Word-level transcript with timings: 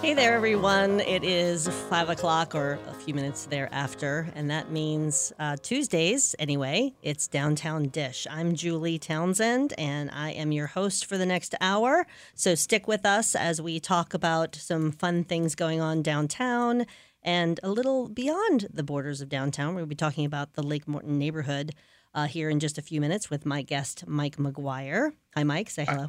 Hey 0.00 0.14
there, 0.14 0.32
everyone. 0.32 1.00
It 1.00 1.24
is 1.24 1.68
five 1.68 2.08
o'clock 2.08 2.54
or 2.54 2.78
a 2.88 2.94
few 2.94 3.12
minutes 3.12 3.44
thereafter, 3.44 4.30
and 4.34 4.50
that 4.50 4.70
means 4.70 5.30
uh, 5.38 5.58
Tuesdays, 5.60 6.34
anyway. 6.38 6.94
It's 7.02 7.28
Downtown 7.28 7.88
Dish. 7.88 8.26
I'm 8.30 8.54
Julie 8.54 8.98
Townsend, 8.98 9.74
and 9.76 10.10
I 10.10 10.30
am 10.30 10.52
your 10.52 10.68
host 10.68 11.04
for 11.04 11.18
the 11.18 11.26
next 11.26 11.54
hour. 11.60 12.06
So 12.34 12.54
stick 12.54 12.88
with 12.88 13.04
us 13.04 13.34
as 13.34 13.60
we 13.60 13.78
talk 13.78 14.14
about 14.14 14.54
some 14.56 14.90
fun 14.90 15.22
things 15.22 15.54
going 15.54 15.82
on 15.82 16.00
downtown 16.00 16.86
and 17.22 17.60
a 17.62 17.68
little 17.68 18.08
beyond 18.08 18.68
the 18.72 18.82
borders 18.82 19.20
of 19.20 19.28
downtown. 19.28 19.74
We'll 19.74 19.84
be 19.84 19.94
talking 19.94 20.24
about 20.24 20.54
the 20.54 20.62
Lake 20.62 20.88
Morton 20.88 21.18
neighborhood 21.18 21.72
uh, 22.14 22.26
here 22.26 22.48
in 22.48 22.58
just 22.58 22.78
a 22.78 22.82
few 22.82 23.02
minutes 23.02 23.28
with 23.28 23.44
my 23.44 23.60
guest, 23.60 24.04
Mike 24.06 24.38
McGuire. 24.38 25.12
Hi, 25.34 25.44
Mike. 25.44 25.68
Say 25.68 25.84
hello. 25.84 26.08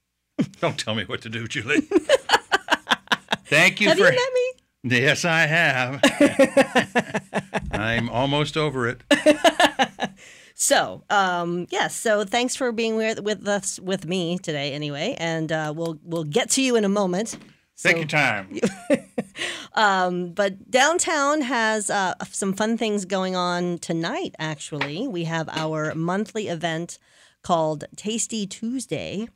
Don't 0.60 0.78
tell 0.78 0.94
me 0.94 1.04
what 1.04 1.22
to 1.22 1.30
do, 1.30 1.48
Julie. 1.48 1.88
Thank 3.52 3.80
you 3.80 3.88
have 3.88 3.98
for. 3.98 4.04
you 4.04 4.10
met 4.10 4.32
me? 4.34 4.52
Yes, 4.84 5.24
I 5.24 5.46
have. 5.46 6.00
I'm 7.72 8.08
almost 8.08 8.56
over 8.56 8.88
it. 8.88 9.00
So, 10.54 11.02
um, 11.10 11.66
yes. 11.70 11.94
So, 11.96 12.24
thanks 12.24 12.54
for 12.54 12.70
being 12.72 12.94
with, 12.96 13.20
with 13.20 13.48
us 13.48 13.80
with 13.80 14.06
me 14.06 14.38
today, 14.38 14.72
anyway, 14.72 15.16
and 15.18 15.50
uh, 15.50 15.72
we'll 15.74 15.98
we'll 16.04 16.22
get 16.24 16.50
to 16.50 16.62
you 16.62 16.76
in 16.76 16.84
a 16.84 16.88
moment. 16.88 17.36
Take 17.82 17.92
So- 17.92 17.96
your 17.98 18.06
time. 18.06 18.60
Um, 19.74 20.32
but 20.34 20.70
downtown 20.70 21.40
has 21.40 21.88
uh, 21.90 22.14
some 22.30 22.52
fun 22.52 22.76
things 22.76 23.06
going 23.06 23.34
on 23.34 23.78
tonight. 23.78 24.34
Actually, 24.38 25.08
we 25.08 25.24
have 25.24 25.48
our 25.48 25.94
monthly 25.94 26.46
event 26.48 26.98
called 27.42 27.84
Tasty 27.96 28.46
Tuesday. 28.46 29.26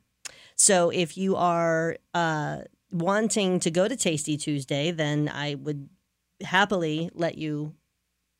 So, 0.54 0.90
if 0.90 1.16
you 1.16 1.34
are 1.34 1.96
uh, 2.14 2.58
wanting 2.90 3.60
to 3.60 3.70
go 3.70 3.88
to 3.88 3.96
Tasty 3.96 4.37
Tuesday, 4.37 4.90
then 4.90 5.30
I 5.32 5.54
would 5.54 5.88
happily 6.42 7.10
let 7.15 7.38
you 7.38 7.74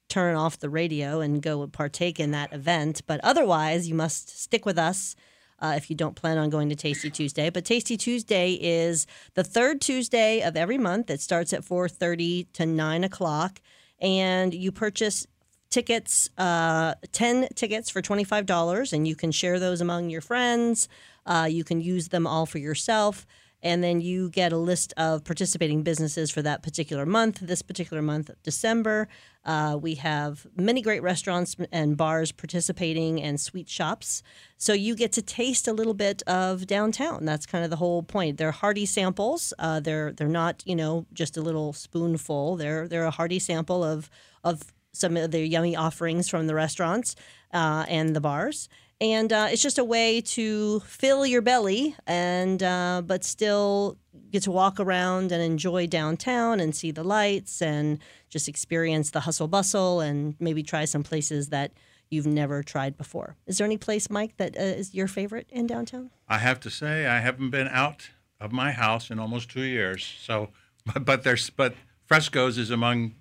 turn 0.09 0.37
off 0.37 0.59
the 0.59 0.69
radio 0.69 1.21
and 1.21 1.43
go 1.43 1.67
partake 1.67 2.21
in 2.21 2.31
that 2.31 2.53
event. 2.53 3.03
But 3.07 3.21
otherwise, 3.25 3.89
you 3.89 3.95
must 3.95 4.41
stick 4.41 4.65
with 4.65 4.79
us 4.79 5.17
uh, 5.59 5.75
if 5.77 5.91
you 5.91 5.97
don't 5.97 6.15
plan 6.15 6.39
on 6.39 6.51
going 6.51 6.69
to 6.69 6.77
Tasty 6.77 7.11
Tuesday. 7.11 7.51
But 7.51 7.65
Tasty 7.65 7.97
Tuesday 7.97 8.53
is 8.53 9.07
the 9.35 9.45
third 9.45 9.81
Tuesday 9.81 10.43
of 10.43 10.57
every 10.57 10.79
month. 10.79 11.11
It 11.11 11.21
starts 11.21 11.53
at 11.53 11.65
4.30 11.65 12.53
to 12.55 12.67
9 12.67 13.05
o'clock. 13.05 13.61
And 13.99 14.53
you 14.53 14.71
purchase 14.71 15.27
tickets, 15.71 16.29
uh, 16.39 16.95
10 17.13 17.49
tickets 17.55 17.91
for 17.91 18.03
$25, 18.03 18.93
and 18.93 19.09
you 19.09 19.17
can 19.17 19.33
share 19.33 19.59
those 19.59 19.81
among 19.81 20.11
your 20.11 20.21
friends. 20.21 20.89
Uh, 21.25 21.49
you 21.51 21.65
can 21.65 21.81
use 21.81 22.09
them 22.09 22.27
all 22.27 22.47
for 22.47 22.59
yourself. 22.59 23.27
And 23.67 23.83
then 23.83 24.01
you 24.01 24.31
get 24.31 24.53
a 24.53 24.57
list 24.57 24.95
of 24.97 25.25
participating 25.25 25.83
businesses 25.83 26.31
for 26.31 26.41
that 26.41 26.63
particular 26.63 27.05
month. 27.05 27.41
This 27.41 27.63
particular 27.63 28.01
month, 28.01 28.31
December, 28.45 29.09
uh, 29.45 29.77
we 29.83 29.97
have 29.97 30.47
many 30.57 30.81
great 30.81 31.03
restaurants 31.03 31.57
and 31.73 31.97
bars 31.97 32.31
participating 32.31 33.21
and 33.21 33.41
sweet 33.41 33.69
shops. 33.69 34.23
So 34.57 34.73
you 34.73 34.95
get 34.95 35.11
to 35.15 35.23
taste 35.23 35.67
a 35.67 35.73
little 35.73 35.95
bit 35.95 36.23
of 36.29 36.69
downtown. 36.69 37.25
That's 37.25 37.45
kind 37.45 37.65
of 37.65 37.71
the 37.71 37.77
whole 37.77 38.05
point. 38.05 38.39
They're 38.39 38.53
hearty 38.53 38.87
samples. 38.87 39.53
Uh, 39.59 39.81
they're 39.81 40.13
they're 40.13 40.29
not 40.29 40.63
you 40.65 40.77
know 40.77 41.05
just 41.13 41.37
a 41.37 41.41
little 41.41 41.73
spoonful. 41.73 42.55
They're 42.55 42.87
they're 42.87 43.05
a 43.05 43.11
hearty 43.11 43.41
sample 43.41 43.83
of 43.83 44.09
of 44.45 44.73
some 44.93 45.17
of 45.17 45.33
the 45.33 45.45
yummy 45.45 45.75
offerings 45.75 46.29
from 46.29 46.47
the 46.47 46.55
restaurants 46.55 47.17
uh, 47.53 47.85
and 47.89 48.15
the 48.15 48.21
bars. 48.21 48.69
And 49.01 49.33
uh, 49.33 49.49
it's 49.51 49.63
just 49.63 49.79
a 49.79 49.85
way 49.85 50.23
to 50.23 50.81
fill 50.81 51.27
your 51.27 51.43
belly 51.43 51.95
and 52.07 52.63
uh, 52.63 53.03
but 53.05 53.25
still 53.25 53.99
get 54.31 54.43
to 54.45 54.51
walk 54.51 54.81
around 54.81 55.33
and 55.33 55.43
enjoy 55.43 55.87
downtown 55.87 56.61
and 56.61 56.75
see 56.75 56.91
the 56.91 57.05
lights 57.05 57.61
and 57.61 57.99
just 58.31 58.49
experience 58.49 59.11
the 59.11 59.21
hustle 59.21 59.49
bustle 59.49 60.01
and 60.01 60.35
maybe 60.41 60.63
try 60.63 60.85
some 60.87 61.03
places 61.03 61.51
that 61.51 61.73
you've 62.11 62.27
never 62.27 62.63
tried 62.63 62.97
before. 62.97 63.37
Is 63.47 63.59
there 63.59 63.65
any 63.65 63.77
place, 63.77 64.09
Mike, 64.09 64.37
that 64.39 64.57
uh, 64.57 64.63
is 64.63 64.95
your 64.95 65.09
favorite 65.09 65.49
in 65.51 65.67
downtown? 65.67 66.11
I 66.29 66.39
have 66.39 66.61
to 66.61 66.71
say, 66.71 67.07
I 67.07 67.21
haven't 67.21 67.51
been 67.51 67.69
out 67.69 68.11
of 68.41 68.53
my 68.53 68.73
house 68.73 69.11
in 69.11 69.19
almost 69.19 69.51
two 69.51 69.63
years. 69.63 70.05
So, 70.23 70.51
but, 70.87 71.05
but 71.05 71.23
there's 71.23 71.51
but 71.51 71.75
Fresco's 72.07 72.57
is 72.59 72.71
among 72.71 73.15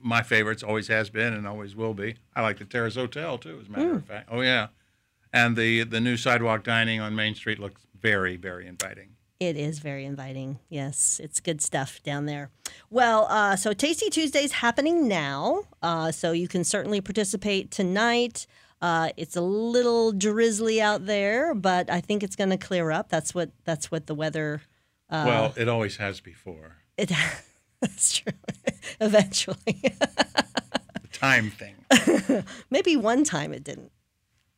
my 0.00 0.22
favorites. 0.22 0.62
Always 0.62 0.88
has 0.88 1.10
been 1.10 1.32
and 1.32 1.46
always 1.46 1.74
will 1.74 1.94
be. 1.94 2.16
I 2.34 2.42
like 2.42 2.58
the 2.58 2.64
Terrace 2.64 2.96
Hotel 2.96 3.38
too, 3.38 3.58
as 3.62 3.68
a 3.68 3.70
matter 3.70 3.94
of 3.94 4.04
fact. 4.04 4.28
Oh 4.30 4.40
yeah, 4.40 4.68
and 5.34 5.56
the 5.56 5.84
the 5.84 6.00
new 6.00 6.16
sidewalk 6.16 6.64
dining 6.64 7.00
on 7.00 7.14
Main 7.14 7.34
Street 7.34 7.58
looks 7.58 7.82
very 8.00 8.36
very 8.36 8.66
inviting. 8.66 9.10
It 9.40 9.56
is 9.56 9.80
very 9.80 10.04
inviting. 10.06 10.60
Yes, 10.70 11.20
it's 11.22 11.40
good 11.40 11.60
stuff 11.60 12.00
down 12.02 12.24
there. 12.24 12.50
Well, 12.88 13.26
uh, 13.28 13.56
so 13.56 13.72
Tasty 13.74 14.08
Tuesday's 14.08 14.52
happening 14.52 15.08
now, 15.08 15.64
uh, 15.82 16.12
so 16.12 16.30
you 16.32 16.48
can 16.48 16.62
certainly 16.64 17.00
participate 17.02 17.70
tonight. 17.70 18.46
Uh, 18.80 19.10
it's 19.16 19.34
a 19.36 19.40
little 19.40 20.12
drizzly 20.12 20.80
out 20.80 21.06
there, 21.06 21.52
but 21.54 21.90
I 21.90 22.00
think 22.00 22.22
it's 22.22 22.36
going 22.36 22.50
to 22.50 22.56
clear 22.56 22.90
up. 22.92 23.08
That's 23.08 23.34
what 23.34 23.50
that's 23.64 23.90
what 23.90 24.06
the 24.06 24.14
weather. 24.14 24.62
Uh, 25.10 25.24
well, 25.26 25.54
it 25.56 25.68
always 25.68 25.96
has 25.96 26.20
before. 26.20 26.76
it 26.96 27.10
that's 27.80 28.16
true. 28.18 28.32
Eventually, 29.00 29.56
The 31.02 31.08
time 31.12 31.50
thing. 31.50 32.44
maybe 32.70 32.96
one 32.96 33.24
time 33.24 33.52
it 33.52 33.64
didn't 33.64 33.90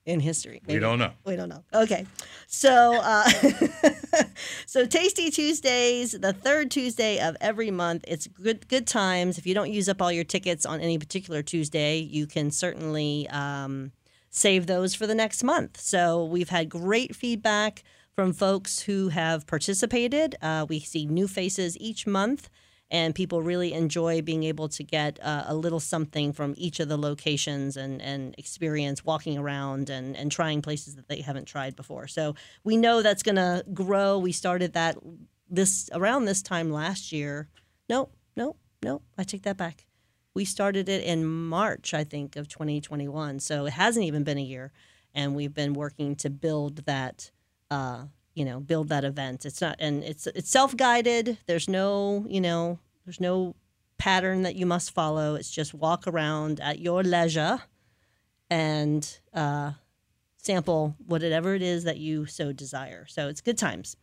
in 0.07 0.21
history. 0.21 0.63
We 0.67 0.79
don't 0.79 0.99
know. 0.99 1.11
We 1.25 1.37
don't 1.37 1.49
know. 1.49 1.65
Okay, 1.75 2.07
so 2.47 3.01
uh, 3.03 3.29
so 4.67 4.87
Tasty 4.87 5.31
Tuesdays, 5.31 6.13
the 6.13 6.33
third 6.33 6.71
Tuesday 6.71 7.21
of 7.21 7.37
every 7.41 7.73
month. 7.73 8.05
It's 8.09 8.29
good 8.29 8.69
good 8.69 8.87
times. 8.87 9.37
If 9.37 9.47
you 9.47 9.55
don't 9.55 9.73
use 9.73 9.89
up 9.89 10.01
all 10.01 10.13
your 10.13 10.25
tickets 10.25 10.65
on 10.65 10.81
any 10.81 10.97
particular 10.97 11.43
Tuesday, 11.43 11.99
you 11.99 12.27
can 12.27 12.51
certainly 12.53 13.29
um, 13.31 13.93
save 14.31 14.67
those 14.67 14.95
for 14.95 15.07
the 15.07 15.15
next 15.15 15.43
month. 15.43 15.81
So 15.81 16.25
we've 16.25 16.51
had 16.51 16.69
great 16.69 17.17
feedback 17.17 17.83
from 18.15 18.33
folks 18.33 18.81
who 18.81 19.09
have 19.09 19.47
participated. 19.47 20.37
Uh, 20.41 20.65
we 20.69 20.81
see 20.81 21.05
new 21.05 21.27
faces 21.29 21.77
each 21.79 22.07
month. 22.07 22.49
And 22.89 23.17
people 23.17 23.43
really 23.43 23.73
enjoy 23.73 24.23
being 24.23 24.45
able 24.45 24.69
to 24.69 24.85
get 24.85 25.19
uh, 25.21 25.45
a 25.47 25.55
little 25.57 25.81
something 25.81 26.33
from 26.33 26.55
each 26.57 26.79
of 26.79 26.89
the 26.89 26.97
locations 26.97 27.77
and, 27.77 28.01
and 28.01 28.35
experience 28.39 29.05
walking 29.05 29.37
around 29.37 29.91
and, 29.91 30.17
and 30.17 30.31
trying 30.31 30.63
places 30.63 30.95
that 30.95 31.09
they 31.09 31.21
haven't 31.21 31.47
tried 31.47 31.75
before. 31.75 32.07
So 32.07 32.37
we 32.63 32.77
know 32.77 33.03
that's 33.03 33.25
going 33.25 33.37
to 33.37 33.65
grow. 33.75 34.19
We 34.19 34.31
started 34.31 34.75
that 34.75 34.97
this 35.49 35.89
around 35.93 36.25
this 36.25 36.43
time 36.43 36.71
last 36.71 37.13
year. 37.13 37.49
No, 37.89 38.11
no, 38.37 38.57
no, 38.83 39.03
I 39.17 39.25
take 39.25 39.43
that 39.43 39.57
back. 39.57 39.87
We 40.35 40.45
started 40.45 40.89
it 40.89 41.03
in 41.03 41.25
March, 41.25 41.95
I 41.95 42.05
think, 42.05 42.37
of 42.37 42.49
2021. 42.49 43.41
So 43.41 43.67
it 43.67 43.73
hasn't 43.73 44.05
even 44.05 44.23
been 44.23 44.39
a 44.39 44.43
year, 44.43 44.73
and 45.15 45.35
we've 45.35 45.55
been 45.55 45.73
working 45.73 46.15
to 46.17 46.31
build 46.31 46.85
that. 46.87 47.31
Uh, 47.71 48.05
you 48.37 48.45
know, 48.45 48.61
build 48.61 48.91
that 48.91 49.03
event. 49.03 49.47
It's 49.47 49.63
not, 49.63 49.77
and 49.81 50.05
it's 50.05 50.27
it's 50.29 50.51
self 50.51 50.77
guided. 50.77 51.39
There's 51.47 51.69
no, 51.69 52.25
you 52.29 52.41
know, 52.41 52.79
there's 53.05 53.19
no 53.19 53.57
pattern 53.97 54.43
that 54.43 54.57
you 54.57 54.67
must 54.67 54.91
follow. 54.91 55.35
It's 55.35 55.51
just 55.51 55.73
walk 55.73 56.07
around 56.07 56.61
at 56.61 56.79
your 56.79 57.03
leisure, 57.03 57.63
and 58.51 59.19
uh, 59.33 59.73
sample 60.37 60.97
whatever 61.07 61.55
it 61.55 61.63
is 61.63 61.85
that 61.85 61.97
you 61.97 62.27
so 62.27 62.53
desire. 62.53 63.07
So 63.09 63.29
it's 63.29 63.41
good 63.41 63.57
times. 63.57 63.97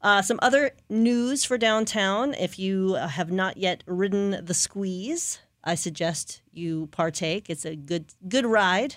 Uh, 0.00 0.22
some 0.22 0.38
other 0.40 0.70
news 0.88 1.44
for 1.44 1.58
downtown. 1.58 2.32
If 2.34 2.60
you 2.60 2.94
have 2.94 3.32
not 3.32 3.56
yet 3.56 3.82
ridden 3.86 4.44
the 4.44 4.54
squeeze, 4.54 5.40
I 5.64 5.74
suggest 5.74 6.42
you 6.52 6.86
partake. 6.92 7.50
It's 7.50 7.64
a 7.64 7.74
good 7.74 8.14
good 8.28 8.46
ride. 8.46 8.96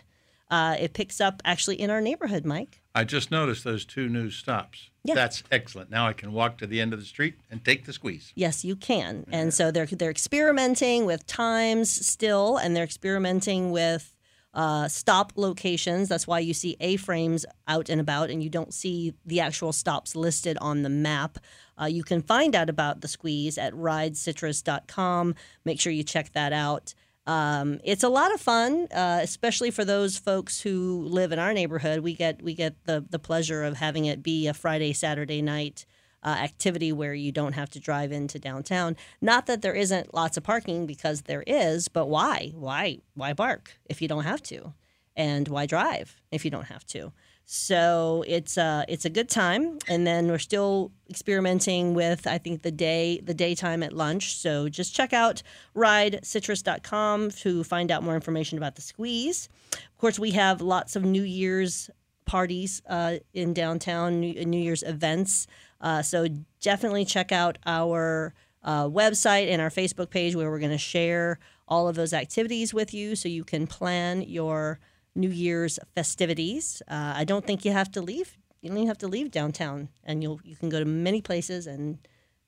Uh, 0.52 0.76
it 0.80 0.94
picks 0.94 1.20
up 1.20 1.42
actually 1.44 1.82
in 1.82 1.90
our 1.90 2.00
neighborhood, 2.00 2.46
Mike. 2.46 2.83
I 2.96 3.04
just 3.04 3.32
noticed 3.32 3.64
those 3.64 3.86
two 3.86 4.08
new 4.08 4.30
stops. 4.30 4.90
Yeah. 5.04 5.16
That's 5.16 5.44
excellent. 5.52 5.90
Now 5.90 6.08
I 6.08 6.14
can 6.14 6.32
walk 6.32 6.58
to 6.60 6.68
the 6.68 6.80
end 6.80 6.94
of 6.94 7.00
the 7.00 7.06
street 7.06 7.36
and 7.50 7.64
take 7.64 7.86
the 7.86 7.94
squeeze. 7.94 8.32
Yes, 8.36 8.64
you 8.64 8.76
can. 8.76 9.26
And 9.32 9.54
so 9.54 9.72
they're 9.72 9.86
they're 9.86 10.12
experimenting 10.12 11.06
with 11.06 11.26
times 11.26 11.90
still, 11.90 12.58
and 12.58 12.76
they're 12.76 12.84
experimenting 12.84 13.72
with 13.72 14.16
uh, 14.54 14.88
stop 14.88 15.34
locations. 15.36 16.10
That's 16.10 16.28
why 16.28 16.40
you 16.40 16.54
see 16.54 16.78
A-frames 16.80 17.46
out 17.68 17.90
and 17.90 18.00
about, 18.00 18.30
and 18.30 18.44
you 18.44 18.50
don't 18.50 18.74
see 18.74 19.14
the 19.26 19.40
actual 19.40 19.74
stops 19.74 20.16
listed 20.16 20.58
on 20.62 20.84
the 20.84 20.90
map. 20.90 21.40
Uh, 21.82 21.86
you 21.86 22.04
can 22.04 22.22
find 22.22 22.56
out 22.56 22.70
about 22.70 23.02
the 23.02 23.08
squeeze 23.08 23.58
at 23.58 23.74
ridecitrus.com. 23.74 25.36
Make 25.66 25.80
sure 25.82 25.92
you 25.92 26.04
check 26.04 26.32
that 26.34 26.54
out. 26.54 26.94
Um, 27.26 27.80
it's 27.84 28.04
a 28.04 28.10
lot 28.10 28.34
of 28.34 28.42
fun, 28.42 28.88
uh, 28.92 29.20
especially 29.22 29.72
for 29.72 29.86
those 29.86 30.18
folks 30.18 30.62
who 30.62 31.06
live 31.06 31.32
in 31.32 31.40
our 31.40 31.54
neighborhood. 31.54 32.02
We 32.02 32.14
get 32.14 32.42
we 32.42 32.54
get 32.54 32.84
the 32.86 33.06
the 33.10 33.20
pleasure 33.20 33.64
of 33.64 33.78
having 33.78 34.06
it 34.06 34.22
be 34.22 34.48
a 34.48 34.54
Friday 34.54 34.92
Saturday 34.94 35.42
night 35.42 35.86
uh, 36.24 36.30
activity 36.30 36.92
where 36.92 37.14
you 37.14 37.32
don't 37.32 37.54
have 37.54 37.70
to 37.72 37.80
drive 37.80 38.12
into 38.12 38.40
downtown. 38.40 38.96
Not 39.22 39.46
that 39.46 39.62
there 39.62 39.74
isn't 39.74 40.14
lots 40.14 40.38
of 40.38 40.44
parking 40.44 40.86
because 40.86 41.24
there 41.24 41.44
is, 41.48 41.88
but 41.88 42.08
why? 42.08 42.52
Why 42.56 43.00
why 43.14 43.34
bark 43.34 43.74
if 43.86 44.02
you 44.02 44.08
don't 44.08 44.24
have 44.24 44.42
to? 44.44 44.74
And 45.16 45.48
why 45.48 45.66
drive 45.66 46.22
if 46.32 46.44
you 46.44 46.52
don't 46.52 46.66
have 46.66 46.86
to? 46.88 47.14
So 47.46 48.24
it's 48.28 48.58
a 48.58 48.86
it's 48.88 49.06
a 49.06 49.10
good 49.10 49.30
time, 49.30 49.78
and 49.88 50.08
then 50.08 50.28
we're 50.28 50.40
still 50.40 50.92
experimenting 51.10 51.94
with 51.94 52.26
I 52.26 52.38
think 52.38 52.62
the 52.62 52.72
day 52.72 53.20
the 53.22 53.34
daytime 53.34 53.84
at 53.84 53.94
lunch. 53.94 54.38
So 54.38 54.70
just 54.70 54.96
check 54.96 55.14
out 55.14 55.44
ridecitrus.com 55.76 57.32
to 57.32 57.64
find 57.64 57.92
out 57.92 58.04
more 58.04 58.16
information 58.16 58.58
about 58.58 58.76
the 58.76 58.82
squeeze. 58.82 59.50
Of 59.74 59.98
course, 59.98 60.18
we 60.18 60.32
have 60.32 60.62
lots 60.62 60.96
of 60.96 61.04
New 61.04 61.24
Year's 61.24 61.90
parties 62.26 62.82
uh, 62.88 63.16
in 63.34 63.54
downtown, 63.54 64.20
New, 64.22 64.46
New 64.46 64.62
Year's 64.62 64.84
events. 64.84 65.48
Uh, 65.82 66.02
so 66.02 66.28
definitely 66.62 67.04
check 67.04 67.32
out 67.34 67.58
our 67.66 68.34
uh, 68.64 68.86
website 68.86 69.52
and 69.52 69.62
our 69.62 69.70
Facebook 69.70 70.10
page 70.10 70.36
where 70.36 70.50
we're 70.50 70.60
going 70.60 70.72
to 70.72 70.78
share 70.78 71.40
all 71.68 71.88
of 71.88 71.96
those 71.96 72.14
activities 72.14 72.74
with 72.74 72.94
you 72.94 73.16
so 73.16 73.28
you 73.28 73.44
can 73.44 73.68
plan 73.68 74.22
your 74.22 74.80
New 75.16 75.30
Year's 75.30 75.80
festivities. 75.96 76.82
Uh, 76.88 77.14
I 77.16 77.24
don't 77.24 77.46
think 77.46 77.66
you 77.66 77.72
have 77.72 77.92
to 77.92 78.02
leave. 78.02 78.38
You 78.62 78.70
don't 78.70 78.78
even 78.78 78.88
have 78.88 78.98
to 79.00 79.08
leave 79.08 79.32
downtown, 79.32 79.90
and 80.04 80.24
you'll 80.24 80.40
you 80.44 80.56
can 80.56 80.70
go 80.70 80.80
to 80.80 80.86
many 80.86 81.22
places 81.22 81.68
and 81.68 82.00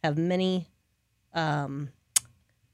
have 0.03 0.17
many 0.17 0.69
um, 1.33 1.89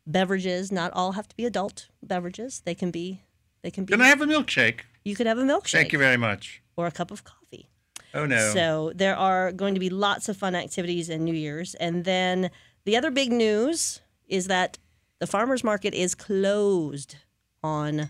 beverages. 0.05 0.71
Not 0.71 0.91
all 0.93 1.13
have 1.13 1.27
to 1.27 1.35
be 1.35 1.45
adult 1.45 1.89
beverages. 2.03 2.61
They 2.65 2.75
can 2.75 2.91
be. 2.91 3.23
They 3.63 3.71
can 3.71 3.85
be. 3.85 3.93
Can 3.93 4.01
I 4.01 4.07
have 4.07 4.21
a 4.21 4.25
milkshake? 4.25 4.81
You 5.03 5.15
could 5.15 5.27
have 5.27 5.39
a 5.39 5.43
milkshake. 5.43 5.71
Thank 5.71 5.91
you 5.91 5.99
very 5.99 6.17
much. 6.17 6.61
Or 6.77 6.87
a 6.87 6.91
cup 6.91 7.11
of 7.11 7.23
coffee. 7.23 7.67
Oh 8.13 8.25
no. 8.25 8.51
So 8.53 8.91
there 8.95 9.15
are 9.15 9.51
going 9.51 9.73
to 9.73 9.79
be 9.79 9.89
lots 9.89 10.29
of 10.29 10.37
fun 10.37 10.55
activities 10.55 11.09
in 11.09 11.23
New 11.25 11.33
Year's, 11.33 11.73
and 11.75 12.05
then 12.05 12.51
the 12.85 12.95
other 12.95 13.11
big 13.11 13.31
news 13.31 14.01
is 14.27 14.47
that 14.47 14.77
the 15.19 15.27
farmers 15.27 15.63
market 15.63 15.93
is 15.93 16.15
closed 16.15 17.15
on 17.63 18.09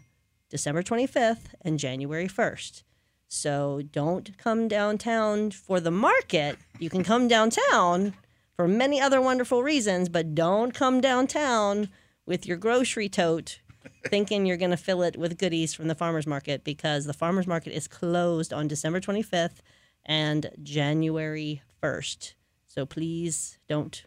December 0.51 0.83
25th 0.83 1.55
and 1.61 1.79
January 1.79 2.27
1st. 2.27 2.83
So 3.27 3.81
don't 3.91 4.37
come 4.37 4.67
downtown 4.67 5.49
for 5.49 5.79
the 5.79 5.89
market. 5.89 6.57
You 6.77 6.89
can 6.89 7.03
come 7.03 7.29
downtown 7.29 8.13
for 8.55 8.67
many 8.67 8.99
other 8.99 9.21
wonderful 9.21 9.63
reasons, 9.63 10.09
but 10.09 10.35
don't 10.35 10.73
come 10.73 11.01
downtown 11.01 11.89
with 12.25 12.45
your 12.45 12.57
grocery 12.57 13.09
tote 13.09 13.61
thinking 14.07 14.45
you're 14.45 14.57
going 14.57 14.71
to 14.71 14.77
fill 14.77 15.01
it 15.01 15.17
with 15.17 15.37
goodies 15.37 15.73
from 15.73 15.87
the 15.87 15.95
farmers 15.95 16.27
market 16.27 16.63
because 16.63 17.05
the 17.05 17.13
farmers 17.13 17.47
market 17.47 17.73
is 17.73 17.87
closed 17.87 18.53
on 18.53 18.67
December 18.67 18.99
25th 18.99 19.59
and 20.05 20.49
January 20.61 21.61
1st. 21.81 22.33
So 22.67 22.85
please 22.85 23.57
don't 23.67 24.03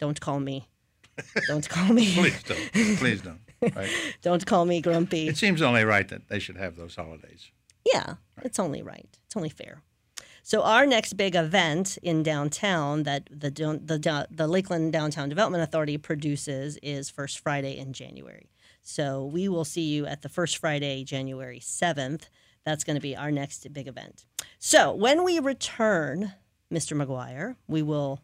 don't 0.00 0.20
call 0.20 0.40
me. 0.40 0.68
Don't 1.46 1.68
call 1.68 1.92
me. 1.92 2.12
Please 2.14 2.42
don't. 2.42 2.72
Please 2.98 3.22
don't. 3.22 3.38
Right? 3.74 3.90
don't 4.22 4.44
call 4.44 4.64
me 4.64 4.80
grumpy. 4.80 5.28
It 5.28 5.36
seems 5.36 5.62
only 5.62 5.84
right 5.84 6.08
that 6.08 6.28
they 6.28 6.38
should 6.38 6.56
have 6.56 6.76
those 6.76 6.96
holidays. 6.96 7.50
Yeah, 7.84 8.14
it's 8.42 8.58
only 8.58 8.82
right. 8.82 9.08
It's 9.26 9.36
only 9.36 9.48
fair. 9.48 9.82
So 10.42 10.62
our 10.62 10.84
next 10.84 11.14
big 11.14 11.34
event 11.34 11.98
in 12.02 12.22
downtown 12.22 13.04
that 13.04 13.28
the 13.30 13.50
the 13.50 14.26
the 14.30 14.46
Lakeland 14.46 14.92
Downtown 14.92 15.28
Development 15.30 15.62
Authority 15.62 15.96
produces 15.96 16.78
is 16.82 17.08
First 17.08 17.38
Friday 17.38 17.78
in 17.78 17.94
January. 17.94 18.50
So 18.82 19.24
we 19.24 19.48
will 19.48 19.64
see 19.64 19.80
you 19.82 20.04
at 20.04 20.20
the 20.20 20.28
First 20.28 20.58
Friday, 20.58 21.02
January 21.04 21.60
seventh. 21.60 22.28
That's 22.64 22.84
going 22.84 22.96
to 22.96 23.00
be 23.00 23.16
our 23.16 23.30
next 23.30 23.70
big 23.72 23.88
event. 23.88 24.26
So 24.58 24.92
when 24.94 25.24
we 25.24 25.38
return, 25.38 26.34
Mr. 26.70 26.94
McGuire, 26.94 27.56
we 27.66 27.82
will. 27.82 28.20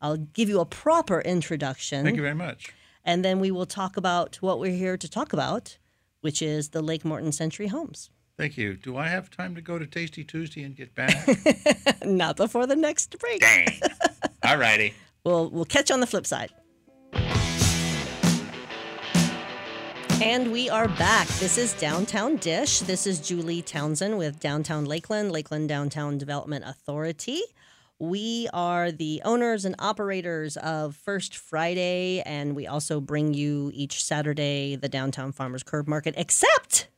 I'll 0.00 0.16
give 0.16 0.48
you 0.48 0.60
a 0.60 0.66
proper 0.66 1.20
introduction. 1.20 2.04
Thank 2.04 2.16
you 2.16 2.22
very 2.22 2.34
much. 2.34 2.72
And 3.04 3.24
then 3.24 3.38
we 3.38 3.50
will 3.50 3.66
talk 3.66 3.96
about 3.96 4.36
what 4.36 4.58
we're 4.58 4.76
here 4.76 4.96
to 4.96 5.08
talk 5.08 5.32
about, 5.32 5.78
which 6.22 6.40
is 6.40 6.70
the 6.70 6.82
Lake 6.82 7.04
Morton 7.04 7.32
Century 7.32 7.66
Homes. 7.66 8.10
Thank 8.36 8.56
you. 8.56 8.74
Do 8.74 8.96
I 8.96 9.08
have 9.08 9.30
time 9.30 9.54
to 9.54 9.60
go 9.60 9.78
to 9.78 9.86
Tasty 9.86 10.24
Tuesday 10.24 10.64
and 10.64 10.74
get 10.74 10.94
back? 10.94 11.28
Not 12.04 12.36
before 12.36 12.66
the 12.66 12.74
next 12.74 13.16
break. 13.18 13.40
Dang. 13.40 13.68
All 14.42 14.56
righty. 14.56 14.94
We'll 15.24 15.50
we'll 15.50 15.64
catch 15.64 15.90
you 15.90 15.94
on 15.94 16.00
the 16.00 16.06
flip 16.06 16.26
side. 16.26 16.50
And 20.22 20.52
we 20.52 20.70
are 20.70 20.88
back. 20.88 21.28
This 21.28 21.58
is 21.58 21.74
Downtown 21.74 22.36
Dish. 22.36 22.80
This 22.80 23.06
is 23.06 23.20
Julie 23.20 23.62
Townsend 23.62 24.16
with 24.16 24.40
Downtown 24.40 24.84
Lakeland, 24.84 25.30
Lakeland 25.32 25.68
Downtown 25.68 26.18
Development 26.18 26.64
Authority. 26.66 27.42
We 28.00 28.48
are 28.52 28.90
the 28.90 29.22
owners 29.24 29.64
and 29.64 29.74
operators 29.78 30.56
of 30.56 30.96
First 30.96 31.36
Friday, 31.36 32.22
and 32.26 32.56
we 32.56 32.66
also 32.66 33.00
bring 33.00 33.34
you 33.34 33.70
each 33.72 34.04
Saturday 34.04 34.76
the 34.76 34.88
Downtown 34.88 35.32
Farmers 35.32 35.62
Curb 35.62 35.86
Market, 35.86 36.14
except 36.16 36.88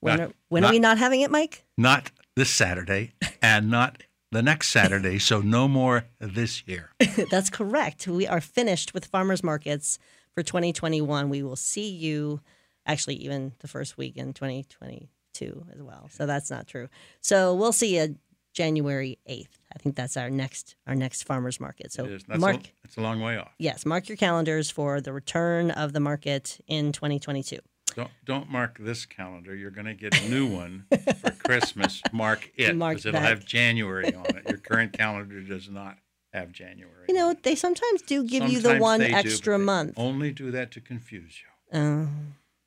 when, 0.00 0.18
Not- 0.18 0.28
are, 0.28 0.32
when 0.48 0.62
not- 0.62 0.70
are 0.70 0.72
we 0.72 0.78
not 0.80 0.98
having 0.98 1.20
it, 1.20 1.30
Mike? 1.30 1.64
Not 1.78 2.10
this 2.36 2.50
Saturday 2.50 3.12
and 3.42 3.70
not 3.70 4.02
the 4.32 4.42
next 4.42 4.68
Saturday, 4.70 5.18
so 5.18 5.40
no 5.40 5.68
more 5.68 6.04
this 6.18 6.62
year. 6.66 6.90
That's 7.30 7.50
correct. 7.50 8.06
We 8.08 8.26
are 8.26 8.40
finished 8.40 8.92
with 8.94 9.06
farmers 9.06 9.42
markets 9.42 9.98
for 10.34 10.42
2021. 10.42 11.28
We 11.28 11.42
will 11.42 11.56
see 11.56 11.88
you 11.88 12.40
actually 12.86 13.16
even 13.16 13.52
the 13.60 13.68
first 13.68 13.96
week 13.98 14.16
in 14.16 14.32
2022 14.32 15.66
as 15.72 15.82
well. 15.82 16.08
So 16.10 16.26
that's 16.26 16.50
not 16.50 16.66
true. 16.66 16.88
So 17.20 17.54
we'll 17.54 17.72
see 17.72 17.96
you 17.98 18.16
January 18.52 19.18
8th. 19.28 19.48
I 19.74 19.78
think 19.78 19.96
that's 19.96 20.16
our 20.16 20.30
next 20.30 20.76
our 20.86 20.94
next 20.94 21.24
farmers 21.24 21.60
market. 21.60 21.92
So 21.92 22.04
It 22.04 22.12
is. 22.12 22.24
That's, 22.24 22.40
mark 22.40 22.56
a, 22.56 22.70
that's 22.82 22.96
a 22.96 23.00
long 23.00 23.20
way 23.20 23.36
off. 23.36 23.52
yes, 23.58 23.86
mark 23.86 24.08
your 24.08 24.16
calendars 24.16 24.70
for 24.70 25.00
the 25.00 25.12
return 25.12 25.70
of 25.70 25.92
the 25.92 26.00
market 26.00 26.58
in 26.66 26.92
2022. 26.92 27.58
Don't 27.96 28.10
don't 28.24 28.50
mark 28.50 28.78
this 28.78 29.06
calendar. 29.06 29.54
You're 29.54 29.70
going 29.70 29.86
to 29.86 29.94
get 29.94 30.20
a 30.20 30.28
new 30.28 30.46
one 30.46 30.86
for 31.20 31.30
Christmas. 31.32 32.02
Mark 32.12 32.50
it 32.56 32.72
because 32.78 33.06
it'll 33.06 33.20
have 33.20 33.44
January 33.44 34.14
on 34.14 34.26
it. 34.26 34.48
Your 34.48 34.58
current 34.70 34.92
calendar 34.92 35.40
does 35.40 35.68
not 35.68 35.98
have 36.32 36.52
January. 36.52 37.06
You 37.08 37.14
know, 37.14 37.34
they 37.42 37.54
sometimes 37.54 38.02
do 38.02 38.24
give 38.24 38.48
you 38.48 38.60
the 38.60 38.78
one 38.78 39.00
do, 39.00 39.06
extra 39.06 39.58
they 39.58 39.64
month. 39.64 39.94
Only 39.96 40.30
do 40.32 40.50
that 40.52 40.70
to 40.72 40.80
confuse 40.80 41.40
you. 41.42 41.78
Uh, 41.78 42.06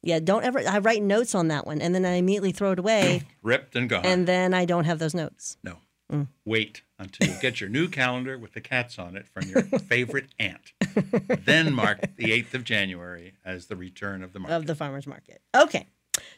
yeah, 0.02 0.20
don't 0.20 0.44
ever 0.44 0.60
I 0.68 0.80
write 0.80 1.02
notes 1.02 1.34
on 1.34 1.48
that 1.48 1.66
one 1.66 1.82
and 1.82 1.96
then 1.96 2.06
I 2.06 2.16
immediately 2.16 2.52
throw 2.52 2.72
it 2.72 2.80
away 2.80 3.24
Ripped 3.42 3.76
and 3.76 3.90
gone. 3.90 4.06
and 4.06 4.28
then 4.28 4.54
I 4.54 4.66
don't 4.66 4.86
have 4.86 5.00
those 5.00 5.14
notes. 5.14 5.58
no. 5.64 5.78
Mm. 6.12 6.28
Wait 6.46 6.82
until 7.04 7.28
you 7.28 7.40
get 7.42 7.62
your 7.62 7.70
new 7.70 7.88
calendar 7.88 8.38
with 8.38 8.54
the 8.54 8.62
cats 8.62 8.98
on 8.98 9.16
it 9.16 9.28
from 9.28 9.48
your 9.50 9.64
favorite 9.82 10.34
aunt. 10.40 10.74
then 11.46 11.74
mark 11.74 12.02
the 12.18 12.32
8th 12.32 12.54
of 12.54 12.64
January 12.64 13.34
as 13.46 13.68
the 13.68 13.76
return 13.76 14.24
of 14.24 14.34
the 14.34 14.40
market. 14.40 14.56
of 14.56 14.66
the 14.66 14.76
farmers 14.76 15.06
market. 15.08 15.42
Okay. 15.56 15.88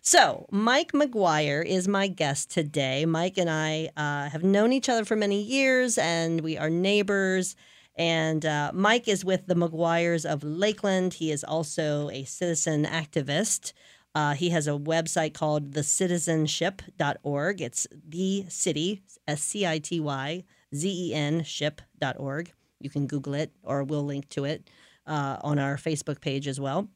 So, 0.01 0.45
Mike 0.51 0.91
McGuire 0.93 1.65
is 1.65 1.87
my 1.87 2.07
guest 2.07 2.49
today. 2.51 3.05
Mike 3.05 3.37
and 3.37 3.49
I 3.49 3.89
uh, 3.97 4.29
have 4.29 4.43
known 4.43 4.71
each 4.71 4.87
other 4.87 5.03
for 5.03 5.15
many 5.15 5.41
years 5.41 5.97
and 5.97 6.41
we 6.41 6.57
are 6.57 6.69
neighbors. 6.69 7.55
And 7.97 8.45
uh, 8.45 8.71
Mike 8.73 9.07
is 9.07 9.23
with 9.25 9.47
the 9.47 9.55
McGuires 9.55 10.25
of 10.25 10.43
Lakeland. 10.43 11.15
He 11.15 11.31
is 11.31 11.43
also 11.43 12.09
a 12.09 12.23
citizen 12.25 12.85
activist. 12.85 13.73
Uh, 14.13 14.33
he 14.33 14.49
has 14.49 14.67
a 14.67 14.71
website 14.71 15.33
called 15.33 15.71
thecityzenship.org. 15.71 17.61
It's 17.61 17.87
the 18.07 18.45
city, 18.47 19.01
S 19.27 19.41
C 19.41 19.65
I 19.67 19.79
T 19.79 19.99
Y 19.99 20.43
Z 20.73 21.09
E 21.09 21.13
N 21.13 21.43
ship.org. 21.43 22.51
You 22.79 22.89
can 22.89 23.07
Google 23.07 23.33
it 23.33 23.51
or 23.63 23.83
we'll 23.83 24.03
link 24.05 24.29
to 24.29 24.45
it 24.45 24.69
uh, 25.07 25.37
on 25.41 25.59
our 25.59 25.77
Facebook 25.77 26.21
page 26.21 26.47
as 26.47 26.59
well. 26.59 26.87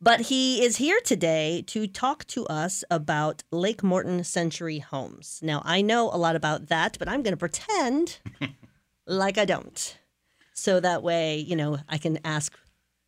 But 0.00 0.22
he 0.22 0.62
is 0.64 0.76
here 0.76 1.00
today 1.04 1.62
to 1.68 1.86
talk 1.86 2.24
to 2.28 2.46
us 2.46 2.84
about 2.90 3.42
Lake 3.50 3.82
Morton 3.82 4.22
Century 4.24 4.78
Homes. 4.78 5.40
Now, 5.42 5.62
I 5.64 5.82
know 5.82 6.10
a 6.10 6.18
lot 6.18 6.36
about 6.36 6.68
that, 6.68 6.96
but 6.98 7.08
I'm 7.08 7.22
going 7.22 7.32
to 7.32 7.38
pretend 7.38 8.18
like 9.06 9.38
I 9.38 9.44
don't. 9.44 9.96
So 10.52 10.80
that 10.80 11.02
way, 11.02 11.38
you 11.38 11.56
know, 11.56 11.78
I 11.88 11.98
can 11.98 12.18
ask, 12.24 12.56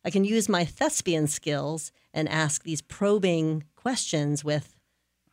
I 0.03 0.09
can 0.09 0.25
use 0.25 0.49
my 0.49 0.65
thespian 0.65 1.27
skills 1.27 1.91
and 2.13 2.27
ask 2.27 2.63
these 2.63 2.81
probing 2.81 3.63
questions 3.75 4.43
with, 4.43 4.75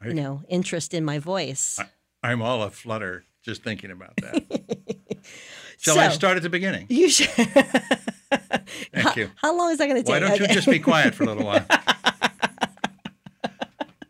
you 0.04 0.14
know, 0.14 0.42
interest 0.48 0.94
in 0.94 1.04
my 1.04 1.18
voice. 1.18 1.80
I'm 2.22 2.42
all 2.42 2.62
aflutter 2.62 3.24
just 3.46 3.62
thinking 3.62 3.92
about 3.92 4.16
that. 4.16 4.44
Shall 5.78 5.98
I 5.98 6.08
start 6.08 6.36
at 6.36 6.42
the 6.42 6.50
beginning? 6.50 6.86
You 6.88 7.08
should. 7.08 7.28
Thank 8.92 9.16
you. 9.16 9.30
How 9.36 9.56
long 9.56 9.70
is 9.70 9.78
that 9.78 9.86
going 9.86 9.96
to 9.96 10.02
take? 10.02 10.08
Why 10.08 10.18
don't 10.18 10.38
you 10.38 10.48
just 10.48 10.68
be 10.68 10.80
quiet 10.80 11.14
for 11.14 11.22
a 11.22 11.26
little 11.26 11.46
while? 11.46 11.64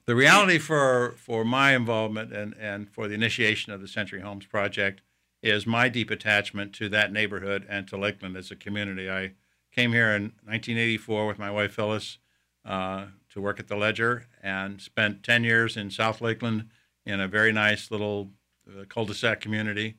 the 0.07 0.14
reality 0.14 0.59
for 0.59 1.14
for 1.19 1.45
my 1.45 1.76
involvement 1.76 2.33
and, 2.33 2.55
and 2.59 2.90
for 2.90 3.09
the 3.09 3.14
initiation 3.14 3.73
of 3.73 3.83
the 3.83 3.88
Century 3.88 4.21
Homes 4.21 4.47
project 4.47 5.02
is 5.43 5.66
my 5.66 5.90
deep 5.90 6.11
attachment 6.11 6.73
to 6.75 6.88
that 6.88 7.12
neighborhood 7.12 7.66
and 7.69 7.87
to 7.88 7.99
Lakeland 7.99 8.38
as 8.38 8.50
a 8.50 8.57
community. 8.57 9.11
I 9.11 9.33
came 9.71 9.93
here 9.93 10.12
in 10.12 10.33
1984 10.45 11.26
with 11.26 11.38
my 11.38 11.50
wife 11.50 11.75
Phyllis 11.75 12.16
uh, 12.64 13.07
to 13.31 13.40
work 13.43 13.61
at 13.61 13.69
the 13.69 13.76
Ledger 13.76 14.25
and 14.43 14.81
spent 14.81 15.23
10 15.23 15.45
years 15.45 15.76
in 15.76 15.90
South 15.90 16.23
Lakeland 16.23 16.71
in 17.05 17.21
a 17.21 17.28
very 17.28 17.52
nice 17.52 17.90
little 17.90 18.31
uh, 18.68 18.85
cul-de-sac 18.88 19.40
community. 19.40 19.96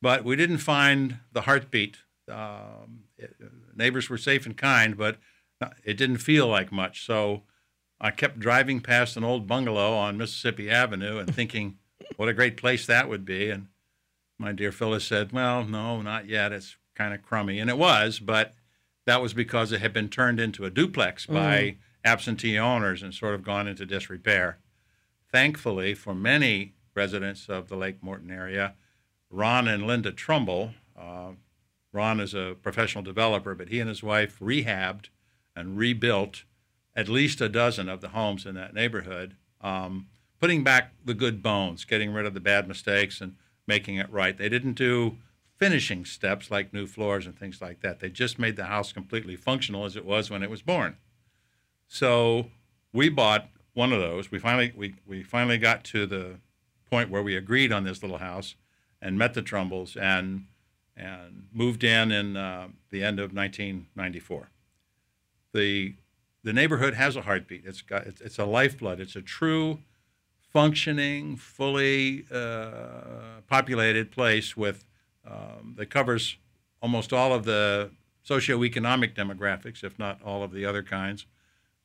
But 0.00 0.24
we 0.24 0.36
didn't 0.36 0.58
find 0.58 1.18
the 1.32 1.42
heartbeat. 1.42 1.98
Um, 2.30 3.04
it, 3.16 3.36
neighbors 3.74 4.10
were 4.10 4.18
safe 4.18 4.46
and 4.46 4.56
kind, 4.56 4.96
but 4.96 5.18
it 5.84 5.96
didn't 5.96 6.18
feel 6.18 6.48
like 6.48 6.72
much. 6.72 7.06
So 7.06 7.42
I 8.00 8.10
kept 8.10 8.40
driving 8.40 8.80
past 8.80 9.16
an 9.16 9.24
old 9.24 9.46
bungalow 9.46 9.94
on 9.94 10.16
Mississippi 10.16 10.68
Avenue 10.68 11.18
and 11.18 11.32
thinking, 11.32 11.78
what 12.16 12.28
a 12.28 12.34
great 12.34 12.56
place 12.56 12.84
that 12.86 13.08
would 13.08 13.24
be. 13.24 13.48
And 13.48 13.68
my 14.38 14.52
dear 14.52 14.72
Phyllis 14.72 15.04
said, 15.04 15.32
Well, 15.32 15.64
no, 15.64 16.02
not 16.02 16.28
yet. 16.28 16.52
It's 16.52 16.76
kind 16.96 17.14
of 17.14 17.22
crummy. 17.22 17.60
And 17.60 17.70
it 17.70 17.78
was, 17.78 18.18
but 18.18 18.54
that 19.06 19.22
was 19.22 19.34
because 19.34 19.72
it 19.72 19.80
had 19.80 19.92
been 19.92 20.08
turned 20.08 20.40
into 20.40 20.64
a 20.64 20.70
duplex 20.70 21.26
by 21.26 21.76
absentee 22.04 22.58
owners 22.58 23.02
and 23.02 23.14
sort 23.14 23.34
of 23.34 23.42
gone 23.42 23.68
into 23.68 23.86
disrepair. 23.86 24.58
Thankfully, 25.30 25.94
for 25.94 26.14
many 26.14 26.74
residents 26.94 27.48
of 27.48 27.68
the 27.68 27.76
Lake 27.76 28.02
Morton 28.02 28.30
area, 28.30 28.74
Ron 29.30 29.66
and 29.68 29.86
Linda 29.86 30.12
Trumbull, 30.12 30.72
uh, 30.98 31.32
Ron 31.92 32.20
is 32.20 32.34
a 32.34 32.56
professional 32.62 33.04
developer, 33.04 33.54
but 33.54 33.68
he 33.68 33.80
and 33.80 33.88
his 33.88 34.02
wife 34.02 34.38
rehabbed 34.40 35.06
and 35.54 35.76
rebuilt 35.76 36.44
at 36.94 37.08
least 37.08 37.40
a 37.40 37.48
dozen 37.48 37.88
of 37.88 38.00
the 38.00 38.08
homes 38.08 38.46
in 38.46 38.54
that 38.54 38.74
neighborhood, 38.74 39.36
um, 39.60 40.06
putting 40.40 40.64
back 40.64 40.92
the 41.04 41.14
good 41.14 41.42
bones, 41.42 41.84
getting 41.84 42.12
rid 42.12 42.26
of 42.26 42.34
the 42.34 42.40
bad 42.40 42.68
mistakes 42.68 43.20
and 43.20 43.36
making 43.66 43.96
it 43.96 44.10
right. 44.10 44.36
They 44.36 44.48
didn't 44.48 44.74
do 44.74 45.18
finishing 45.56 46.04
steps 46.04 46.50
like 46.50 46.72
new 46.72 46.86
floors 46.86 47.26
and 47.26 47.38
things 47.38 47.60
like 47.62 47.80
that. 47.80 48.00
They 48.00 48.08
just 48.08 48.38
made 48.38 48.56
the 48.56 48.64
house 48.64 48.92
completely 48.92 49.36
functional 49.36 49.84
as 49.84 49.96
it 49.96 50.04
was 50.04 50.30
when 50.30 50.42
it 50.42 50.50
was 50.50 50.62
born. 50.62 50.96
So 51.86 52.46
we 52.92 53.08
bought 53.08 53.48
one 53.74 53.92
of 53.92 54.00
those. 54.00 54.30
We 54.30 54.38
finally 54.38 54.72
we, 54.74 54.94
we 55.06 55.22
finally 55.22 55.58
got 55.58 55.84
to 55.84 56.06
the 56.06 56.40
point 56.92 57.08
where 57.08 57.22
we 57.22 57.34
agreed 57.34 57.72
on 57.72 57.84
this 57.84 58.02
little 58.02 58.18
house 58.18 58.54
and 59.00 59.18
met 59.18 59.32
the 59.32 59.42
Trumbulls 59.42 59.96
and 59.96 60.44
and 60.94 61.46
moved 61.50 61.82
in 61.82 62.12
in 62.12 62.36
uh, 62.36 62.68
the 62.90 63.02
end 63.02 63.18
of 63.18 63.32
1994. 63.32 64.50
The 65.54 65.94
the 66.44 66.52
neighborhood 66.52 66.92
has 66.92 67.16
a 67.16 67.22
heartbeat. 67.22 67.62
It's 67.64 67.80
got 67.80 68.06
it's, 68.06 68.20
it's 68.20 68.38
a 68.38 68.44
lifeblood. 68.44 69.00
It's 69.00 69.16
a 69.16 69.22
true, 69.22 69.78
functioning, 70.52 71.36
fully 71.36 72.26
uh, 72.30 73.40
populated 73.48 74.10
place 74.10 74.54
with 74.54 74.84
um, 75.26 75.72
that 75.78 75.86
covers 75.86 76.36
almost 76.82 77.10
all 77.10 77.32
of 77.32 77.44
the 77.44 77.90
socioeconomic 78.28 79.14
demographics, 79.14 79.82
if 79.82 79.98
not 79.98 80.20
all 80.22 80.42
of 80.42 80.52
the 80.52 80.66
other 80.66 80.82
kinds. 80.82 81.24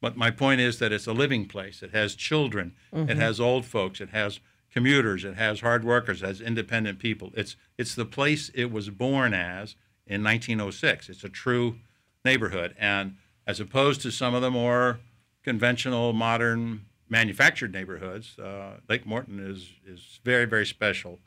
But 0.01 0.17
my 0.17 0.31
point 0.31 0.59
is 0.59 0.79
that 0.79 0.91
it's 0.91 1.07
a 1.07 1.13
living 1.13 1.47
place. 1.47 1.81
It 1.81 1.91
has 1.91 2.13
children. 2.13 2.75
It 3.09 3.17
has 3.17 3.39
old 3.39 3.65
folks. 3.65 4.01
It 4.01 4.09
has 4.09 4.41
commuters. 4.77 5.25
It 5.25 5.34
has 5.38 5.62
hard 5.62 5.84
workers. 5.84 6.22
It 6.22 6.27
has 6.27 6.39
independent 6.39 7.00
people. 7.00 7.31
It's 7.34 7.55
it's 7.79 7.96
the 7.96 8.05
place 8.05 8.51
it 8.53 8.72
was 8.72 8.91
born 8.91 9.34
as 9.34 9.75
in 10.05 10.24
1906. 10.24 11.10
It's 11.10 11.24
a 11.24 11.29
true 11.29 11.77
neighborhood, 12.24 12.75
and 12.77 13.15
as 13.48 13.60
opposed 13.60 14.01
to 14.01 14.12
some 14.12 14.36
of 14.36 14.43
the 14.43 14.51
more 14.51 15.00
conventional, 15.43 16.13
modern, 16.13 16.86
manufactured 17.10 17.74
neighborhoods, 17.74 18.38
uh, 18.38 18.74
Lake 18.88 19.07
Morton 19.07 19.39
is 19.39 19.72
is 19.84 20.19
very 20.24 20.46
very 20.46 20.65
special 20.65 21.17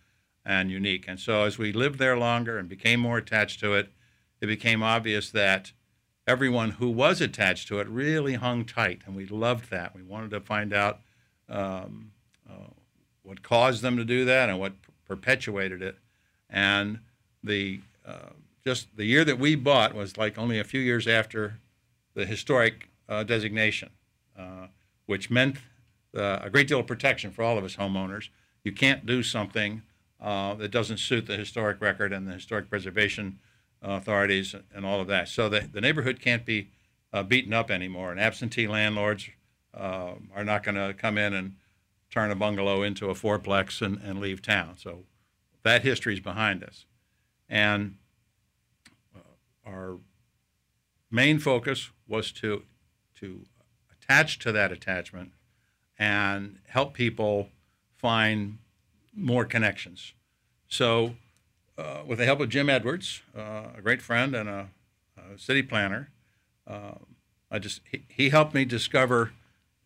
and 0.45 0.71
unique. 0.71 1.07
And 1.09 1.19
so 1.19 1.43
as 1.43 1.59
we 1.59 1.73
lived 1.73 1.99
there 1.99 2.17
longer 2.17 2.57
and 2.57 2.69
became 2.69 3.01
more 3.01 3.19
attached 3.19 3.59
to 3.61 3.75
it, 3.75 3.91
it 4.41 4.47
became 4.47 4.81
obvious 4.81 5.29
that 5.33 5.73
everyone 6.25 6.71
who 6.73 6.89
was 6.89 7.21
attached 7.21 7.67
to 7.67 7.81
it 7.81 7.89
really 7.89 8.35
hung 8.35 8.65
tight, 8.65 9.01
and 9.07 9.17
we 9.17 9.27
loved 9.27 9.73
that. 9.73 9.93
We 9.93 10.05
wanted 10.05 10.31
to 10.31 10.41
find 10.41 10.73
out 10.73 11.01
um, 11.49 12.13
uh, 12.49 12.75
what 13.23 13.43
caused 13.43 13.83
them 13.83 13.97
to 13.97 14.05
do 14.05 14.25
that 14.25 14.49
and 14.49 14.59
what 14.59 14.73
perpetuated 15.07 15.83
it. 15.83 15.97
And 16.49 17.01
the 17.43 17.81
uh, 18.07 18.31
just 18.65 18.97
the 18.97 19.05
year 19.05 19.25
that 19.25 19.39
we 19.39 19.55
bought 19.55 19.95
was 19.95 20.17
like 20.17 20.39
only 20.39 20.59
a 20.59 20.65
few 20.65 20.81
years 20.81 21.07
after 21.07 21.59
the 22.15 22.27
historic 22.27 22.89
uh, 23.09 23.25
designation, 23.25 23.91
uh, 24.39 24.67
which 25.07 25.31
meant 25.31 25.57
uh, 26.17 26.41
a 26.43 26.51
great 26.51 26.69
deal 26.69 26.81
of 26.81 26.87
protection 26.87 27.31
for 27.31 27.43
all 27.43 27.57
of 27.57 27.65
us 27.65 27.77
homeowners. 27.77 28.29
You 28.65 28.73
can't 28.73 29.07
do 29.07 29.23
something 29.23 29.83
uh, 30.21 30.55
that 30.55 30.71
doesn't 30.71 30.99
suit 30.99 31.27
the 31.27 31.37
historic 31.37 31.81
record 31.81 32.13
and 32.13 32.29
the 32.29 32.33
historic 32.33 32.69
preservation 32.69 33.39
authorities 33.83 34.55
and 34.75 34.85
all 34.85 35.01
of 35.01 35.07
that. 35.07 35.29
So 35.29 35.49
the, 35.49 35.61
the 35.61 35.81
neighborhood 35.81 36.21
can't 36.21 36.45
be 36.45 36.69
uh, 37.13 37.23
beaten 37.23 37.53
up 37.53 37.71
anymore, 37.71 38.11
and 38.11 38.21
absentee 38.21 38.69
landlords 38.69 39.29
uh, 39.75 40.13
are 40.35 40.45
not 40.45 40.63
going 40.63 40.75
to 40.75 40.95
come 40.95 41.17
in 41.17 41.33
and 41.33 41.57
turn 42.11 42.31
a 42.31 42.35
bungalow 42.35 42.83
into 42.83 43.09
a 43.09 43.15
fourplex 43.15 43.81
and, 43.81 44.01
and 44.03 44.21
leave 44.21 44.43
town. 44.43 44.75
So 44.77 45.05
that 45.63 45.83
history 45.83 46.15
is 46.15 46.21
behind 46.21 46.65
us. 46.65 46.87
And 47.49 47.97
uh, 49.15 49.69
our 49.69 49.99
main 51.11 51.39
focus 51.39 51.91
was 52.09 52.33
to, 52.33 52.63
to 53.17 53.43
attach 53.93 54.39
to 54.41 54.53
that 54.53 54.73
attachment 54.73 55.33
and 55.99 56.59
help 56.69 56.95
people 56.95 57.49
find 57.97 58.59
more 59.15 59.45
connections. 59.45 60.15
So 60.69 61.15
uh, 61.77 62.03
with 62.07 62.19
the 62.19 62.25
help 62.25 62.41
of 62.41 62.49
Jim 62.49 62.71
Edwards, 62.71 63.23
uh, 63.37 63.69
a 63.77 63.83
great 63.83 64.01
friend 64.01 64.35
and 64.35 64.49
a, 64.49 64.69
a 65.17 65.39
city 65.39 65.63
planner, 65.63 66.11
uh, 66.67 66.95
I 67.51 67.59
just 67.59 67.81
he, 67.91 68.05
he 68.09 68.31
helped 68.31 68.55
me 68.55 68.65
discover 68.65 69.33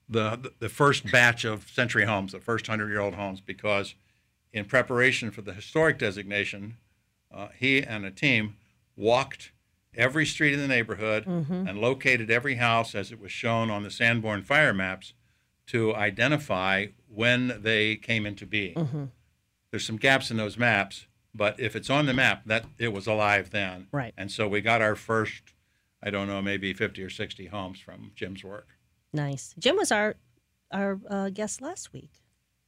the 0.09 0.53
the 0.59 0.69
first 0.69 1.11
batch 1.11 1.45
of 1.45 1.69
century 1.69 2.05
homes, 2.05 2.33
the 2.33 2.41
first 2.41 2.67
hundred 2.67 2.89
year 2.91 3.01
old 3.01 3.15
homes, 3.15 3.41
because 3.41 3.95
in 4.53 4.65
preparation 4.65 5.31
for 5.31 5.43
the 5.43 5.53
historic 5.53 5.99
designation, 5.99 6.77
uh, 7.33 7.49
he 7.59 7.83
and 7.83 8.05
a 8.05 8.11
team 8.11 8.57
walked 8.97 9.51
every 9.97 10.27
street 10.27 10.53
in 10.53 10.61
the 10.61 10.69
neighborhood 10.69 11.27
and 11.27 11.79
located 11.81 12.31
every 12.31 12.57
house 12.57 12.95
as 12.95 13.11
it 13.13 13.21
was 13.21 13.33
shown 13.33 13.71
on 13.71 13.83
the 13.83 13.91
Sanborn 13.91 14.43
fire 14.43 14.75
maps 14.75 15.13
to 15.67 15.95
identify 15.95 16.87
when 17.09 17.61
they 17.63 17.97
came 17.97 18.27
into 18.27 18.45
being. 18.47 19.11
There's 19.71 19.87
some 19.87 19.97
gaps 19.97 20.31
in 20.31 20.37
those 20.37 20.57
maps, 20.59 21.07
but 21.35 21.59
if 21.59 21.75
it's 21.75 21.91
on 21.91 22.07
the 22.07 22.15
map, 22.15 22.43
that 22.47 22.65
it 22.79 22.93
was 22.93 23.07
alive 23.07 23.51
then. 23.51 23.89
Right. 23.91 24.15
And 24.17 24.31
so 24.31 24.47
we 24.47 24.61
got 24.61 24.83
our 24.83 24.95
first, 24.95 25.43
I 26.03 26.11
don't 26.11 26.29
know, 26.29 26.41
maybe 26.43 26.73
50 26.73 27.03
or 27.03 27.11
60 27.11 27.47
homes 27.47 27.81
from 27.81 28.13
Jim's 28.15 28.45
work. 28.45 28.69
Nice. 29.15 29.55
Jim 29.59 29.77
was 29.77 29.93
our 29.93 30.17
our 30.73 30.99
uh, 31.09 31.31
guest 31.31 31.63
last 31.63 31.93
week. 31.93 32.11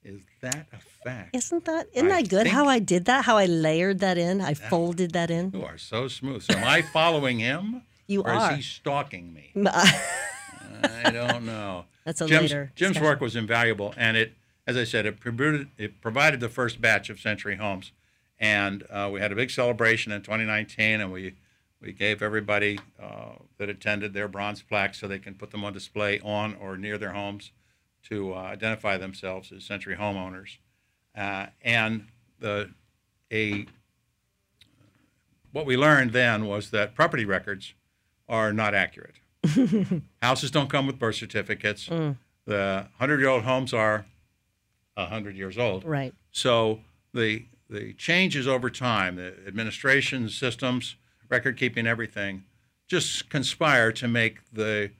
Is 0.05 0.21
that 0.41 0.69
a 0.73 0.79
fact? 0.79 1.35
Isn't 1.35 1.65
that 1.65 1.89
isn't 1.93 2.11
I 2.11 2.23
that 2.23 2.31
good? 2.31 2.47
How 2.47 2.67
I 2.67 2.79
did 2.79 3.07
that? 3.07 3.25
How 3.25 3.37
I 3.37 3.47
layered 3.47 3.99
that 3.99 4.17
in? 4.17 4.41
I 4.41 4.55
folded 4.55 5.13
that 5.13 5.31
in. 5.31 5.51
You 5.53 5.65
are 5.65 5.77
so 5.77 6.07
smooth. 6.07 6.43
So 6.43 6.55
am 6.55 6.65
I 6.65 6.83
following 6.83 7.41
him? 7.41 7.83
You 8.07 8.23
or 8.23 8.31
are. 8.31 8.53
is 8.53 8.57
he 8.59 8.63
stalking 8.63 9.35
me? 9.35 9.51
I 9.67 11.11
don't 11.13 11.45
know. 11.45 11.87
That's 12.05 12.21
a 12.21 12.29
Jim's, 12.29 12.43
later. 12.43 12.73
Jim's 12.77 12.91
discussion. 12.91 13.09
work 13.11 13.21
was 13.21 13.35
invaluable, 13.35 13.93
and 13.97 14.17
it, 14.17 14.35
as 14.65 14.77
I 14.77 14.85
said, 14.85 15.07
it 15.07 15.19
provided, 15.19 15.69
it 15.77 16.01
provided 16.01 16.39
the 16.39 16.49
first 16.49 16.81
batch 16.81 17.11
of 17.11 17.19
Century 17.19 17.57
Homes, 17.57 17.91
and 18.39 18.85
uh, 18.89 19.11
we 19.13 19.19
had 19.19 19.33
a 19.33 19.35
big 19.35 19.51
celebration 19.51 20.13
in 20.13 20.23
2019, 20.23 21.01
and 21.01 21.11
we 21.11 21.35
we 21.87 21.93
gave 21.93 22.21
everybody 22.21 22.81
uh, 23.01 23.37
that 23.59 23.69
attended 23.69 24.13
their 24.13 24.27
bronze 24.27 24.61
plaques 24.61 24.99
so 24.99 25.07
they 25.07 25.21
can 25.21 25.35
put 25.35 25.53
them 25.53 25.65
on 25.65 25.73
display 25.73 26.19
on 26.21 26.57
or 26.57 26.77
near 26.77 26.99
their 26.99 27.13
homes 27.13 27.53
to 28.03 28.35
uh, 28.35 28.39
identify 28.39 28.97
themselves 28.99 29.53
as 29.53 29.65
Century 29.65 29.97
homeowners, 29.97 30.59
uh, 31.17 31.47
and 31.63 32.09
the 32.41 32.71
a 33.33 33.67
what 35.53 35.65
we 35.65 35.77
learned 35.77 36.13
then 36.13 36.47
was 36.47 36.71
that 36.71 36.95
property 36.95 37.25
records 37.25 37.73
are 38.29 38.53
not 38.53 38.75
accurate. 38.75 39.15
Houses 40.23 40.51
don't 40.51 40.69
come 40.69 40.87
with 40.87 40.99
birth 40.99 41.15
certificates. 41.15 41.87
The 41.87 42.89
100 42.99 43.21
year 43.21 43.29
old 43.29 43.45
homes 43.45 43.73
are 43.73 44.07
100 44.95 45.37
years 45.37 45.57
old. 45.57 45.85
Right. 45.85 46.13
So 46.31 46.81
the, 47.15 47.47
the 47.71 47.95
changes 47.95 48.47
over 48.47 48.69
time, 48.71 49.17
the 49.17 49.35
administration 49.47 50.29
systems, 50.29 50.97
record 51.29 51.57
keeping, 51.57 51.87
everything, 51.87 52.45
just 52.89 53.29
conspire 53.31 53.93
to 53.93 54.09
make 54.09 54.39
the 54.53 54.91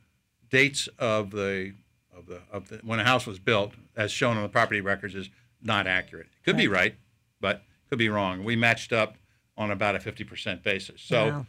dates 0.51 0.89
of 0.99 1.31
the, 1.31 1.75
of 2.17 2.27
the, 2.27 2.41
of 2.51 2.69
the 2.69 2.77
when 2.85 2.99
a 3.01 3.05
house 3.05 3.27
was 3.27 3.39
built, 3.39 3.73
as 3.97 4.11
shown 4.11 4.37
on 4.37 4.43
the 4.43 4.49
property 4.49 4.81
records, 4.81 5.15
is 5.15 5.31
not 5.63 5.87
accurate. 5.87 6.27
It 6.27 6.45
could 6.45 6.57
be 6.57 6.69
right, 6.69 6.95
but 7.41 7.63
could 7.89 7.99
be 7.99 8.09
wrong. 8.09 8.45
We 8.45 8.57
matched 8.57 8.93
up 8.93 9.17
on 9.57 9.71
about 9.71 9.97
a 9.97 9.99
50% 9.99 10.63
basis. 10.63 11.01
So 11.01 11.27
Wow. 11.27 11.47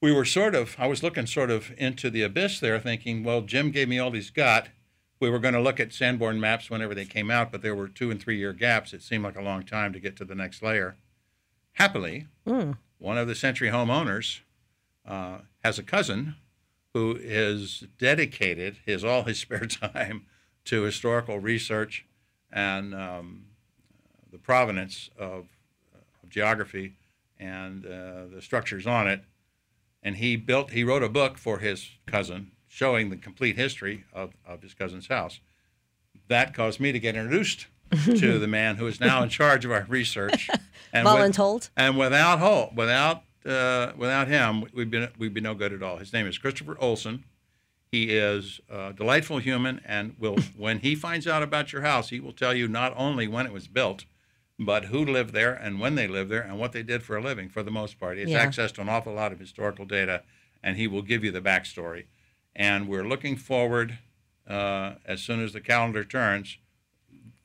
we 0.00 0.10
were 0.12 0.24
sort 0.24 0.54
of 0.54 0.74
i 0.78 0.86
was 0.86 1.02
looking 1.02 1.26
sort 1.26 1.50
of 1.50 1.72
into 1.76 2.08
the 2.08 2.22
abyss 2.22 2.58
there 2.60 2.78
thinking 2.80 3.22
well 3.22 3.42
jim 3.42 3.70
gave 3.70 3.86
me 3.88 3.98
all 3.98 4.10
he's 4.10 4.30
got 4.30 4.68
we 5.20 5.28
were 5.28 5.38
going 5.38 5.52
to 5.52 5.60
look 5.60 5.78
at 5.78 5.92
sanborn 5.92 6.40
maps 6.40 6.70
whenever 6.70 6.94
they 6.94 7.04
came 7.04 7.30
out 7.30 7.52
but 7.52 7.60
there 7.60 7.74
were 7.74 7.86
two 7.88 8.10
and 8.10 8.22
three 8.22 8.38
year 8.38 8.54
gaps 8.54 8.94
it 8.94 9.02
seemed 9.02 9.22
like 9.22 9.36
a 9.36 9.42
long 9.42 9.62
time 9.62 9.92
to 9.92 10.00
get 10.00 10.16
to 10.16 10.24
the 10.24 10.34
next 10.34 10.62
layer 10.62 10.96
happily 11.72 12.26
hmm. 12.46 12.72
One 13.00 13.18
of 13.18 13.26
the 13.26 13.34
century 13.34 13.70
homeowners 13.70 14.40
uh, 15.08 15.38
has 15.64 15.78
a 15.78 15.82
cousin 15.82 16.36
who 16.92 17.16
is 17.20 17.84
dedicated 17.98 18.76
his 18.84 19.04
all 19.04 19.24
his 19.24 19.38
spare 19.40 19.66
time 19.66 20.26
to 20.66 20.82
historical 20.82 21.40
research 21.40 22.04
and 22.52 22.94
um, 22.94 23.46
the 24.30 24.38
provenance 24.38 25.10
of, 25.18 25.46
of 26.22 26.28
geography 26.28 26.94
and 27.38 27.86
uh, 27.86 28.26
the 28.32 28.42
structures 28.42 28.86
on 28.86 29.08
it. 29.08 29.24
And 30.02 30.16
he 30.16 30.36
built 30.36 30.70
he 30.70 30.84
wrote 30.84 31.02
a 31.02 31.08
book 31.08 31.38
for 31.38 31.58
his 31.58 31.90
cousin 32.06 32.52
showing 32.68 33.10
the 33.10 33.16
complete 33.16 33.56
history 33.56 34.04
of, 34.12 34.34
of 34.46 34.62
his 34.62 34.74
cousin's 34.74 35.08
house. 35.08 35.40
That 36.28 36.54
caused 36.54 36.80
me 36.80 36.92
to 36.92 37.00
get 37.00 37.16
introduced 37.16 37.66
to 37.90 38.38
the 38.38 38.46
man 38.48 38.76
who 38.76 38.86
is 38.86 39.00
now 39.00 39.22
in 39.22 39.28
charge 39.28 39.64
of 39.64 39.70
our 39.72 39.84
research. 39.88 40.48
And 40.92 41.06
Voluntold? 41.06 41.70
and 41.76 41.96
without 41.96 42.40
Holt, 42.40 42.74
without 42.74 43.22
uh, 43.46 43.92
without 43.96 44.26
him, 44.26 44.64
we'd 44.74 44.90
be 44.90 45.06
we'd 45.18 45.32
be 45.32 45.40
no 45.40 45.54
good 45.54 45.72
at 45.72 45.84
all. 45.84 45.98
His 45.98 46.12
name 46.12 46.26
is 46.26 46.36
Christopher 46.36 46.76
Olson. 46.80 47.22
He 47.92 48.10
is 48.16 48.60
a 48.68 48.92
delightful 48.92 49.38
human, 49.38 49.80
and 49.84 50.16
will 50.18 50.36
when 50.56 50.80
he 50.80 50.96
finds 50.96 51.28
out 51.28 51.44
about 51.44 51.72
your 51.72 51.82
house, 51.82 52.08
he 52.08 52.18
will 52.18 52.32
tell 52.32 52.54
you 52.54 52.66
not 52.66 52.92
only 52.96 53.28
when 53.28 53.46
it 53.46 53.52
was 53.52 53.68
built, 53.68 54.04
but 54.58 54.86
who 54.86 55.04
lived 55.04 55.32
there 55.32 55.54
and 55.54 55.78
when 55.78 55.94
they 55.94 56.08
lived 56.08 56.28
there 56.30 56.42
and 56.42 56.58
what 56.58 56.72
they 56.72 56.82
did 56.82 57.04
for 57.04 57.16
a 57.16 57.22
living. 57.22 57.48
For 57.48 57.62
the 57.62 57.70
most 57.70 58.00
part, 58.00 58.16
he 58.16 58.22
has 58.22 58.30
Yeah. 58.32 58.38
access 58.38 58.72
to 58.72 58.80
an 58.80 58.88
awful 58.88 59.12
lot 59.14 59.30
of 59.32 59.38
historical 59.38 59.84
data, 59.84 60.24
and 60.60 60.76
he 60.76 60.88
will 60.88 61.02
give 61.02 61.22
you 61.22 61.30
the 61.30 61.40
backstory. 61.40 62.06
And 62.56 62.88
we're 62.88 63.06
looking 63.06 63.36
forward 63.36 63.98
uh, 64.44 64.94
as 65.04 65.20
soon 65.22 65.40
as 65.44 65.52
the 65.52 65.60
calendar 65.60 66.02
turns. 66.02 66.58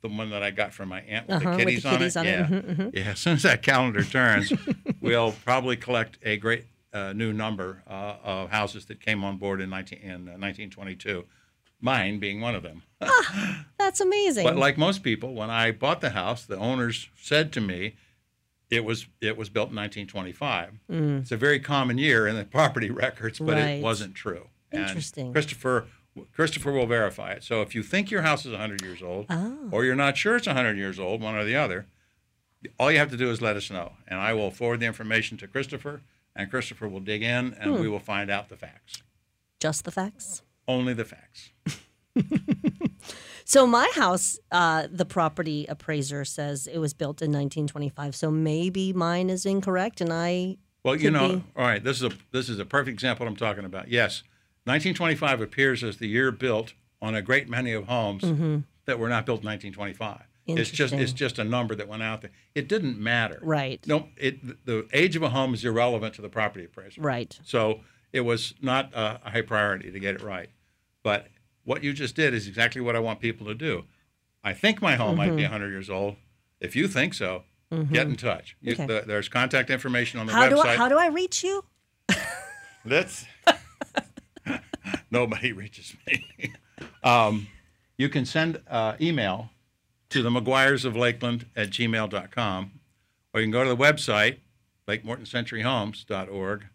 The 0.07 0.15
one 0.15 0.29
that 0.29 0.43
I 0.43 0.51
got 0.51 0.71
from 0.74 0.89
my 0.89 1.01
aunt 1.01 1.27
with 1.27 1.38
Uh-huh, 1.38 1.57
the 1.57 1.57
with 1.57 1.57
the 1.57 1.65
kitties, 1.65 1.83
kitties 1.83 2.15
on 2.17 2.27
on 2.27 2.33
it. 2.33 2.39
it. 2.51 2.67
Mhm, 2.77 2.93
Yeah. 2.93 3.03
yeah. 3.05 3.12
As 3.12 3.19
soon 3.19 3.33
as 3.33 3.41
that 3.43 3.62
calendar 3.63 4.03
turns, 4.03 4.53
we'll 5.01 5.31
probably 5.43 5.75
collect 5.77 6.19
a 6.24 6.38
great 6.38 6.65
uh, 6.93 7.12
new 7.13 7.33
number 7.33 7.81
uh, 7.89 8.17
of 8.24 8.51
houses 8.51 8.85
that 8.85 9.01
came 9.01 9.24
on 9.24 9.38
board 9.38 9.62
in, 9.62 9.69
19, 9.69 10.00
in 10.00 10.12
uh, 10.29 10.38
1922. 10.38 11.25
Mine 11.81 12.19
being 12.19 12.39
one 12.39 12.53
of 12.55 12.63
them. 12.63 12.83
That's 13.79 14.00
amazing. 14.00 14.43
But 14.45 14.55
like 14.57 14.77
most 14.77 15.03
people, 15.03 15.33
when 15.33 15.50
I 15.50 15.71
bought 15.71 16.01
the 16.01 16.12
house, 16.12 16.45
the 16.45 16.57
owners 16.57 17.09
said 17.19 17.51
to 17.53 17.62
me, 17.62 17.95
"It 18.69 18.85
was 18.85 19.07
it 19.21 19.35
was 19.38 19.50
built 19.50 19.69
in 19.71 19.75
1925." 19.75 20.79
It's 21.21 21.31
a 21.31 21.38
very 21.38 21.59
common 21.59 21.97
year 21.97 22.27
in 22.27 22.35
the 22.38 22.45
property 22.59 22.89
records, 22.89 23.39
but 23.39 23.57
Mm. 23.57 23.62
Right. 23.63 23.69
it 23.79 23.83
wasn't 23.83 24.15
true. 24.15 24.50
And 24.71 24.83
Interesting. 24.88 25.31
Christopher 25.33 25.88
Christopher 26.34 26.72
will 26.72 26.86
verify 26.88 27.31
it. 27.31 27.43
So 27.43 27.62
if 27.62 27.75
you 27.75 27.84
think 27.84 28.10
your 28.12 28.22
house 28.22 28.45
is 28.45 28.51
100 28.51 28.81
years 28.81 29.01
old, 29.01 29.25
Oh. 29.29 29.67
or 29.72 29.84
you're 29.86 29.95
not 29.95 30.17
sure 30.17 30.36
it's 30.38 30.48
100 30.48 30.77
years 30.77 31.00
old, 31.00 31.22
one 31.22 31.36
or 31.36 31.43
the 31.43 31.55
other, 31.55 31.88
all 32.79 32.91
you 32.91 32.98
have 33.00 33.12
to 33.12 33.17
do 33.17 33.29
is 33.29 33.41
let 33.41 33.55
us 33.57 33.69
know, 33.69 33.93
and 34.07 34.19
I 34.19 34.34
will 34.34 34.50
forward 34.51 34.79
the 34.79 34.86
information 34.86 35.38
to 35.39 35.48
Christopher, 35.48 36.01
and 36.36 36.50
Christopher 36.50 36.88
will 36.88 37.00
dig 37.01 37.22
in, 37.22 37.53
and 37.60 37.75
Hmm. 37.75 37.81
we 37.81 37.88
will 37.89 38.00
find 38.00 38.29
out 38.31 38.50
the 38.50 38.57
facts. 38.57 39.03
Just 39.60 39.84
the 39.86 39.91
facts. 39.91 40.41
Only 40.67 40.93
the 40.93 41.05
facts. 41.05 41.50
So 43.48 43.67
my 43.67 43.88
house, 43.93 44.39
uh, 44.51 44.88
the 44.91 45.05
property 45.05 45.67
appraiser 45.69 46.25
says 46.25 46.65
it 46.65 46.79
was 46.79 46.95
built 46.95 47.22
in 47.22 47.31
1925. 47.31 48.15
So 48.15 48.31
maybe 48.31 48.91
mine 48.91 49.29
is 49.29 49.45
incorrect, 49.45 50.01
and 50.01 50.12
I 50.12 50.57
Well, 50.84 50.95
you 50.95 51.12
know, 51.12 51.27
be. 51.38 51.43
all 51.55 51.63
right. 51.67 51.84
This 51.84 51.98
is 51.98 52.03
a 52.03 52.12
this 52.31 52.50
is 52.50 52.57
a 52.57 52.65
perfect 52.65 52.93
example 52.95 53.27
I'm 53.27 53.36
talking 53.36 53.63
about. 53.63 53.89
Yes, 53.89 54.24
1925 54.65 55.41
appears 55.41 55.84
as 55.84 55.98
the 55.98 56.07
year 56.07 56.31
built 56.31 56.74
on 57.01 57.15
a 57.15 57.22
great 57.22 57.48
many 57.50 57.72
of 57.72 57.86
homes 57.88 58.24
that 58.86 59.00
were 59.00 59.10
not 59.10 59.25
built 59.25 59.41
in 59.41 59.48
1925. 59.48 60.22
It's 60.48 60.69
just 60.69 60.93
it's 60.93 61.12
just 61.13 61.39
a 61.39 61.43
number 61.43 61.74
that 61.75 61.88
went 61.88 62.03
out 62.03 62.22
there. 62.22 62.31
It 62.53 62.67
didn't 62.67 63.00
matter. 63.00 63.39
right, 63.41 63.84
No, 63.88 64.10
it 64.17 64.65
the 64.65 64.88
age 64.93 65.15
of 65.15 65.24
a 65.24 65.29
home 65.29 65.53
is 65.55 65.65
irrelevant 65.65 66.13
to 66.15 66.22
the 66.22 66.29
property 66.29 66.65
appraiser. 66.65 67.01
right. 67.01 67.38
So 67.43 67.81
it 68.13 68.22
was 68.22 68.53
not 68.62 68.93
a, 68.93 69.19
a 69.25 69.29
high 69.31 69.41
priority 69.41 69.91
to 69.91 70.00
get 70.00 70.15
it 70.15 70.22
right. 70.22 70.50
But 71.03 71.27
what 71.63 71.84
you 71.84 71.93
just 71.93 72.15
did 72.15 72.34
is 72.36 72.48
exactly 72.48 72.79
what 72.81 72.95
I 72.95 73.00
want 73.00 73.19
people 73.19 73.48
to 73.48 73.55
do. 73.55 73.86
I 74.43 74.53
think 74.53 74.81
my 74.84 74.95
home 74.95 75.17
might 75.17 75.29
be 75.36 75.41
Mm-hmm. 75.43 75.51
100 75.53 75.69
years 75.72 75.89
old. 75.89 76.15
If 76.60 76.75
you 76.75 76.88
think 76.88 77.15
so, 77.15 77.43
get 77.91 78.05
in 78.07 78.15
touch. 78.15 78.55
You, 78.62 78.74
Okay. 78.74 78.86
the, 78.86 79.03
there's 79.05 79.27
contact 79.27 79.69
information 79.72 80.19
on 80.19 80.27
the 80.27 80.34
How 80.34 80.43
website. 80.48 80.50
do 80.51 80.60
I 80.62 80.75
how 80.75 80.88
do 80.89 80.98
I 81.00 81.07
reach 81.07 81.43
you? 81.43 81.65
That's 82.86 83.25
nobody 85.15 85.51
reaches 85.63 85.95
me. 86.05 86.25
um, 87.03 87.48
you 87.98 88.10
can 88.10 88.25
send 88.25 88.62
uh, 88.69 88.95
email 89.00 89.50
to 90.10 90.22
the 90.22 90.29
McGuires 90.29 90.86
of 90.86 90.95
Lakeland 90.95 91.48
at 91.55 91.69
gmail.com, 91.69 92.72
or 93.34 93.39
you 93.39 93.45
can 93.45 93.51
go 93.51 93.63
to 93.63 93.69
the 93.69 93.77
website, 93.77 94.38
LakeMortonCenturyHomes.org, 94.88 96.65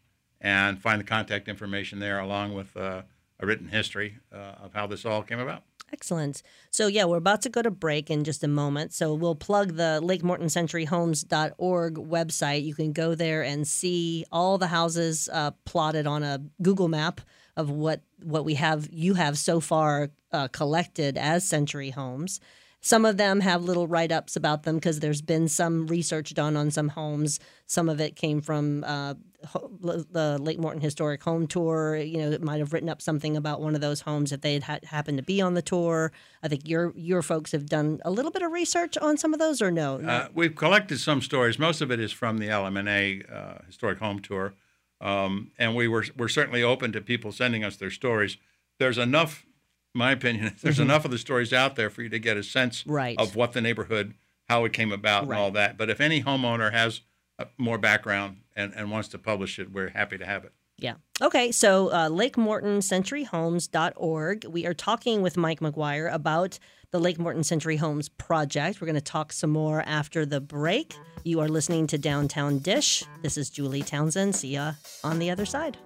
and 0.40 0.80
find 0.80 1.00
the 1.00 1.04
contact 1.04 1.49
information 1.49 1.98
there 2.00 2.18
along 2.18 2.55
with 2.55 2.76
uh, 2.76 3.03
a 3.38 3.46
written 3.46 3.68
history 3.68 4.16
uh, 4.33 4.64
of 4.64 4.72
how 4.72 4.87
this 4.87 5.05
all 5.05 5.22
came 5.22 5.38
about. 5.38 5.62
Excellent. 5.92 6.42
So 6.70 6.87
yeah, 6.87 7.05
we're 7.05 7.16
about 7.16 7.42
to 7.42 7.48
go 7.48 7.62
to 7.62 7.70
break 7.70 8.11
in 8.11 8.22
just 8.22 8.44
a 8.44 8.48
moment. 8.48 8.92
So 8.92 9.12
we'll 9.12 9.35
plug 9.35 9.74
the 9.74 10.00
LakeMortonCenturyHomes.org 10.03 11.94
website. 11.94 12.64
You 12.64 12.74
can 12.74 12.92
go 12.92 13.14
there 13.16 13.42
and 13.42 13.66
see 13.66 14.24
all 14.31 14.57
the 14.57 14.68
houses 14.68 15.29
uh, 15.33 15.50
plotted 15.64 16.07
on 16.07 16.22
a 16.22 16.40
Google 16.62 16.88
map 16.88 17.20
of 17.61 17.70
what 17.70 18.01
what 18.23 18.44
we 18.44 18.55
have 18.55 18.88
you 18.90 19.14
have 19.14 19.38
so 19.38 19.61
far 19.61 20.11
uh, 20.33 20.49
collected 20.49 21.16
as 21.16 21.46
Century 21.46 21.90
Homes. 21.90 22.40
Some 22.83 23.05
of 23.05 23.18
them 23.18 23.40
have 23.40 23.62
little 23.62 23.87
write 23.87 24.11
ups 24.11 24.37
about 24.37 24.62
them 24.62 24.77
because 24.77 25.01
there's 25.01 25.20
been 25.20 25.49
some 25.49 25.87
research 25.87 26.33
done 26.33 26.57
on 26.57 26.70
some 26.70 26.88
homes. 26.88 27.38
Some 27.66 27.90
of 27.90 28.01
it 28.01 28.16
came 28.16 28.40
from 28.40 28.85
uh, 28.85 29.14
the 29.42 30.38
Lake 30.40 30.59
Morton 30.59 30.81
Historic 30.81 31.23
Home 31.25 31.46
Tour. 31.46 31.96
You 31.96 32.18
know, 32.18 32.31
it 32.31 32.42
might 32.42 32.59
have 32.59 32.73
written 32.73 32.88
up 32.88 33.03
something 33.03 33.37
about 33.37 33.61
one 33.61 33.75
of 33.75 33.83
those 33.83 34.01
homes 34.01 34.33
if 34.33 34.40
they 34.40 34.55
had 34.55 34.62
ha- 34.62 34.79
happened 34.85 35.18
to 35.18 35.23
be 35.23 35.42
on 35.42 35.53
the 35.53 35.61
tour. 35.61 36.11
I 36.42 36.49
think 36.49 36.66
your 36.66 36.94
your 36.96 37.20
folks 37.20 37.53
have 37.53 37.66
done 37.66 38.01
a 38.05 38.11
little 38.11 38.31
bit 38.31 38.42
of 38.42 38.51
research 38.51 38.96
on 38.96 39.18
some 39.18 39.35
of 39.35 39.38
those, 39.38 39.61
or 39.61 39.70
no? 39.70 40.01
Uh, 40.01 40.29
we've 40.33 40.57
collected 40.57 41.01
some 41.01 41.20
stories. 41.20 41.59
Most 41.59 41.83
of 41.83 41.90
it 41.90 42.01
is 42.01 42.12
from 42.12 42.38
the 42.38 42.49
LMNA 42.49 43.31
uh, 43.31 43.59
Historic 43.66 43.99
Home 43.99 44.20
Tour, 44.20 44.55
um, 45.00 45.50
and 45.58 45.74
we 45.74 45.88
were 45.88 46.04
we're 46.16 46.28
certainly 46.28 46.62
open 46.62 46.92
to 46.92 47.00
people 47.00 47.32
sending 47.32 47.64
us 47.64 47.76
their 47.76 47.90
stories. 47.90 48.36
There's 48.78 48.98
enough, 48.98 49.44
my 49.94 50.12
opinion, 50.12 50.56
there's 50.62 50.80
enough 50.80 51.04
of 51.04 51.10
the 51.10 51.18
stories 51.18 51.52
out 51.52 51.76
there 51.76 51.90
for 51.90 52.02
you 52.02 52.08
to 52.08 52.18
get 52.18 52.36
a 52.36 52.42
sense 52.42 52.82
Mm-hmm. 52.82 52.92
Right. 52.92 53.18
of 53.20 53.36
what 53.36 53.52
the 53.52 53.60
neighborhood, 53.60 54.14
how 54.48 54.64
it 54.64 54.72
came 54.72 54.92
about, 54.92 55.26
Right. 55.26 55.36
and 55.36 55.44
all 55.44 55.50
that. 55.52 55.76
But 55.76 55.90
if 55.90 56.00
any 56.00 56.22
homeowner 56.22 56.72
has 56.72 57.00
uh, 57.38 57.44
more 57.58 57.78
background 57.78 58.38
and, 58.54 58.72
and 58.74 58.90
wants 58.90 59.08
to 59.08 59.18
publish 59.18 59.58
it, 59.58 59.72
we're 59.72 59.88
happy 59.90 60.18
to 60.18 60.26
have 60.26 60.44
it. 60.44 60.52
Yeah. 60.81 60.95
Okay. 61.21 61.53
So, 61.53 61.93
uh, 61.93 62.09
Lake. 62.09 62.37
We 64.49 64.66
are 64.66 64.75
talking 64.75 65.23
with 65.23 65.37
Mike 65.37 65.61
McGuire 65.61 66.12
about 66.12 66.59
the 66.90 66.99
Lake 66.99 67.19
Morton 67.19 67.45
Century 67.45 67.77
Homes 67.77 68.09
project. 68.09 68.81
We're 68.81 68.87
going 68.87 68.95
to 68.95 69.01
talk 69.01 69.33
some 69.33 69.51
more 69.51 69.83
after 69.87 70.27
the 70.27 70.40
break. 70.40 70.95
You 71.23 71.40
are 71.40 71.49
listening 71.49 71.87
to 71.88 71.99
Downtown 71.99 72.59
Dish. 72.59 73.05
This 73.23 73.37
is 73.37 73.51
Julie 73.51 73.83
Townsend. 73.83 74.35
See 74.35 74.55
ya 74.55 74.73
on 75.05 75.19
the 75.19 75.31
other 75.31 75.45
side. 75.45 75.77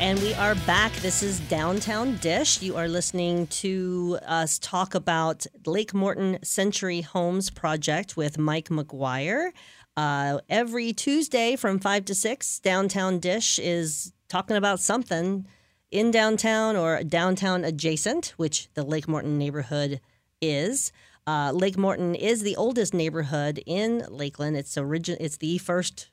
And 0.00 0.18
we 0.20 0.32
are 0.32 0.54
back. 0.66 0.94
This 0.94 1.22
is 1.22 1.40
Downtown 1.40 2.16
Dish. 2.16 2.62
You 2.62 2.74
are 2.76 2.88
listening 2.88 3.48
to 3.48 4.18
us 4.26 4.58
talk 4.58 4.94
about 4.94 5.44
Lake 5.66 5.92
Morton 5.92 6.38
Century 6.42 7.02
Homes 7.02 7.50
project 7.50 8.16
with 8.16 8.38
Mike 8.38 8.70
McGuire. 8.70 9.50
Uh, 9.96 10.38
every 10.48 10.92
Tuesday 10.92 11.56
from 11.56 11.78
5 11.78 12.04
to 12.06 12.14
6, 12.14 12.60
Downtown 12.60 13.18
Dish 13.18 13.58
is 13.58 14.12
talking 14.28 14.56
about 14.56 14.80
something 14.80 15.46
in 15.90 16.10
downtown 16.10 16.76
or 16.76 17.02
downtown 17.02 17.64
adjacent, 17.64 18.32
which 18.36 18.68
the 18.74 18.84
Lake 18.84 19.08
Morton 19.08 19.36
neighborhood 19.38 20.00
is. 20.40 20.92
Uh, 21.26 21.52
Lake 21.52 21.76
Morton 21.76 22.14
is 22.14 22.42
the 22.42 22.56
oldest 22.56 22.94
neighborhood 22.94 23.62
in 23.66 24.04
Lakeland. 24.08 24.56
It's 24.56 24.76
origin. 24.78 25.16
It's 25.20 25.36
the 25.36 25.58
first 25.58 26.10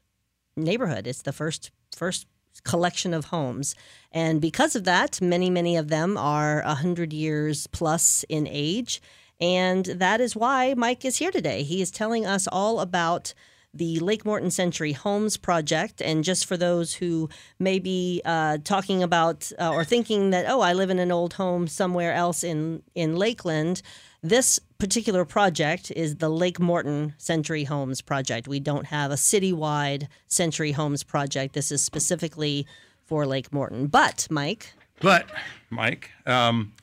neighborhood. 0.56 1.08
It's 1.08 1.22
the 1.22 1.32
first 1.34 1.72
first 1.96 2.26
collection 2.64 3.14
of 3.14 3.26
homes, 3.26 3.76
and 4.12 4.42
because 4.42 4.76
of 4.76 4.84
that, 4.84 5.22
many 5.22 5.50
many 5.50 5.78
of 5.78 5.88
them 5.88 6.18
are 6.18 6.62
hundred 6.62 7.14
years 7.14 7.68
plus 7.68 8.26
in 8.28 8.48
age, 8.48 9.02
and 9.40 9.86
that 9.86 10.20
is 10.20 10.36
why 10.36 10.74
Mike 10.76 11.06
is 11.06 11.18
here 11.18 11.32
today. 11.32 11.64
He 11.64 11.82
is 11.82 11.92
telling 11.92 12.26
us 12.26 12.48
all 12.52 12.80
about 12.80 13.34
the 13.78 14.00
Lake 14.00 14.26
Morton 14.26 14.52
Century 14.52 14.94
Homes 14.94 15.38
Project. 15.38 16.02
And 16.02 16.24
just 16.24 16.46
for 16.46 16.58
those 16.58 16.96
who 16.96 17.30
may 17.60 17.80
be 17.80 18.22
uh, 18.26 18.58
talking 18.64 19.04
about 19.04 19.52
uh, 19.60 19.72
or 19.72 19.86
thinking 19.86 20.32
that, 20.32 20.46
oh, 20.48 20.62
I 20.62 20.74
live 20.74 20.90
in 20.90 21.00
an 21.00 21.12
old 21.12 21.34
home 21.34 21.68
somewhere 21.68 22.14
else 22.14 22.44
in, 22.44 22.84
in 22.96 23.16
Lakeland, 23.16 23.82
this 24.22 24.60
particular 24.80 25.26
project 25.26 25.92
is 25.92 26.16
the 26.16 26.30
Lake 26.30 26.60
Morton 26.60 27.14
Century 27.18 27.64
Homes 27.64 28.02
Project. 28.02 28.48
We 28.48 28.60
don't 28.60 28.88
have 28.88 29.12
a 29.12 29.16
citywide 29.16 30.08
Century 30.28 30.72
Homes 30.72 31.04
Project. 31.04 31.54
This 31.54 31.72
is 31.72 31.84
specifically 31.84 32.68
for 33.06 33.26
Lake 33.26 33.54
Morton. 33.54 33.88
But, 33.88 34.28
Mike, 34.30 34.74
But, 35.00 35.28
Mike, 35.70 36.12
um, 36.26 36.74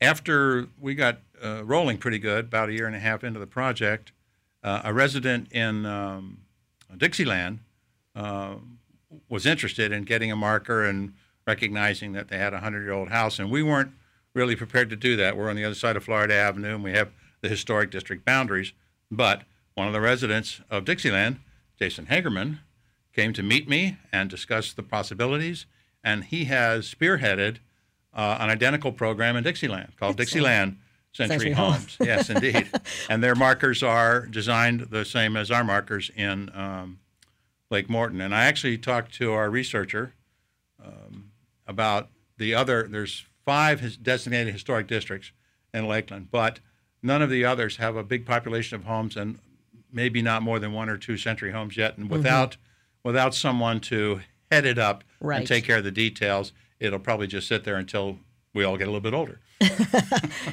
after 0.00 0.68
we 0.80 0.94
got 0.94 1.18
uh, 1.42 1.64
rolling 1.64 1.98
pretty 1.98 2.18
good, 2.18 2.46
about 2.46 2.68
a 2.68 2.72
year 2.72 2.86
and 2.86 2.96
a 2.96 3.00
half 3.00 3.24
into 3.24 3.40
the 3.40 3.46
project, 3.46 4.12
uh, 4.64 4.80
a 4.82 4.94
resident 4.94 5.52
in 5.52 5.84
um, 5.84 6.38
Dixieland 6.96 7.60
uh, 8.16 8.54
was 9.28 9.46
interested 9.46 9.92
in 9.92 10.04
getting 10.04 10.32
a 10.32 10.36
marker 10.36 10.84
and 10.84 11.12
recognizing 11.46 12.12
that 12.12 12.28
they 12.28 12.38
had 12.38 12.54
a 12.54 12.56
100 12.56 12.82
year 12.82 12.92
old 12.92 13.10
house. 13.10 13.38
And 13.38 13.50
we 13.50 13.62
weren't 13.62 13.92
really 14.32 14.56
prepared 14.56 14.88
to 14.90 14.96
do 14.96 15.16
that. 15.16 15.36
We're 15.36 15.50
on 15.50 15.56
the 15.56 15.64
other 15.64 15.74
side 15.74 15.96
of 15.96 16.04
Florida 16.04 16.34
Avenue 16.34 16.74
and 16.74 16.82
we 16.82 16.92
have 16.92 17.10
the 17.42 17.48
historic 17.48 17.90
district 17.90 18.24
boundaries. 18.24 18.72
But 19.10 19.42
one 19.74 19.86
of 19.86 19.92
the 19.92 20.00
residents 20.00 20.62
of 20.70 20.86
Dixieland, 20.86 21.40
Jason 21.78 22.06
Hagerman, 22.06 22.60
came 23.12 23.32
to 23.34 23.42
meet 23.42 23.68
me 23.68 23.98
and 24.12 24.30
discuss 24.30 24.72
the 24.72 24.82
possibilities. 24.82 25.66
And 26.02 26.24
he 26.24 26.46
has 26.46 26.92
spearheaded 26.92 27.58
uh, 28.14 28.38
an 28.40 28.48
identical 28.48 28.92
program 28.92 29.36
in 29.36 29.44
Dixieland 29.44 29.92
called 29.98 30.16
Dixieland 30.16 30.78
Century, 31.14 31.38
Century 31.38 31.52
Homes. 31.52 31.96
yes, 32.00 32.28
indeed. 32.28 32.68
and 33.08 33.22
their 33.22 33.34
markers 33.34 33.82
are 33.82 34.26
designed 34.26 34.80
the 34.90 35.04
same 35.04 35.36
as 35.36 35.50
our 35.50 35.62
markers 35.64 36.10
in 36.16 36.50
um, 36.54 36.98
Lake 37.70 37.88
Morton. 37.88 38.20
And 38.20 38.34
I 38.34 38.44
actually 38.46 38.78
talked 38.78 39.14
to 39.14 39.32
our 39.32 39.48
researcher 39.48 40.12
um, 40.84 41.30
about 41.66 42.10
the 42.36 42.54
other. 42.54 42.88
There's 42.88 43.24
five 43.44 44.02
designated 44.02 44.52
historic 44.52 44.86
districts 44.88 45.30
in 45.72 45.86
Lakeland, 45.86 46.30
but 46.30 46.58
none 47.02 47.22
of 47.22 47.30
the 47.30 47.44
others 47.44 47.76
have 47.76 47.94
a 47.96 48.02
big 48.02 48.26
population 48.26 48.74
of 48.76 48.84
homes 48.84 49.16
and 49.16 49.38
maybe 49.92 50.20
not 50.20 50.42
more 50.42 50.58
than 50.58 50.72
one 50.72 50.88
or 50.88 50.96
two 50.96 51.16
century 51.16 51.52
homes 51.52 51.76
yet. 51.76 51.96
And 51.96 52.10
without 52.10 52.56
without 53.04 53.34
someone 53.34 53.78
to 53.80 54.20
head 54.50 54.64
it 54.64 54.78
up 54.78 55.04
Right. 55.20 55.38
and 55.40 55.46
take 55.46 55.64
care 55.64 55.78
of 55.78 55.84
the 55.84 55.90
details, 55.92 56.52
it'll 56.80 56.98
probably 56.98 57.26
just 57.28 57.46
sit 57.46 57.62
there 57.64 57.76
until 57.76 58.18
we 58.54 58.64
all 58.64 58.76
get 58.76 58.88
a 58.88 58.90
little 58.90 59.00
bit 59.00 59.14
older. 59.14 59.40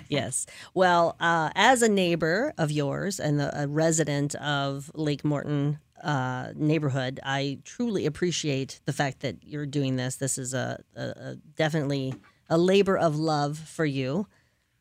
Yes. 0.09 0.45
Well, 0.73 1.15
uh, 1.21 1.51
as 1.55 1.81
a 1.81 1.87
neighbor 1.87 2.53
of 2.57 2.69
yours 2.69 3.19
and 3.19 3.41
a, 3.41 3.63
a 3.63 3.67
resident 3.67 4.35
of 4.35 4.91
Lake 4.93 5.23
Morton 5.23 5.79
uh, 6.03 6.51
neighborhood, 6.53 7.21
I 7.23 7.59
truly 7.63 8.05
appreciate 8.05 8.81
the 8.85 8.91
fact 8.91 9.21
that 9.21 9.37
you're 9.41 9.65
doing 9.65 9.95
this. 9.95 10.17
This 10.17 10.37
is 10.37 10.53
a, 10.53 10.83
a, 10.97 11.01
a 11.01 11.35
definitely 11.55 12.13
a 12.49 12.57
labor 12.57 12.97
of 12.97 13.17
love 13.17 13.57
for 13.57 13.85
you. 13.85 14.27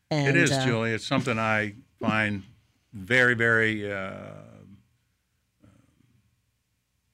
And, 0.09 0.35
it 0.35 0.35
is, 0.35 0.51
uh, 0.51 0.65
Julie. 0.65 0.91
It's 0.91 1.07
something 1.07 1.39
I 1.39 1.75
find 2.01 2.43
very, 2.91 3.33
very 3.33 3.89
uh, 3.91 4.19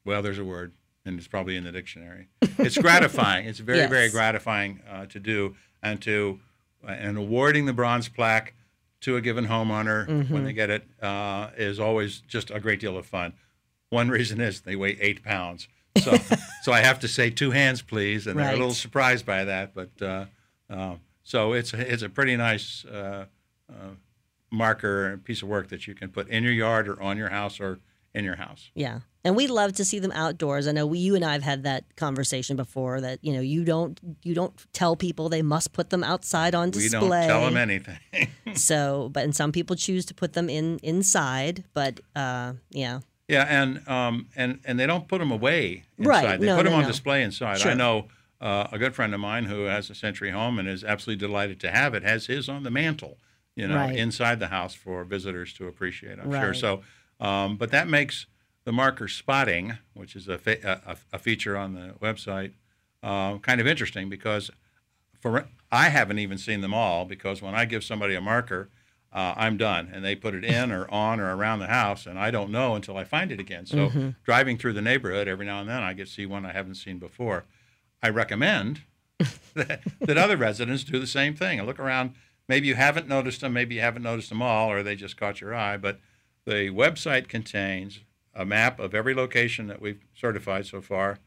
well. 0.06 0.24
There's 0.24 0.40
a 0.40 0.46
word, 0.46 0.74
and 1.06 1.20
it's 1.20 1.28
probably 1.28 1.56
in 1.56 1.64
the 1.64 1.72
dictionary. 1.72 2.30
It's 2.42 2.78
gratifying. 2.82 3.46
It's 3.46 3.60
very, 3.60 3.88
very 3.88 4.10
gratifying 4.10 4.82
uh, 4.90 5.06
to 5.08 5.20
do, 5.20 5.56
and 5.92 6.02
to 6.04 6.40
uh, 6.88 6.92
and 6.92 7.18
awarding 7.18 7.66
the 7.66 7.74
bronze 7.74 8.08
plaque 8.10 8.54
to 9.02 9.16
a 9.16 9.22
given 9.22 9.48
homeowner 9.48 10.08
Mm-hmm. 10.08 10.34
when 10.34 10.44
they 10.44 10.54
get 10.54 10.70
it 10.70 10.84
uh, 11.02 11.50
is 11.58 11.80
always 11.80 12.20
just 12.22 12.50
a 12.52 12.60
great 12.60 12.80
deal 12.80 12.98
of 12.98 13.06
fun. 13.06 13.34
One 13.90 14.10
reason 14.10 14.40
is 14.42 14.62
they 14.62 14.76
weigh 14.76 14.98
eight 15.00 15.24
pounds, 15.24 15.68
so 16.04 16.18
so 16.64 16.72
I 16.74 16.82
have 16.82 17.00
to 17.00 17.08
say 17.08 17.30
two 17.30 17.52
hands, 17.52 17.82
please, 17.82 18.28
and 18.28 18.38
they're 18.40 18.50
a 18.50 18.58
little 18.58 18.74
surprised 18.74 19.26
by 19.26 19.44
that, 19.46 19.74
but. 19.74 20.02
Uh, 20.02 20.26
uh, 20.70 20.96
so 21.24 21.54
it's 21.54 21.74
it's 21.74 22.04
a 22.04 22.10
pretty 22.10 22.36
nice 22.38 22.86
uh, 22.86 23.26
uh, 23.70 23.92
marker 24.52 25.08
and 25.08 25.24
piece 25.24 25.42
of 25.42 25.50
work 25.50 25.68
that 25.70 25.86
you 25.88 25.94
can 25.94 26.10
put 26.10 26.28
in 26.30 26.44
your 26.44 26.54
yard 26.54 26.88
or 26.88 27.02
on 27.02 27.18
your 27.18 27.30
house 27.30 27.60
or 27.60 27.80
in 28.18 28.26
your 28.26 28.36
house. 28.36 28.70
Yeah. 28.76 29.00
And 29.24 29.36
we 29.36 29.48
love 29.48 29.74
to 29.74 29.84
see 29.86 30.00
them 30.00 30.12
outdoors. 30.14 30.68
I 30.68 30.72
know 30.72 30.86
we, 30.88 31.00
you 31.00 31.14
and 31.16 31.26
I 31.26 31.34
have 31.34 31.44
had 31.44 31.64
that 31.64 31.84
conversation 31.98 32.56
before 32.56 33.02
that, 33.02 33.20
you 33.22 33.34
know, 33.34 33.42
you 33.42 33.66
don't 33.66 34.00
you 34.24 34.34
don't 34.34 34.54
tell 34.74 34.96
people 34.96 35.28
they 35.30 35.42
must 35.42 35.74
put 35.74 35.90
them 35.90 36.04
outside 36.04 36.56
on 36.56 36.72
display. 36.72 37.00
We 37.02 37.10
don't 37.10 37.28
tell 37.28 37.46
them 37.46 37.58
anything. 37.58 38.00
So, 38.56 39.10
but 39.12 39.24
and 39.26 39.36
some 39.36 39.52
people 39.52 39.76
choose 39.76 40.06
to 40.06 40.14
put 40.14 40.34
them 40.34 40.50
in 40.50 40.80
inside, 40.82 41.64
but 41.74 42.00
uh 42.16 42.54
yeah. 42.70 43.00
yeah, 43.28 43.46
and 43.50 43.86
um, 43.88 44.28
and 44.36 44.60
and 44.66 44.80
they 44.80 44.88
don't 44.88 45.08
put 45.08 45.20
them 45.20 45.32
away 45.32 45.84
inside. 45.98 46.10
Right. 46.24 46.40
They 46.40 46.46
No, 46.46 46.56
put 46.56 46.64
them 46.64 46.72
no, 46.74 46.78
on 46.78 46.84
no. 46.84 46.88
display 46.90 47.22
inside. 47.24 47.60
Sure. 47.60 47.72
I 47.72 47.76
know 47.76 48.08
uh, 48.40 48.68
a 48.72 48.78
good 48.78 48.96
friend 48.96 49.14
of 49.14 49.20
mine 49.20 49.46
who 49.46 49.66
has 49.66 49.90
a 49.90 49.96
Century 49.96 50.32
home 50.32 50.58
and 50.60 50.68
is 50.70 50.84
absolutely 50.84 51.28
delighted 51.28 51.60
to 51.62 51.72
have 51.72 51.94
it. 51.94 52.04
Has 52.04 52.28
his 52.28 52.48
on 52.48 52.64
the 52.64 52.72
mantle, 52.72 53.18
you 53.56 53.68
know, 53.68 53.76
Right. 53.76 53.98
inside 53.98 54.40
the 54.40 54.48
house 54.48 54.74
for 54.74 55.04
visitors 55.04 55.52
to 55.54 55.68
appreciate. 55.68 56.18
I'm 56.20 56.32
sure. 56.32 56.54
So, 56.54 56.82
um, 57.20 57.58
but 57.58 57.72
that 57.72 57.88
makes 57.88 58.26
the 58.64 58.72
marker 58.72 59.08
spotting, 59.08 59.78
which 59.94 60.16
is 60.16 60.28
a, 60.28 60.38
fa- 60.38 60.82
a, 60.86 60.98
a 61.16 61.20
feature 61.20 61.56
on 61.58 61.74
the 61.74 61.94
website, 62.02 62.52
uh, 63.04 63.38
kind 63.40 63.62
of 63.62 63.68
interesting 63.68 64.10
because 64.10 64.52
for 65.20 65.48
I 65.72 65.90
haven't 65.90 66.20
even 66.20 66.38
seen 66.38 66.62
them 66.62 66.74
all 66.74 67.06
because 67.06 67.42
when 67.42 67.56
I 67.56 67.66
give 67.66 67.84
somebody 67.84 68.14
a 68.16 68.22
marker, 68.22 68.70
uh, 69.14 69.34
I'm 69.38 69.58
done, 69.58 69.90
and 69.92 70.04
they 70.04 70.16
put 70.16 70.36
it 70.36 70.44
in 70.44 70.72
or 70.72 70.90
on 70.92 71.20
or 71.20 71.36
around 71.36 71.60
the 71.60 71.68
house, 71.68 72.06
and 72.06 72.20
I 72.20 72.30
don't 72.30 72.52
know 72.52 72.76
until 72.76 72.98
I 72.98 73.04
find 73.06 73.32
it 73.32 73.40
again. 73.40 73.66
So 73.66 73.88
Mm-hmm. 73.88 74.10
driving 74.24 74.58
through 74.58 74.74
the 74.74 74.82
neighborhood 74.82 75.28
every 75.28 75.46
now 75.46 75.62
and 75.62 75.70
then, 75.70 75.82
I 75.82 75.94
get 75.94 76.08
to 76.08 76.14
see 76.14 76.26
one 76.26 76.46
I 76.46 76.52
haven't 76.52 76.76
seen 76.76 77.00
before. 77.00 77.46
I 78.04 78.10
recommend 78.10 78.82
that, 79.56 79.80
that 80.02 80.18
other 80.18 80.38
residents 80.38 80.84
do 80.84 81.00
the 81.00 81.08
same 81.08 81.36
thing 81.36 81.58
and 81.58 81.68
look 81.68 81.80
around. 81.80 82.14
Maybe 82.50 82.68
you 82.68 82.76
haven't 82.76 83.08
noticed 83.08 83.42
them, 83.42 83.54
maybe 83.54 83.76
you 83.76 83.82
haven't 83.82 84.04
noticed 84.04 84.30
them 84.30 84.42
all, 84.42 84.70
or 84.72 84.84
they 84.84 84.96
just 84.96 85.18
caught 85.18 85.42
your 85.42 85.56
eye. 85.56 85.78
But 85.78 86.00
the 86.48 86.70
website 86.72 87.28
contains 87.28 88.00
a 88.34 88.46
map 88.46 88.80
of 88.80 88.96
every 88.96 89.14
location 89.14 89.68
that 89.68 89.82
we've 89.82 90.00
certified 90.16 90.66
so 90.66 90.80
far, 90.82 91.20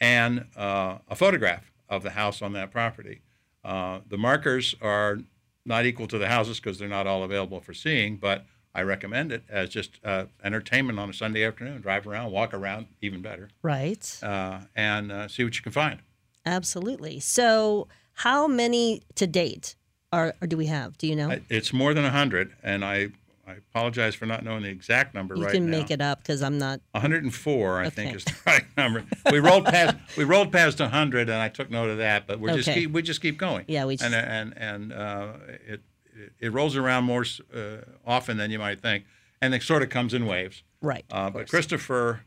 and 0.00 0.46
uh, 0.56 0.98
a 1.08 1.14
photograph 1.14 1.70
of 1.88 2.02
the 2.02 2.10
house 2.10 2.42
on 2.42 2.52
that 2.54 2.70
property. 2.72 3.20
Uh, 3.64 4.00
the 4.08 4.18
markers 4.18 4.74
are 4.82 5.18
not 5.64 5.86
equal 5.86 6.08
to 6.08 6.18
the 6.18 6.26
houses 6.28 6.58
because 6.58 6.78
they're 6.78 6.88
not 6.88 7.06
all 7.06 7.22
available 7.22 7.60
for 7.60 7.72
seeing, 7.72 8.16
but 8.16 8.44
I 8.74 8.82
recommend 8.82 9.30
it 9.30 9.44
as 9.48 9.68
just 9.70 10.00
uh, 10.04 10.24
entertainment 10.42 10.98
on 10.98 11.08
a 11.08 11.12
Sunday 11.12 11.44
afternoon. 11.44 11.80
Drive 11.80 12.06
around, 12.08 12.32
walk 12.32 12.52
around, 12.52 12.86
even 13.00 13.22
better, 13.22 13.48
Right. 13.62 14.18
uh, 14.22 14.62
and 14.74 15.12
uh, 15.12 15.28
see 15.28 15.44
what 15.44 15.54
you 15.56 15.62
can 15.62 15.70
find. 15.72 16.00
Absolutely. 16.44 17.20
So, 17.20 17.86
how 18.14 18.46
many 18.48 19.02
to 19.14 19.26
date 19.28 19.76
are 20.12 20.34
do 20.46 20.56
we 20.56 20.66
have? 20.66 20.98
Do 20.98 21.06
you 21.06 21.14
know? 21.14 21.38
It's 21.48 21.72
more 21.72 21.94
than 21.94 22.02
100, 22.02 22.52
and 22.62 22.84
I, 22.84 23.08
I 23.46 23.52
apologize 23.52 24.14
for 24.14 24.26
not 24.26 24.42
knowing 24.44 24.62
the 24.62 24.70
exact 24.70 25.14
number 25.14 25.36
you 25.36 25.44
right 25.44 25.52
can 25.52 25.68
make 25.70 25.90
it 25.90 26.00
up 26.00 26.18
because 26.18 26.42
I'm 26.42 26.58
not. 26.58 26.80
104, 26.92 27.80
I 27.80 27.90
think, 27.90 28.14
is 28.16 28.24
the 28.24 28.34
right 28.46 28.64
number. 28.76 29.04
We 29.30 29.38
rolled 29.38 29.66
past 29.66 29.96
we 30.16 30.24
rolled 30.24 30.52
past 30.52 30.80
100, 30.80 31.28
and 31.28 31.38
I 31.38 31.48
took 31.48 31.70
note 31.70 31.90
of 31.90 31.98
that. 31.98 32.26
But 32.26 32.40
we're 32.40 32.54
just 32.56 32.70
keep, 32.72 32.90
we 32.90 33.02
just 33.02 33.20
keep 33.20 33.38
going. 33.38 33.64
Yeah, 33.68 33.84
we 33.84 33.96
just- 33.96 34.12
and 34.12 34.14
and 34.14 34.54
and 34.56 34.92
uh, 34.92 35.32
it, 35.66 35.82
it 36.14 36.32
it 36.40 36.52
rolls 36.52 36.76
around 36.76 37.04
more 37.04 37.24
uh, 37.54 37.58
often 38.06 38.36
than 38.36 38.50
you 38.50 38.58
might 38.58 38.80
think, 38.80 39.04
and 39.42 39.54
it 39.54 39.62
sort 39.62 39.82
of 39.82 39.90
comes 39.90 40.14
in 40.14 40.26
waves. 40.26 40.62
Right. 40.80 41.04
Uh, 41.10 41.30
but. 41.30 41.48
Christopher 41.48 42.20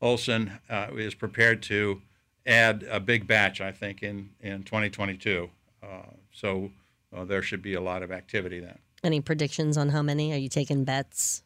Olson 0.00 0.58
uh, 0.68 0.88
is 0.96 1.14
prepared 1.14 1.62
to 1.64 2.02
add 2.46 2.84
a 2.90 3.00
big 3.00 3.26
batch, 3.26 3.60
I 3.60 3.72
think, 3.72 4.02
in 4.02 4.30
in 4.40 4.62
2022. 4.64 5.50
Uh, 5.82 5.86
so 6.32 6.70
uh, 7.14 7.24
there 7.24 7.42
should 7.42 7.62
be 7.62 7.74
a 7.74 7.80
lot 7.80 8.02
of 8.02 8.10
activity 8.10 8.60
then. 8.60 8.78
Any 9.04 9.20
predictions 9.20 9.76
on 9.76 9.90
how 9.90 10.00
many? 10.02 10.32
Are 10.32 10.38
you 10.38 10.48
taking 10.48 10.82
bets? 10.84 11.42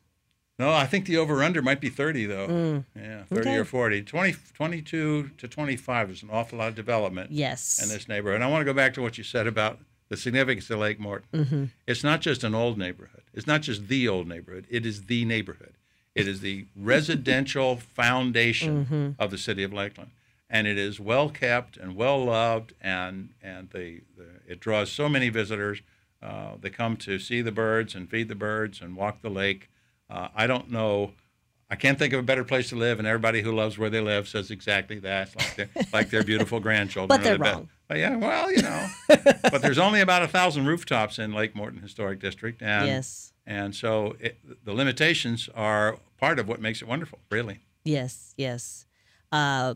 No, 0.61 0.73
I 0.73 0.87
think 0.87 1.07
the 1.07 1.16
over 1.16 1.42
under 1.42 1.61
might 1.61 1.81
be 1.81 1.88
30 1.88 2.27
though. 2.27 2.85
Yeah, 2.97 3.23
30 3.25 3.35
Mm. 3.35 3.38
Okay. 3.38 3.57
or 3.57 3.64
40. 3.64 4.03
20, 4.03 4.37
22 4.55 5.31
to 5.38 5.49
25 5.49 6.11
is 6.11 6.23
an 6.23 6.31
awful 6.33 6.59
lot 6.59 6.68
of 6.68 6.75
development 6.77 7.31
Yes. 7.33 7.81
in 7.83 7.88
this 7.88 8.09
neighborhood. 8.09 8.37
And 8.37 8.44
I 8.44 8.49
want 8.49 8.61
to 8.61 8.64
go 8.64 8.73
back 8.75 8.94
to 8.94 9.03
what 9.03 9.18
you 9.18 9.25
said 9.25 9.47
about 9.47 9.79
the 10.09 10.16
significance 10.16 10.71
of 10.71 10.79
Lake 10.79 10.99
Morton. 10.99 11.29
Mm-hmm. 11.44 11.64
It's 11.87 12.03
not 12.03 12.21
just 12.21 12.42
an 12.44 12.55
old 12.55 12.79
neighborhood. 12.79 13.23
It's 13.35 13.47
not 13.47 13.61
just 13.62 13.88
the 13.88 14.09
old 14.09 14.27
neighborhood. 14.29 14.66
It 14.71 14.87
is 14.87 15.03
the 15.05 15.25
neighborhood. 15.25 15.75
It 16.14 16.27
is 16.27 16.40
the 16.40 16.64
residential 16.77 17.77
foundation 17.77 18.87
Mm-hmm. 18.87 19.11
of 19.23 19.31
the 19.31 19.38
city 19.38 19.62
of 19.64 19.73
Lakeland. 19.73 20.11
And 20.51 20.66
it 20.66 20.79
is 20.79 20.99
well 20.99 21.29
kept 21.29 21.77
and 21.77 21.94
well 21.94 22.25
loved, 22.25 22.73
and, 22.81 23.29
and 23.42 23.68
the, 23.71 24.01
the, 24.16 24.27
it 24.49 24.61
draws 24.61 24.90
so 24.90 25.09
many 25.09 25.29
visitors. 25.29 25.83
Uh, 26.23 26.53
they 26.61 26.71
come 26.71 26.97
to 26.97 27.19
see 27.19 27.43
the 27.43 27.53
birds 27.53 27.95
and 27.95 28.11
feed 28.11 28.29
the 28.29 28.35
birds 28.35 28.81
and 28.81 28.97
walk 28.97 29.23
the 29.23 29.31
lake. 29.31 29.71
Uh, 30.11 30.29
I 30.35 30.47
don't 30.47 30.71
know. 30.71 31.13
I 31.71 31.77
can't 31.77 31.99
think 31.99 32.15
of 32.15 32.21
a 32.21 32.23
better 32.23 32.45
place 32.45 32.71
to 32.71 32.77
live, 32.77 32.99
and 32.99 33.07
everybody 33.07 33.43
who 33.43 33.53
loves 33.53 33.77
where 33.77 33.91
they 33.91 34.01
live 34.01 34.27
says 34.27 34.51
exactly 34.51 34.99
that, 35.01 35.37
like 35.37 35.55
their, 35.57 35.69
like 35.93 36.11
their 36.11 36.25
beautiful 36.25 36.61
grandchildren. 36.61 37.09
But 37.09 37.23
they're 37.23 37.37
the 37.37 37.45
wrong. 37.45 37.69
Uh, 37.91 37.95
yeah, 37.95 38.17
well, 38.17 38.51
you 38.51 38.63
know, 38.63 38.87
but 39.09 39.61
there's 39.63 39.79
only 39.79 40.01
about 40.01 40.23
a 40.23 40.29
thousand 40.29 40.67
rooftops 40.67 41.19
in 41.19 41.33
Lake 41.35 41.55
Morton 41.55 41.81
Historic 41.81 42.21
District, 42.21 42.61
and 42.63 42.87
Yes. 42.87 43.33
and 43.47 43.75
so 43.75 44.17
it, 44.19 44.39
the 44.65 44.73
limitations 44.73 45.49
are 45.55 45.99
part 46.19 46.39
of 46.39 46.49
what 46.49 46.61
makes 46.61 46.81
it 46.83 46.89
wonderful, 46.89 47.19
really. 47.31 47.61
Yes, 47.85 48.35
yes. 48.37 48.87
Uh, 49.31 49.75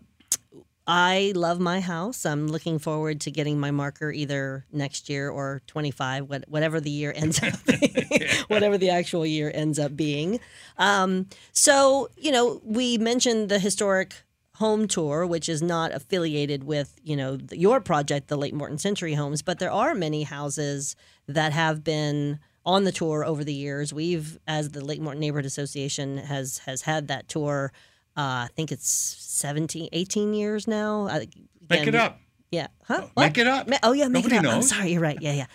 I 0.86 1.32
love 1.36 1.60
my 1.60 1.80
house. 1.80 2.26
I'm 2.26 2.48
looking 2.48 2.78
forward 2.78 3.20
to 3.22 3.30
getting 3.30 3.60
my 3.60 3.70
marker 3.70 4.10
either 4.10 4.64
next 4.72 5.08
year 5.08 5.30
or 5.30 5.62
25, 5.68 6.28
whatever 6.48 6.80
the 6.80 6.90
year 6.90 7.12
ends 7.14 7.40
up 7.42 7.54
being, 7.66 8.28
whatever 8.48 8.76
the 8.76 8.90
actual 8.90 9.24
year 9.24 9.50
ends 9.54 9.78
up 9.78 9.96
being. 9.96 10.40
Um, 10.78 11.28
so, 11.52 12.08
you 12.16 12.32
know, 12.32 12.60
we 12.64 12.98
mentioned 12.98 13.48
the 13.48 13.60
historic 13.60 14.14
home 14.56 14.88
tour, 14.88 15.26
which 15.26 15.48
is 15.48 15.62
not 15.62 15.92
affiliated 15.92 16.64
with, 16.64 16.98
you 17.02 17.16
know, 17.16 17.38
your 17.52 17.80
project, 17.80 18.28
the 18.28 18.36
Lake 18.36 18.54
Morton 18.54 18.78
Century 18.78 19.14
Homes, 19.14 19.40
but 19.40 19.58
there 19.60 19.72
are 19.72 19.94
many 19.94 20.24
houses 20.24 20.96
that 21.28 21.52
have 21.52 21.84
been 21.84 22.38
on 22.64 22.84
the 22.84 22.92
tour 22.92 23.24
over 23.24 23.44
the 23.44 23.54
years. 23.54 23.92
We've, 23.92 24.38
as 24.46 24.70
the 24.70 24.84
Lake 24.84 25.00
Morton 25.00 25.20
Neighborhood 25.20 25.46
Association, 25.46 26.18
has 26.18 26.58
has 26.58 26.82
had 26.82 27.08
that 27.08 27.28
tour. 27.28 27.72
Uh, 28.16 28.46
I 28.46 28.48
think 28.54 28.70
it's 28.72 28.88
17, 28.88 29.88
18 29.92 30.34
years 30.34 30.66
now. 30.68 31.08
I- 31.08 31.26
Make 31.70 31.86
it 31.86 31.94
up. 31.94 32.20
Yeah. 32.50 32.66
Huh? 32.84 33.06
Make 33.16 33.38
it 33.38 33.46
up. 33.46 33.68
Oh 33.82 33.92
yeah, 33.92 34.08
make 34.08 34.24
Nobody 34.24 34.36
it 34.36 34.46
up. 34.46 34.54
I'm 34.56 34.62
sorry. 34.62 34.92
You're 34.92 35.00
right. 35.00 35.16
Yeah, 35.20 35.32
yeah. 35.32 35.46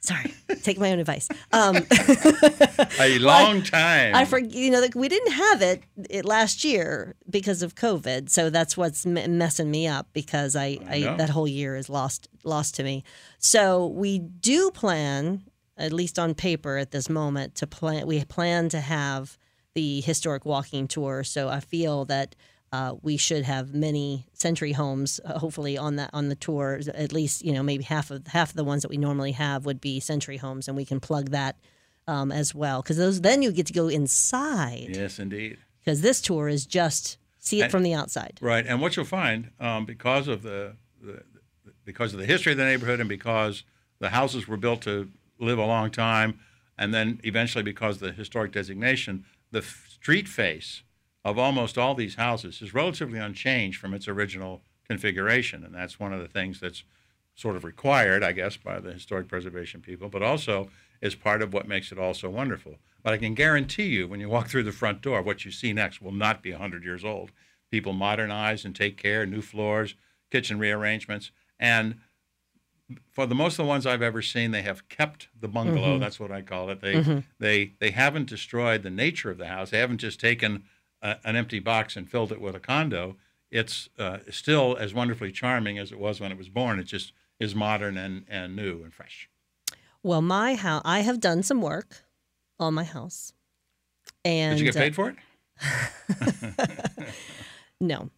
Sorry, 0.00 0.34
take 0.64 0.78
my 0.80 0.90
own 0.90 0.98
advice. 0.98 1.28
Um, 1.52 1.76
A 2.98 3.18
long 3.20 3.62
time. 3.62 4.16
I 4.16 4.24
forget, 4.24 4.50
you 4.52 4.68
know, 4.70 4.80
like 4.80 4.96
we 4.96 5.08
didn't 5.08 5.32
have 5.32 5.62
it, 5.62 5.84
it 6.10 6.24
last 6.24 6.64
year 6.64 7.14
because 7.30 7.62
of 7.62 7.76
COVID, 7.76 8.28
so 8.28 8.50
that's 8.50 8.76
what's 8.76 9.06
m- 9.06 9.38
messing 9.38 9.70
me 9.70 9.86
up 9.86 10.08
because 10.12 10.56
I, 10.56 10.78
I, 10.90 10.98
know. 10.98 11.16
that 11.18 11.30
whole 11.30 11.46
year 11.46 11.76
is 11.76 11.88
lost 11.88 12.28
lost 12.42 12.74
to 12.76 12.82
me. 12.82 13.04
So 13.38 13.86
we 13.86 14.18
do 14.18 14.72
plan, 14.72 15.44
at 15.76 15.92
least 15.92 16.18
on 16.18 16.34
paper 16.34 16.78
at 16.78 16.90
this 16.90 17.08
moment, 17.08 17.54
to 17.56 17.66
plan. 17.68 18.04
We 18.06 18.24
plan 18.24 18.68
to 18.70 18.80
have 18.80 19.38
the 19.74 20.00
historic 20.02 20.44
walking 20.44 20.88
tour. 20.88 21.24
So 21.24 21.48
I 21.48 21.60
feel 21.60 22.04
that. 22.06 22.34
Uh, 22.74 22.94
we 23.02 23.18
should 23.18 23.44
have 23.44 23.74
many 23.74 24.24
century 24.32 24.72
homes, 24.72 25.20
uh, 25.26 25.38
hopefully 25.38 25.76
on 25.76 25.96
that 25.96 26.08
on 26.14 26.30
the 26.30 26.34
tour. 26.34 26.80
At 26.94 27.12
least 27.12 27.44
you 27.44 27.52
know 27.52 27.62
maybe 27.62 27.84
half 27.84 28.10
of 28.10 28.26
half 28.28 28.48
of 28.48 28.56
the 28.56 28.64
ones 28.64 28.80
that 28.80 28.88
we 28.88 28.96
normally 28.96 29.32
have 29.32 29.66
would 29.66 29.78
be 29.78 30.00
century 30.00 30.38
homes, 30.38 30.68
and 30.68 30.74
we 30.74 30.86
can 30.86 30.98
plug 30.98 31.32
that 31.32 31.56
um, 32.08 32.32
as 32.32 32.54
well 32.54 32.80
because 32.80 32.96
those 32.96 33.20
then 33.20 33.42
you 33.42 33.52
get 33.52 33.66
to 33.66 33.74
go 33.74 33.88
inside 33.88 34.86
yes, 34.96 35.18
indeed. 35.18 35.58
because 35.84 36.00
this 36.00 36.22
tour 36.22 36.48
is 36.48 36.64
just 36.64 37.18
see 37.38 37.60
it 37.60 37.64
And- 37.64 37.72
from 37.72 37.82
the 37.82 37.92
outside. 37.92 38.38
Right, 38.40 38.64
and 38.66 38.80
what 38.80 38.96
you'll 38.96 39.04
find 39.04 39.50
um, 39.60 39.84
because 39.84 40.26
of 40.26 40.40
the, 40.42 40.76
the 41.02 41.24
because 41.84 42.14
of 42.14 42.20
the 42.20 42.26
history 42.26 42.52
of 42.52 42.58
the 42.58 42.64
neighborhood 42.64 43.00
and 43.00 43.08
because 43.08 43.64
the 43.98 44.08
houses 44.08 44.48
were 44.48 44.56
built 44.56 44.80
to 44.84 45.10
live 45.38 45.58
a 45.58 45.66
long 45.66 45.90
time, 45.90 46.40
and 46.78 46.94
then 46.94 47.20
eventually 47.22 47.62
because 47.64 47.96
of 47.96 48.00
the 48.00 48.12
historic 48.12 48.50
designation, 48.50 49.26
the 49.52 49.62
street 49.62 50.26
face 50.26 50.82
of 51.24 51.38
almost 51.38 51.78
all 51.78 51.94
these 51.94 52.16
houses 52.16 52.60
is 52.60 52.74
relatively 52.74 53.18
unchanged 53.18 53.78
from 53.78 53.94
its 53.94 54.08
original 54.08 54.62
configuration, 54.88 55.64
and 55.64 55.74
that's 55.74 56.00
one 56.00 56.12
of 56.12 56.20
the 56.20 56.26
things 56.26 56.58
that's 56.58 56.82
sort 57.34 57.56
of 57.56 57.64
required, 57.64 58.22
I 58.22 58.32
guess, 58.32 58.56
by 58.56 58.80
the 58.80 58.92
historic 58.92 59.28
preservation 59.28 59.80
people, 59.80 60.08
but 60.08 60.22
also 60.22 60.68
is 61.00 61.14
part 61.14 61.42
of 61.42 61.52
what 61.52 61.68
makes 61.68 61.92
it 61.92 61.98
all 61.98 62.14
so 62.14 62.28
wonderful. 62.28 62.76
But 63.02 63.12
I 63.12 63.18
can 63.18 63.34
guarantee 63.34 63.86
you, 63.86 64.08
when 64.08 64.20
you 64.20 64.28
walk 64.28 64.48
through 64.48 64.64
the 64.64 64.72
front 64.72 65.00
door, 65.00 65.22
what 65.22 65.44
you 65.44 65.50
see 65.50 65.72
next 65.72 66.02
will 66.02 66.12
not 66.12 66.42
be 66.42 66.52
100 66.52 66.84
years 66.84 67.04
old. 67.04 67.30
People 67.70 67.92
modernize 67.92 68.64
and 68.64 68.76
take 68.76 68.96
care, 68.96 69.24
new 69.24 69.40
floors, 69.40 69.94
kitchen 70.30 70.58
rearrangements, 70.58 71.30
and 71.58 71.96
for 73.10 73.26
the 73.26 73.34
most 73.34 73.54
of 73.54 73.64
the 73.64 73.68
ones 73.68 73.86
I've 73.86 74.02
ever 74.02 74.22
seen, 74.22 74.50
they 74.50 74.62
have 74.62 74.88
kept 74.88 75.28
the 75.38 75.48
bungalow. 75.48 75.98
That's 75.98 76.20
what 76.20 76.30
I 76.30 76.42
call 76.42 76.70
it. 76.70 76.80
They 76.80 77.22
they 77.38 77.72
they 77.78 77.90
haven't 77.90 78.28
destroyed 78.28 78.82
the 78.82 78.90
nature 78.90 79.30
of 79.30 79.38
the 79.38 79.46
house. 79.46 79.70
They 79.70 79.78
haven't 79.78 79.98
just 79.98 80.20
taken 80.20 80.64
a, 81.00 81.16
an 81.24 81.36
empty 81.36 81.58
box 81.58 81.96
and 81.96 82.08
filled 82.08 82.32
it 82.32 82.40
with 82.40 82.54
a 82.54 82.60
condo. 82.60 83.16
It's 83.50 83.88
uh, 83.98 84.18
still 84.30 84.76
as 84.78 84.94
wonderfully 84.94 85.30
charming 85.30 85.78
as 85.78 85.92
it 85.92 85.98
was 85.98 86.20
when 86.20 86.32
it 86.32 86.38
was 86.38 86.48
born. 86.48 86.78
It 86.78 86.84
just 86.84 87.12
is 87.38 87.54
modern 87.54 87.98
and, 87.98 88.24
and 88.28 88.56
new 88.56 88.82
and 88.82 88.94
fresh. 88.94 89.28
Well, 90.02 90.22
my 90.22 90.54
house, 90.54 90.82
I 90.84 91.00
have 91.00 91.20
done 91.20 91.42
some 91.42 91.60
work 91.60 92.02
on 92.58 92.74
my 92.74 92.84
house, 92.84 93.32
and 94.24 94.56
Did 94.58 94.64
you 94.64 94.72
get 94.72 94.76
uh, 94.76 94.80
paid 94.80 94.94
for 94.94 95.10
it? 95.10 95.16
No. 97.82 98.10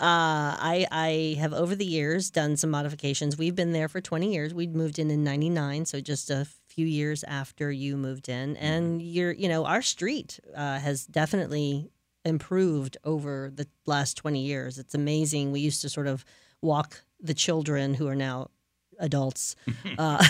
Uh, 0.00 0.56
I 0.58 0.86
I 0.90 1.36
have 1.38 1.52
over 1.52 1.74
the 1.74 1.84
years 1.84 2.30
done 2.30 2.56
some 2.56 2.70
modifications. 2.70 3.36
We've 3.38 3.54
been 3.54 3.72
there 3.72 3.88
for 3.88 4.00
20 4.00 4.32
years. 4.32 4.52
We 4.54 4.66
moved 4.66 4.98
in 4.98 5.10
in 5.10 5.22
99, 5.24 5.86
so 5.86 6.00
just 6.00 6.30
a 6.30 6.46
few 6.68 6.86
years 6.86 7.24
after 7.24 7.70
you 7.70 7.96
moved 7.96 8.28
in. 8.28 8.56
And 8.56 9.00
you're, 9.02 9.32
you 9.32 9.48
know, 9.48 9.64
our 9.64 9.82
street 9.82 10.40
uh, 10.56 10.78
has 10.78 11.06
definitely 11.06 11.90
improved 12.24 12.96
over 13.04 13.50
the 13.54 13.66
last 13.86 14.16
20 14.16 14.40
years. 14.40 14.78
It's 14.78 14.94
amazing. 14.94 15.52
We 15.52 15.60
used 15.60 15.82
to 15.82 15.88
sort 15.88 16.06
of 16.06 16.24
walk 16.62 17.02
the 17.20 17.34
children 17.34 17.94
who 17.94 18.08
are 18.08 18.14
now 18.14 18.48
adults 18.98 19.56
uh, 19.98 20.24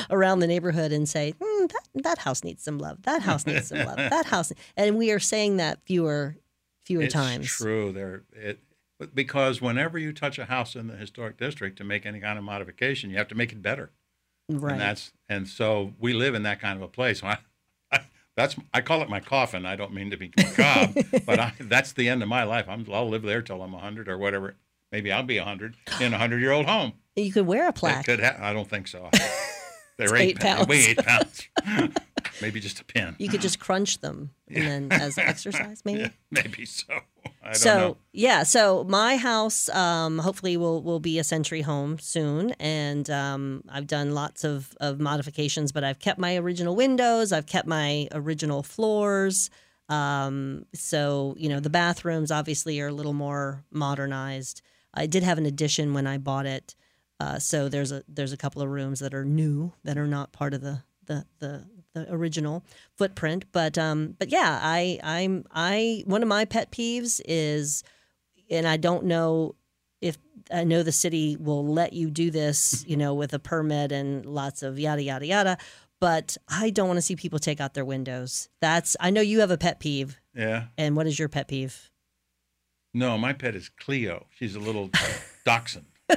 around 0.10 0.40
the 0.40 0.46
neighborhood 0.46 0.92
and 0.92 1.08
say, 1.08 1.34
hmm, 1.40 1.66
that, 1.66 2.02
that 2.02 2.18
house 2.18 2.44
needs 2.44 2.62
some 2.62 2.78
love. 2.78 3.02
That 3.02 3.22
house 3.22 3.46
needs 3.46 3.68
some 3.68 3.78
love. 3.78 3.96
That 4.10 4.26
house. 4.26 4.52
And 4.76 4.98
we 4.98 5.12
are 5.12 5.20
saying 5.20 5.58
that 5.58 5.80
fewer 5.84 6.36
fewer 6.84 7.04
it's 7.04 7.14
times. 7.14 7.46
true. 7.46 7.92
There, 7.92 8.22
it 8.32 8.58
because 9.14 9.60
whenever 9.60 9.98
you 9.98 10.12
touch 10.12 10.38
a 10.38 10.46
house 10.46 10.76
in 10.76 10.86
the 10.86 10.96
historic 10.96 11.36
district 11.36 11.78
to 11.78 11.84
make 11.84 12.04
any 12.06 12.20
kind 12.20 12.38
of 12.38 12.44
modification, 12.44 13.10
you 13.10 13.16
have 13.16 13.28
to 13.28 13.34
make 13.34 13.52
it 13.52 13.62
better. 13.62 13.90
Right. 14.48 14.72
And 14.72 14.80
that's 14.80 15.12
and 15.28 15.48
so 15.48 15.94
we 15.98 16.12
live 16.12 16.34
in 16.34 16.42
that 16.42 16.60
kind 16.60 16.76
of 16.76 16.82
a 16.82 16.88
place. 16.88 17.22
I, 17.24 17.38
I, 17.92 18.00
that's 18.36 18.56
I 18.74 18.80
call 18.80 19.02
it 19.02 19.08
my 19.08 19.20
coffin. 19.20 19.64
I 19.64 19.76
don't 19.76 19.92
mean 19.92 20.10
to 20.10 20.16
be 20.16 20.32
macabre, 20.36 21.02
but 21.26 21.38
I, 21.38 21.52
that's 21.60 21.92
the 21.92 22.08
end 22.08 22.22
of 22.22 22.28
my 22.28 22.44
life. 22.44 22.66
I'm, 22.68 22.86
I'll 22.92 23.08
live 23.08 23.22
there 23.22 23.42
till 23.42 23.62
I'm 23.62 23.72
100 23.72 24.08
or 24.08 24.18
whatever. 24.18 24.56
Maybe 24.92 25.12
I'll 25.12 25.22
be 25.22 25.38
100 25.38 25.76
in 26.00 26.08
a 26.08 26.10
100 26.10 26.40
year 26.40 26.52
old 26.52 26.66
home. 26.66 26.94
You 27.16 27.32
could 27.32 27.46
wear 27.46 27.68
a 27.68 27.72
plaque. 27.72 28.06
could 28.06 28.20
ha- 28.20 28.36
I 28.40 28.52
don't 28.52 28.68
think 28.68 28.88
so. 28.88 29.08
They're 29.98 30.16
eight, 30.16 30.30
eight 30.30 30.40
pounds. 30.40 30.66
pounds. 30.66 30.68
Weigh 30.68 30.86
eight 30.88 31.04
pounds. 31.04 31.48
Maybe 32.40 32.58
just 32.58 32.80
a 32.80 32.84
pin. 32.84 33.16
You 33.18 33.28
could 33.28 33.42
just 33.42 33.60
crunch 33.60 33.98
them 33.98 34.30
and 34.48 34.90
then 34.90 35.00
as 35.00 35.18
exercise, 35.18 35.82
maybe. 35.84 36.00
Yeah, 36.00 36.08
maybe 36.30 36.64
so. 36.64 37.00
I 37.50 37.54
so 37.54 37.78
know. 37.78 37.96
yeah, 38.12 38.44
so 38.44 38.84
my 38.84 39.16
house 39.16 39.68
um, 39.70 40.18
hopefully 40.18 40.56
will 40.56 40.82
will 40.82 41.00
be 41.00 41.18
a 41.18 41.24
century 41.24 41.62
home 41.62 41.98
soon, 41.98 42.52
and 42.60 43.10
um, 43.10 43.64
I've 43.68 43.88
done 43.88 44.14
lots 44.14 44.44
of 44.44 44.76
of 44.80 45.00
modifications, 45.00 45.72
but 45.72 45.82
I've 45.82 45.98
kept 45.98 46.18
my 46.18 46.36
original 46.36 46.76
windows, 46.76 47.32
I've 47.32 47.46
kept 47.46 47.66
my 47.66 48.08
original 48.12 48.62
floors. 48.62 49.50
Um, 49.88 50.66
so 50.74 51.34
you 51.38 51.48
know 51.48 51.58
the 51.58 51.70
bathrooms 51.70 52.30
obviously 52.30 52.80
are 52.80 52.88
a 52.88 52.92
little 52.92 53.14
more 53.14 53.64
modernized. 53.72 54.62
I 54.94 55.06
did 55.06 55.24
have 55.24 55.38
an 55.38 55.46
addition 55.46 55.92
when 55.92 56.06
I 56.06 56.18
bought 56.18 56.46
it, 56.46 56.76
uh, 57.18 57.40
so 57.40 57.68
there's 57.68 57.90
a 57.90 58.04
there's 58.06 58.32
a 58.32 58.36
couple 58.36 58.62
of 58.62 58.68
rooms 58.68 59.00
that 59.00 59.12
are 59.12 59.24
new 59.24 59.72
that 59.82 59.98
are 59.98 60.06
not 60.06 60.30
part 60.30 60.54
of 60.54 60.60
the 60.60 60.84
the 61.06 61.26
the, 61.40 61.64
the 61.94 62.06
original 62.12 62.64
footprint. 62.96 63.44
But 63.52 63.76
um, 63.78 64.14
but 64.18 64.30
yeah, 64.30 64.58
I 64.62 64.98
I'm 65.02 65.44
I 65.52 66.02
one 66.06 66.22
of 66.22 66.28
my 66.28 66.44
pet 66.44 66.70
peeves 66.70 67.20
is, 67.24 67.82
and 68.50 68.66
I 68.66 68.76
don't 68.76 69.04
know 69.04 69.54
if 70.00 70.16
I 70.52 70.64
know 70.64 70.82
the 70.82 70.92
city 70.92 71.36
will 71.38 71.66
let 71.66 71.92
you 71.92 72.10
do 72.10 72.30
this, 72.30 72.84
you 72.86 72.96
know, 72.96 73.14
with 73.14 73.32
a 73.34 73.38
permit 73.38 73.92
and 73.92 74.24
lots 74.26 74.62
of 74.62 74.78
yada 74.78 75.02
yada 75.02 75.26
yada. 75.26 75.58
But 76.00 76.36
I 76.48 76.70
don't 76.70 76.88
want 76.88 76.96
to 76.96 77.02
see 77.02 77.14
people 77.16 77.38
take 77.38 77.60
out 77.60 77.74
their 77.74 77.84
windows. 77.84 78.48
That's 78.60 78.96
I 79.00 79.10
know 79.10 79.20
you 79.20 79.40
have 79.40 79.50
a 79.50 79.58
pet 79.58 79.80
peeve, 79.80 80.18
Yeah. 80.34 80.64
and 80.78 80.96
what 80.96 81.06
is 81.06 81.18
your 81.18 81.28
pet 81.28 81.48
peeve? 81.48 81.90
No, 82.94 83.18
my 83.18 83.32
pet 83.34 83.54
is 83.54 83.68
Cleo. 83.68 84.26
She's 84.30 84.54
a 84.54 84.58
little 84.60 84.90
dachshund. 85.44 85.84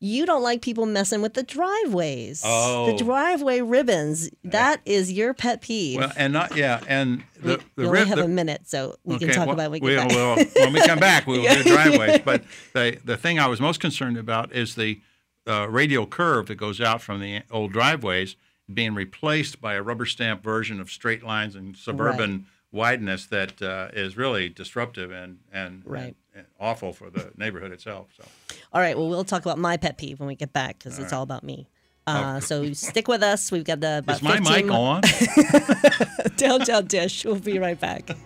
You 0.00 0.26
don't 0.26 0.42
like 0.42 0.60
people 0.60 0.84
messing 0.84 1.22
with 1.22 1.32
the 1.34 1.42
driveways. 1.42 2.42
Oh. 2.44 2.92
The 2.92 3.02
driveway 3.04 3.60
ribbons. 3.62 4.28
That 4.44 4.80
is 4.84 5.10
your 5.12 5.32
pet 5.32 5.62
peeve. 5.62 5.98
Well, 5.98 6.12
and 6.16 6.32
not 6.32 6.56
yeah, 6.56 6.80
and 6.86 7.24
the 7.40 7.56
the 7.56 7.62
we 7.76 7.86
only 7.86 7.98
rib. 8.00 8.08
have 8.08 8.18
the- 8.18 8.24
a 8.24 8.28
minute, 8.28 8.62
so 8.68 8.96
we 9.04 9.18
can 9.18 9.28
talk 9.30 9.46
well, 9.46 9.54
about 9.54 9.66
it 9.66 9.70
when 9.70 9.82
we 9.82 9.90
we 9.90 9.96
back. 9.96 10.08
will 10.10 10.36
when 10.62 10.72
we 10.74 10.80
come 10.82 10.98
back. 10.98 11.26
We 11.26 11.38
will 11.38 11.54
do 11.54 11.62
driveways. 11.74 12.20
But 12.24 12.44
the 12.74 12.98
the 13.04 13.16
thing 13.16 13.38
I 13.38 13.46
was 13.46 13.60
most 13.60 13.80
concerned 13.80 14.18
about 14.18 14.52
is 14.52 14.74
the 14.74 15.00
uh, 15.46 15.68
radial 15.70 16.06
curve 16.06 16.46
that 16.48 16.56
goes 16.56 16.80
out 16.80 17.00
from 17.00 17.20
the 17.20 17.42
old 17.50 17.72
driveways 17.72 18.36
being 18.72 18.94
replaced 18.94 19.60
by 19.60 19.74
a 19.74 19.82
rubber 19.82 20.06
stamp 20.06 20.42
version 20.42 20.80
of 20.80 20.90
straight 20.90 21.22
lines 21.22 21.54
and 21.54 21.76
suburban 21.76 22.46
wideness 22.72 23.26
that 23.26 23.60
uh, 23.62 23.88
is 23.94 24.16
really 24.18 24.48
disruptive 24.50 25.10
and 25.10 25.38
and, 25.52 25.82
Right. 25.86 26.02
and 26.02 26.14
awful 26.60 26.92
for 26.92 27.10
the 27.10 27.30
neighborhood 27.36 27.72
itself. 27.72 28.08
So 28.16 28.24
All 28.72 28.80
right. 28.80 28.96
Well, 28.96 29.08
we'll 29.08 29.24
talk 29.24 29.42
about 29.44 29.58
my 29.58 29.76
pet 29.76 29.98
peeve 29.98 30.20
when 30.20 30.26
we 30.26 30.34
get 30.34 30.52
back 30.52 30.78
because 30.78 30.98
it's 30.98 31.12
all 31.12 31.22
about 31.22 31.44
me. 31.44 31.68
Uh, 32.06 32.38
so 32.38 32.70
stick 32.74 33.08
with 33.08 33.22
us. 33.22 33.50
We've 33.50 33.64
got 33.64 33.80
the 33.80 33.98
about 33.98 34.16
is 34.16 34.22
my 34.22 34.36
15 34.38 34.66
mic 34.66 34.74
on? 34.74 35.00
downtown 36.36 36.84
dish. 36.86 37.24
We'll 37.24 37.36
be 37.36 37.58
right 37.58 37.80
back. 37.80 38.10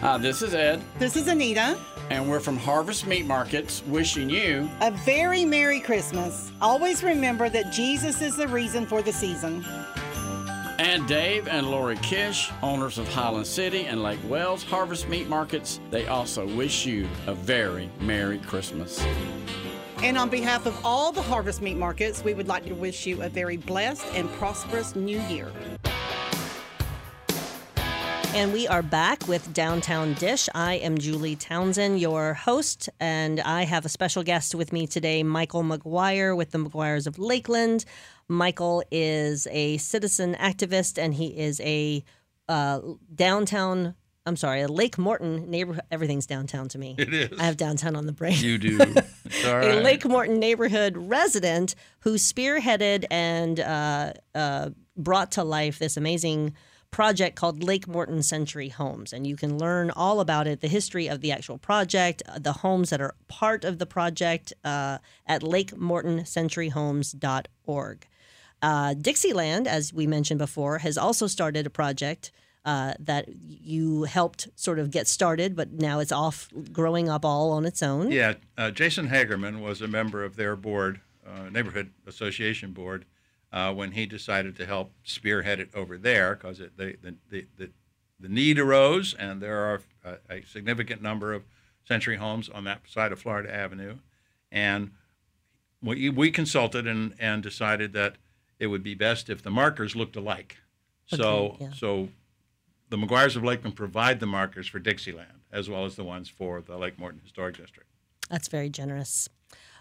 Hi, 0.00 0.16
this 0.16 0.40
is 0.40 0.54
Ed, 0.54 0.82
This 0.98 1.14
is 1.14 1.28
Anita. 1.28 1.78
and 2.08 2.28
we're 2.28 2.40
from 2.40 2.56
Harvest 2.56 3.06
Meat 3.06 3.26
Markets, 3.26 3.82
wishing 3.86 4.30
you 4.30 4.68
A 4.80 4.90
very 4.90 5.44
Merry 5.44 5.78
Christmas. 5.78 6.50
Always 6.62 7.02
remember 7.02 7.50
that 7.50 7.70
Jesus 7.70 8.22
is 8.22 8.34
the 8.36 8.48
reason 8.48 8.86
for 8.86 9.02
the 9.02 9.12
season. 9.12 9.64
And 10.80 11.06
Dave 11.06 11.46
and 11.46 11.70
Lori 11.70 11.96
Kish, 11.96 12.50
owners 12.62 12.96
of 12.96 13.06
Highland 13.06 13.46
City 13.46 13.84
and 13.84 14.02
Lake 14.02 14.18
Wales 14.24 14.62
Harvest 14.62 15.10
Meat 15.10 15.28
Markets. 15.28 15.78
They 15.90 16.06
also 16.06 16.46
wish 16.56 16.86
you 16.86 17.06
a 17.26 17.34
very 17.34 17.90
Merry 18.00 18.38
Christmas. 18.38 19.04
And 19.98 20.16
on 20.16 20.30
behalf 20.30 20.64
of 20.64 20.74
all 20.82 21.12
the 21.12 21.20
Harvest 21.20 21.60
Meat 21.60 21.76
Markets, 21.76 22.24
we 22.24 22.32
would 22.32 22.48
like 22.48 22.64
to 22.64 22.72
wish 22.72 23.04
you 23.04 23.20
a 23.20 23.28
very 23.28 23.58
blessed 23.58 24.06
and 24.14 24.32
prosperous 24.32 24.96
new 24.96 25.20
year. 25.24 25.52
And 28.32 28.50
we 28.52 28.66
are 28.66 28.82
back 28.82 29.28
with 29.28 29.52
Downtown 29.52 30.14
Dish. 30.14 30.48
I 30.54 30.76
am 30.76 30.96
Julie 30.96 31.36
Townsend, 31.36 32.00
your 32.00 32.32
host, 32.32 32.88
and 33.00 33.40
I 33.40 33.64
have 33.64 33.84
a 33.84 33.90
special 33.90 34.22
guest 34.22 34.54
with 34.54 34.72
me 34.72 34.86
today, 34.86 35.24
Michael 35.24 35.62
McGuire 35.62 36.34
with 36.34 36.52
the 36.52 36.58
McGuires 36.58 37.06
of 37.06 37.18
Lakeland. 37.18 37.84
Michael 38.30 38.84
is 38.92 39.48
a 39.50 39.76
citizen 39.78 40.36
activist 40.36 41.02
and 41.02 41.12
he 41.12 41.36
is 41.36 41.60
a 41.60 42.04
uh, 42.48 42.80
downtown 43.14 43.94
I'm 44.26 44.36
sorry, 44.36 44.60
a 44.60 44.68
Lake 44.68 44.98
Morton 44.98 45.50
neighborhood. 45.50 45.82
Everything's 45.90 46.26
downtown 46.26 46.68
to 46.68 46.78
me. 46.78 46.94
It 46.98 47.12
is. 47.12 47.40
I 47.40 47.44
have 47.44 47.56
downtown 47.56 47.96
on 47.96 48.06
the 48.06 48.12
brain. 48.12 48.38
You 48.38 48.58
do. 48.58 48.78
A. 49.44 49.80
Lake 49.80 50.04
Morton 50.04 50.38
neighborhood 50.38 50.96
resident 50.96 51.74
who 52.00 52.14
spearheaded 52.14 53.06
and 53.10 53.58
uh, 53.58 54.12
uh, 54.34 54.70
brought 54.96 55.32
to 55.32 55.42
life 55.42 55.78
this 55.78 55.96
amazing 55.96 56.54
project 56.90 57.36
called 57.36 57.64
Lake 57.64 57.88
Morton 57.88 58.22
Century 58.22 58.68
Homes. 58.68 59.12
And 59.12 59.26
you 59.26 59.36
can 59.36 59.58
learn 59.58 59.90
all 59.90 60.20
about 60.20 60.46
it, 60.46 60.60
the 60.60 60.68
history 60.68 61.08
of 61.08 61.22
the 61.22 61.32
actual 61.32 61.58
project, 61.58 62.22
uh, 62.28 62.38
the 62.38 62.52
homes 62.52 62.90
that 62.90 63.00
are 63.00 63.16
part 63.26 63.64
of 63.64 63.78
the 63.78 63.86
project 63.86 64.52
uh, 64.64 64.98
at 65.26 65.42
lakemortoncenturyhomes.org. 65.42 68.06
Uh, 68.62 68.94
Dixieland, 68.94 69.66
as 69.66 69.92
we 69.92 70.06
mentioned 70.06 70.38
before, 70.38 70.78
has 70.78 70.98
also 70.98 71.26
started 71.26 71.66
a 71.66 71.70
project 71.70 72.30
uh, 72.64 72.92
that 72.98 73.26
you 73.42 74.04
helped 74.04 74.48
sort 74.54 74.78
of 74.78 74.90
get 74.90 75.06
started, 75.06 75.56
but 75.56 75.72
now 75.72 75.98
it's 75.98 76.12
off 76.12 76.48
growing 76.72 77.08
up 77.08 77.24
all 77.24 77.52
on 77.52 77.64
its 77.64 77.82
own. 77.82 78.10
Yeah, 78.10 78.34
uh, 78.58 78.70
Jason 78.70 79.08
Hagerman 79.08 79.60
was 79.60 79.80
a 79.80 79.88
member 79.88 80.22
of 80.24 80.36
their 80.36 80.56
board, 80.56 81.00
uh, 81.26 81.48
neighborhood 81.48 81.90
association 82.06 82.72
board, 82.72 83.06
uh, 83.52 83.72
when 83.72 83.92
he 83.92 84.06
decided 84.06 84.56
to 84.56 84.66
help 84.66 84.92
spearhead 85.02 85.58
it 85.58 85.70
over 85.74 85.96
there 85.96 86.36
because 86.36 86.58
the, 86.58 86.96
the, 87.00 87.16
the, 87.30 87.46
the, 88.20 88.28
need 88.28 88.58
arose, 88.58 89.14
and 89.14 89.40
there 89.40 89.58
are 89.58 89.80
a, 90.04 90.18
a 90.28 90.42
significant 90.42 91.02
number 91.02 91.32
of 91.32 91.44
century 91.84 92.16
homes 92.16 92.48
on 92.48 92.64
that 92.64 92.82
side 92.86 93.10
of 93.10 93.20
Florida 93.20 93.52
Avenue. 93.52 93.96
And 94.52 94.92
we, 95.82 96.10
we 96.10 96.30
consulted 96.30 96.86
and, 96.86 97.14
and 97.18 97.42
decided 97.42 97.94
that 97.94 98.16
it 98.60 98.68
would 98.68 98.84
be 98.84 98.94
best 98.94 99.28
if 99.28 99.42
the 99.42 99.50
markers 99.50 99.96
looked 99.96 100.14
alike. 100.14 100.58
So, 101.06 101.56
yeah. 101.60 101.70
so 101.74 102.08
the 102.90 102.96
Maguires 102.96 103.34
of 103.34 103.42
Lakeland 103.42 103.74
provide 103.74 104.20
the 104.20 104.26
markers 104.26 104.68
for 104.68 104.78
Dixieland 104.78 105.40
as 105.52 105.68
well 105.68 105.84
as 105.84 105.96
the 105.96 106.04
ones 106.04 106.28
for 106.28 106.60
the 106.60 106.76
Lake 106.76 106.98
Morton 106.98 107.20
Historic 107.24 107.56
District. 107.56 107.88
That's 108.28 108.46
very 108.46 108.70
generous. 108.70 109.28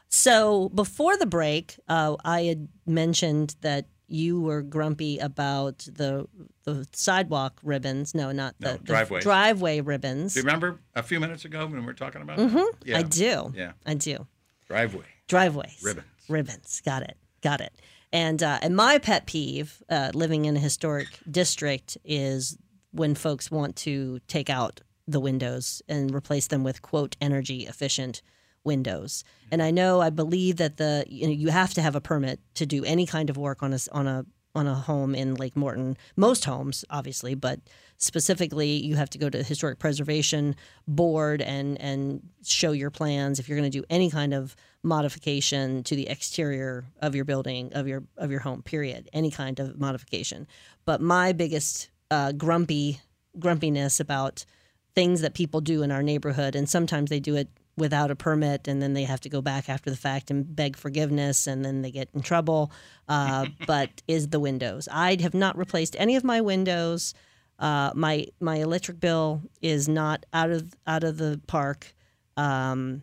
So 0.07 0.69
before 0.69 1.17
the 1.17 1.27
break, 1.27 1.79
uh, 1.87 2.15
I 2.25 2.43
had 2.43 2.67
mentioned 2.87 3.55
that 3.61 3.85
you 4.07 4.41
were 4.41 4.63
grumpy 4.63 5.19
about 5.19 5.79
the 5.79 6.27
the 6.63 6.87
sidewalk 6.93 7.59
ribbons. 7.61 8.15
No, 8.15 8.31
not 8.31 8.55
the, 8.59 8.71
No, 8.71 8.77
the 8.77 9.19
driveway 9.21 9.81
ribbons. 9.81 10.33
Do 10.33 10.39
you 10.39 10.45
remember 10.45 10.79
a 10.95 11.03
few 11.03 11.19
minutes 11.19 11.45
ago 11.45 11.67
when 11.67 11.79
we 11.79 11.85
were 11.85 11.93
talking 11.93 12.23
about 12.23 12.37
that? 12.37 12.51
Yeah. 12.83 12.95
Mm-hmm. 12.95 12.95
I 12.95 13.03
do. 13.03 13.53
Yeah. 13.55 13.71
I 13.85 13.93
do. 13.93 14.25
Driveway. 14.67 15.05
Driveways. 15.27 15.79
Ribbons. 15.83 16.07
Ribbons. 16.27 16.81
Got 16.83 17.03
it. 17.03 17.17
Got 17.43 17.61
it. 17.61 17.71
And 18.11 18.41
uh, 18.41 18.59
and 18.61 18.75
my 18.75 18.97
pet 18.97 19.25
peeve, 19.27 19.83
uh, 19.89 20.11
living 20.13 20.45
in 20.45 20.55
a 20.55 20.59
historic 20.59 21.07
district, 21.29 21.97
is 22.03 22.57
when 22.91 23.13
folks 23.13 23.51
want 23.51 23.75
to 23.77 24.19
take 24.27 24.49
out 24.49 24.81
the 25.07 25.19
windows 25.19 25.81
and 25.87 26.13
replace 26.13 26.47
them 26.47 26.63
with 26.63 26.81
quote 26.81 27.15
energy 27.21 27.67
efficient 27.67 28.21
windows. 28.63 29.23
And 29.51 29.61
I 29.61 29.71
know, 29.71 30.01
I 30.01 30.09
believe 30.09 30.57
that 30.57 30.77
the 30.77 31.05
you 31.07 31.27
know 31.27 31.33
you 31.33 31.49
have 31.49 31.73
to 31.75 31.81
have 31.81 31.95
a 31.95 32.01
permit 32.01 32.39
to 32.55 32.65
do 32.65 32.83
any 32.83 33.05
kind 33.05 33.29
of 33.29 33.37
work 33.37 33.61
on 33.61 33.73
a 33.73 33.79
on 33.91 34.07
a 34.07 34.25
on 34.55 34.67
a 34.67 34.73
home 34.73 35.13
in 35.15 35.35
Lake 35.35 35.55
Morton. 35.55 35.97
Most 36.15 36.45
homes, 36.45 36.83
obviously, 36.89 37.35
but 37.35 37.59
specifically, 37.97 38.71
you 38.71 38.95
have 38.95 39.09
to 39.11 39.17
go 39.17 39.29
to 39.29 39.37
the 39.37 39.43
historic 39.43 39.79
preservation 39.79 40.55
board 40.87 41.41
and 41.41 41.79
and 41.79 42.21
show 42.43 42.71
your 42.71 42.89
plans 42.89 43.39
if 43.39 43.47
you're 43.47 43.57
going 43.57 43.69
to 43.69 43.77
do 43.77 43.85
any 43.89 44.09
kind 44.09 44.33
of 44.33 44.55
modification 44.81 45.83
to 45.83 45.95
the 45.95 46.07
exterior 46.07 46.85
of 47.01 47.15
your 47.15 47.25
building 47.25 47.71
of 47.73 47.87
your 47.87 48.03
of 48.17 48.31
your 48.31 48.39
home. 48.39 48.61
Period. 48.63 49.09
Any 49.13 49.31
kind 49.31 49.59
of 49.59 49.79
modification. 49.79 50.47
But 50.85 51.01
my 51.01 51.31
biggest 51.31 51.89
uh, 52.09 52.31
grumpy 52.31 53.01
grumpiness 53.37 53.99
about 53.99 54.45
things 54.95 55.21
that 55.21 55.33
people 55.33 55.61
do 55.61 55.83
in 55.83 55.91
our 55.91 56.01
neighborhood, 56.01 56.55
and 56.55 56.67
sometimes 56.67 57.09
they 57.09 57.19
do 57.19 57.35
it 57.35 57.47
without 57.79 58.11
a 58.11 58.15
permit, 58.15 58.67
and 58.67 58.81
then 58.81 58.93
they 58.93 59.03
have 59.03 59.21
to 59.21 59.29
go 59.29 59.41
back 59.41 59.69
after 59.69 59.89
the 59.89 59.97
fact 59.97 60.29
and 60.29 60.55
beg 60.55 60.77
forgiveness, 60.77 61.47
and 61.47 61.65
then 61.65 61.81
they 61.81 61.91
get 61.91 62.09
in 62.13 62.21
trouble. 62.21 62.71
Uh, 63.07 63.47
but 63.67 63.89
is 64.07 64.29
the 64.29 64.39
windows? 64.39 64.87
I 64.91 65.17
have 65.21 65.33
not 65.33 65.57
replaced 65.57 65.95
any 65.97 66.15
of 66.15 66.23
my 66.23 66.41
windows. 66.41 67.13
Uh, 67.57 67.91
my 67.95 68.27
my 68.39 68.57
electric 68.57 68.99
bill 68.99 69.41
is 69.61 69.89
not 69.89 70.25
out 70.31 70.51
of 70.51 70.73
out 70.85 71.03
of 71.03 71.17
the 71.17 71.41
park. 71.47 71.93
Um, 72.37 73.01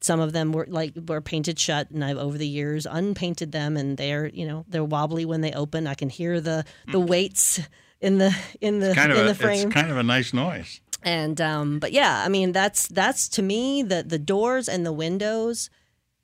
some 0.00 0.20
of 0.20 0.32
them 0.32 0.52
were 0.52 0.66
like 0.68 0.94
were 1.06 1.20
painted 1.20 1.58
shut, 1.58 1.90
and 1.90 2.04
I've 2.04 2.18
over 2.18 2.38
the 2.38 2.46
years 2.46 2.86
unpainted 2.86 3.52
them, 3.52 3.76
and 3.76 3.96
they're 3.96 4.26
you 4.26 4.46
know 4.46 4.64
they're 4.68 4.84
wobbly 4.84 5.24
when 5.24 5.42
they 5.42 5.52
open. 5.52 5.86
I 5.86 5.94
can 5.94 6.08
hear 6.08 6.40
the 6.40 6.64
the 6.90 7.00
weights 7.00 7.60
in 8.00 8.18
the 8.18 8.34
in 8.60 8.78
the 8.78 8.94
Kind 8.94 9.12
of 9.12 9.18
in 9.18 9.24
a, 9.24 9.28
the 9.28 9.34
frame. 9.34 9.66
it's 9.66 9.74
kind 9.74 9.90
of 9.90 9.96
a 9.96 10.02
nice 10.02 10.32
noise. 10.32 10.80
And 11.02 11.40
um, 11.40 11.78
but 11.78 11.92
yeah, 11.92 12.22
I 12.24 12.28
mean 12.28 12.52
that's 12.52 12.88
that's 12.88 13.28
to 13.30 13.42
me 13.42 13.82
the 13.82 14.02
the 14.02 14.18
doors 14.18 14.68
and 14.68 14.84
the 14.84 14.92
windows 14.92 15.70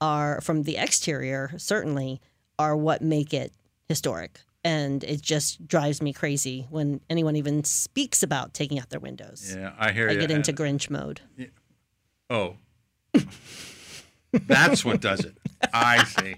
are 0.00 0.40
from 0.40 0.64
the 0.64 0.76
exterior 0.76 1.52
certainly 1.58 2.20
are 2.58 2.76
what 2.76 3.00
make 3.02 3.32
it 3.32 3.52
historic. 3.88 4.40
And 4.64 5.04
it 5.04 5.20
just 5.20 5.66
drives 5.68 6.00
me 6.02 6.12
crazy 6.12 6.66
when 6.70 7.00
anyone 7.10 7.36
even 7.36 7.64
speaks 7.64 8.22
about 8.22 8.54
taking 8.54 8.78
out 8.78 8.88
their 8.90 8.98
windows. 9.00 9.54
Yeah, 9.56 9.72
I 9.78 9.92
hear 9.92 10.08
I 10.08 10.12
you. 10.12 10.20
get 10.20 10.30
into 10.30 10.50
And- 10.50 10.58
Grinch 10.58 10.88
mode. 10.90 11.20
oh, 12.30 12.56
that's 14.32 14.84
what 14.84 15.00
does 15.00 15.20
it. 15.20 15.36
I 15.72 16.02
see. 16.04 16.34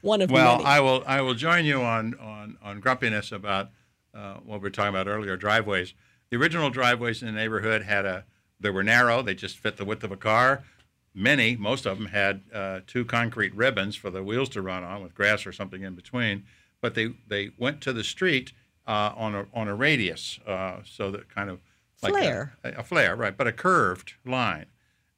One 0.00 0.20
of 0.22 0.30
Well, 0.30 0.56
many. 0.58 0.64
I 0.64 0.80
will. 0.80 1.04
I 1.06 1.20
will 1.20 1.34
join 1.34 1.64
you 1.64 1.82
on 1.82 2.14
on 2.18 2.58
on 2.62 2.80
grumpiness 2.80 3.30
about 3.32 3.70
uh, 4.14 4.34
what 4.44 4.60
we 4.60 4.64
were 4.64 4.70
talking 4.70 4.88
about 4.88 5.06
earlier. 5.06 5.36
Driveways. 5.36 5.94
The 6.30 6.36
original 6.36 6.70
driveways 6.70 7.22
in 7.22 7.26
the 7.26 7.32
neighborhood 7.32 7.82
had 7.82 8.04
a. 8.06 8.24
They 8.60 8.70
were 8.70 8.84
narrow. 8.84 9.22
They 9.22 9.34
just 9.34 9.58
fit 9.58 9.76
the 9.76 9.84
width 9.84 10.04
of 10.04 10.12
a 10.12 10.16
car. 10.16 10.62
Many, 11.14 11.56
most 11.56 11.86
of 11.86 11.98
them 11.98 12.06
had 12.08 12.42
uh, 12.54 12.80
two 12.86 13.04
concrete 13.04 13.54
ribbons 13.54 13.96
for 13.96 14.10
the 14.10 14.22
wheels 14.22 14.48
to 14.50 14.62
run 14.62 14.84
on, 14.84 15.02
with 15.02 15.14
grass 15.14 15.44
or 15.46 15.52
something 15.52 15.82
in 15.82 15.94
between. 15.94 16.44
But 16.80 16.94
they 16.94 17.14
they 17.26 17.50
went 17.58 17.80
to 17.82 17.92
the 17.92 18.04
street 18.04 18.52
uh, 18.86 19.12
on 19.16 19.34
a 19.34 19.46
on 19.52 19.66
a 19.68 19.74
radius, 19.74 20.38
uh, 20.46 20.78
so 20.84 21.10
that 21.10 21.28
kind 21.34 21.50
of 21.50 21.60
like 22.02 22.12
a- 22.12 22.16
Flare. 22.16 22.52
a, 22.64 22.70
a 22.72 22.82
flare, 22.82 23.16
right? 23.16 23.36
But 23.36 23.46
a 23.46 23.52
curved 23.52 24.14
line. 24.24 24.66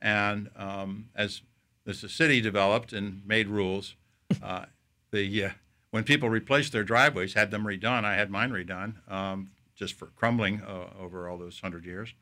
And 0.00 0.50
um, 0.56 1.08
as 1.14 1.42
as 1.86 2.00
the 2.00 2.08
city 2.08 2.40
developed 2.40 2.92
and 2.92 3.22
made 3.26 3.48
rules, 3.48 3.94
uh, 4.42 4.64
the 5.10 5.44
uh, 5.44 5.50
when 5.90 6.04
people 6.04 6.30
replaced 6.30 6.72
their 6.72 6.84
driveways, 6.84 7.34
had 7.34 7.50
them 7.50 7.64
redone. 7.64 8.04
I 8.04 8.14
had 8.14 8.30
mine 8.30 8.50
redone 8.50 8.94
um, 9.12 9.50
just 9.74 9.94
for 9.94 10.06
crumbling 10.06 10.62
uh, 10.62 10.88
over 11.00 11.28
all 11.28 11.38
those 11.38 11.60
hundred 11.60 11.84
years. 11.84 12.14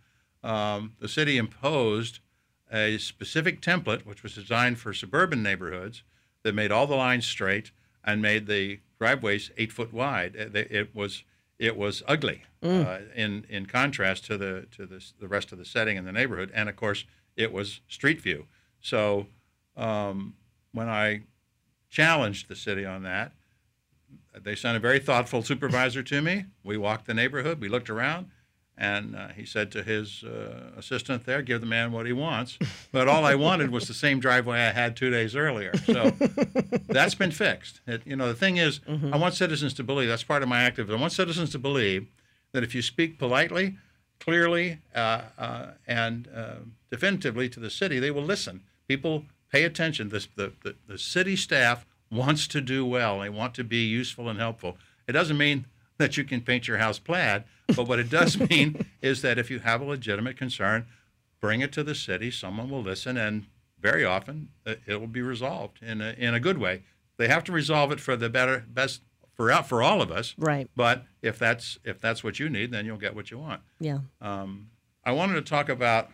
Um, 0.43 0.95
the 1.01 1.09
city 1.09 1.37
imposed 1.37 2.21
a 2.73 2.99
specific 2.99 3.61
template, 3.61 4.07
which 4.07 4.23
was 4.23 4.35
designed 4.35 4.79
for 4.79 4.93
suburban 4.93 5.43
neighborhoods, 5.43 6.03
that 6.43 6.55
made 6.55 6.71
all 6.73 6.87
the 6.87 6.97
lines 6.97 7.27
straight 7.27 7.71
and 8.05 8.23
made 8.23 8.47
the 8.47 8.81
driveways 8.99 9.51
eight 9.59 9.73
foot 9.73 9.93
wide. 9.93 10.35
It, 10.37 10.95
was 10.95 11.25
it 11.59 11.77
was 11.77 12.03
ugly 12.07 12.45
uh, 12.63 12.99
in 13.15 13.45
in 13.49 13.67
contrast 13.67 14.25
to 14.27 14.39
the 14.39 14.67
to 14.77 14.87
the, 14.87 15.05
the 15.21 15.29
rest 15.29 15.53
of 15.53 15.59
the 15.59 15.65
setting 15.65 15.97
in 15.97 16.05
the 16.05 16.13
neighborhood, 16.13 16.51
and 16.55 16.69
of 16.69 16.77
course 16.77 17.05
it 17.37 17.53
was 17.53 17.81
street 17.89 18.21
view. 18.21 18.47
So 18.81 19.27
um, 19.77 20.35
when 20.73 20.89
I 20.89 21.23
challenged 21.91 22.49
the 22.49 22.57
city 22.57 22.87
on 22.87 23.03
that, 23.03 23.33
they 24.43 24.55
sent 24.55 24.77
a 24.77 24.81
very 24.81 24.99
thoughtful 24.99 25.43
supervisor 25.43 26.03
to 26.03 26.23
me. 26.23 26.45
We 26.65 26.77
walked 26.77 27.07
the 27.07 27.15
neighborhood. 27.15 27.61
We 27.61 27.69
looked 27.69 27.91
around, 27.91 28.31
and 28.77 29.17
uh, 29.17 29.29
he 29.29 29.45
said 29.45 29.71
to 29.73 29.83
his 29.83 30.23
uh, 30.25 30.71
assistant 30.77 31.27
there, 31.27 31.43
"Give 31.43 31.61
the 31.61 31.67
man 31.67 31.93
what 31.93 32.07
he 32.07 32.13
wants." 32.13 32.59
But 32.93 33.09
all 33.09 33.25
I 33.25 33.35
wanted 33.35 33.71
was 33.71 33.87
the 33.87 33.95
same 33.95 34.21
driveway 34.21 34.59
I 34.61 34.73
had 34.73 34.97
two 34.97 35.11
days 35.11 35.37
earlier. 35.37 35.73
So 35.85 36.13
that's 36.89 37.15
been 37.15 37.31
fixed. 37.31 37.81
It, 37.87 38.03
you 38.07 38.17
know, 38.17 38.29
the 38.29 38.35
thing 38.35 38.57
is, 38.57 38.81
I 39.13 39.17
want 39.17 39.35
citizens 39.35 39.75
to 39.75 39.85
believe. 39.85 40.09
That's 40.09 40.25
part 40.25 40.43
of 40.43 40.49
my 40.49 40.63
activism. 40.63 40.99
I 40.99 41.01
want 41.01 41.13
citizens 41.13 41.51
to 41.51 41.59
believe 41.59 42.07
that 42.53 42.63
if 42.65 42.75
you 42.75 42.83
speak 42.83 43.19
politely, 43.19 43.77
clearly, 44.19 44.79
uh, 44.95 45.23
uh, 45.39 45.67
and 45.87 46.29
uh, 46.35 46.55
definitively 46.91 47.49
to 47.49 47.61
the 47.61 47.71
city, 47.71 47.99
they 47.99 48.11
will 48.11 48.25
listen. 48.25 48.63
People 48.89 49.25
pay 49.53 49.65
attention. 49.65 50.09
This, 50.09 50.29
the, 50.37 50.53
the 50.65 50.77
the 50.87 50.99
city 50.99 51.37
staff 51.37 51.87
wants 52.11 52.47
to 52.49 52.61
do 52.61 52.85
well. 52.85 53.21
They 53.21 53.29
want 53.29 53.55
to 53.55 53.65
be 53.65 53.85
useful 53.85 54.29
and 54.29 54.39
helpful. 54.39 54.77
It 55.07 55.13
doesn't 55.13 55.39
mean 55.39 55.67
that 55.99 56.17
you 56.17 56.25
can 56.25 56.41
paint 56.41 56.67
your 56.67 56.79
house 56.79 56.99
plaid, 56.99 57.45
but 57.69 57.87
what 57.87 57.99
it 57.99 58.11
does 58.11 58.39
mean 58.51 58.87
is 59.03 59.23
that 59.23 59.39
if 59.39 59.51
you 59.51 59.61
have 59.61 59.81
a 59.81 59.85
legitimate 59.85 60.37
concern, 60.37 60.87
bring 61.41 61.61
it 61.61 61.73
to 61.73 61.83
the 61.85 61.95
city. 61.95 62.31
Someone 62.31 62.71
will 62.71 62.83
listen, 62.83 63.17
and 63.17 63.47
very 63.81 64.05
often 64.05 64.49
uh, 64.67 64.75
it 64.87 65.01
will 65.01 65.07
be 65.07 65.23
resolved 65.23 65.83
in 65.83 66.01
a, 66.01 66.15
in 66.19 66.35
a 66.35 66.41
good 66.41 66.59
way. 66.59 66.83
They 67.17 67.29
have 67.29 67.45
to 67.45 67.53
resolve 67.53 67.93
it 67.93 68.01
for 68.01 68.17
the 68.17 68.31
better 68.31 68.65
best 68.69 69.03
for 69.35 69.51
out 69.51 69.69
for 69.69 69.83
all 69.83 70.03
of 70.03 70.11
us. 70.11 70.35
Right. 70.37 70.69
But 70.77 71.05
if 71.23 71.39
that's 71.39 71.79
if 71.85 72.01
that's 72.01 72.25
what 72.25 72.39
you 72.39 72.49
need, 72.49 72.73
then 72.73 72.87
you'll 72.87 72.99
get 72.99 73.15
what 73.15 73.31
you 73.31 73.39
want. 73.39 73.63
yeah. 73.79 74.01
I 75.03 75.13
wanted 75.13 75.35
to 75.35 75.43
talk 75.43 75.71
about 75.71 76.11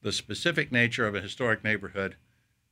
the 0.00 0.12
specific 0.12 0.72
nature 0.72 1.06
of 1.06 1.14
a 1.14 1.20
historic 1.20 1.62
neighborhood 1.62 2.16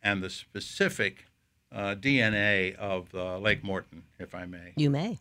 and 0.03 0.23
the 0.23 0.31
specific 0.31 1.27
uh, 1.73 1.95
DNA 1.95 2.75
of 2.77 3.15
uh, 3.15 3.39
Lake 3.39 3.65
Morton, 3.65 4.03
if 4.19 4.35
I 4.35 4.47
may. 4.47 4.73
You 4.77 4.91
may. 4.91 5.19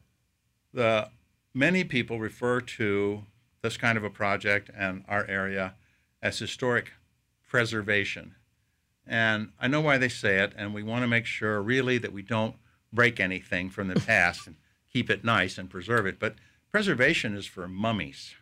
The 0.73 1.09
many 1.53 1.83
people 1.83 2.19
refer 2.19 2.61
to 2.61 3.23
this 3.61 3.77
kind 3.77 3.97
of 3.97 4.03
a 4.03 4.09
project 4.09 4.69
and 4.75 5.03
our 5.07 5.25
area 5.27 5.75
as 6.21 6.39
historic 6.39 6.91
preservation. 7.47 8.35
And 9.05 9.51
I 9.59 9.67
know 9.67 9.81
why 9.81 9.97
they 9.97 10.09
say 10.09 10.37
it, 10.37 10.53
and 10.55 10.73
we 10.73 10.83
want 10.83 11.03
to 11.03 11.07
make 11.07 11.25
sure 11.25 11.61
really 11.61 11.97
that 11.97 12.13
we 12.13 12.21
don't 12.21 12.55
break 12.93 13.19
anything 13.19 13.69
from 13.69 13.87
the 13.87 13.99
past 13.99 14.47
and 14.47 14.55
keep 14.91 15.09
it 15.09 15.23
nice 15.23 15.57
and 15.57 15.69
preserve 15.69 16.05
it. 16.05 16.19
But 16.19 16.35
preservation 16.71 17.35
is 17.35 17.45
for 17.45 17.67
mummies. 17.67 18.35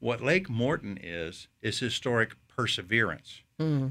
What 0.00 0.20
Lake 0.20 0.50
Morton 0.50 0.98
is, 1.00 1.48
is 1.62 1.78
historic 1.78 2.34
perseverance. 2.48 3.40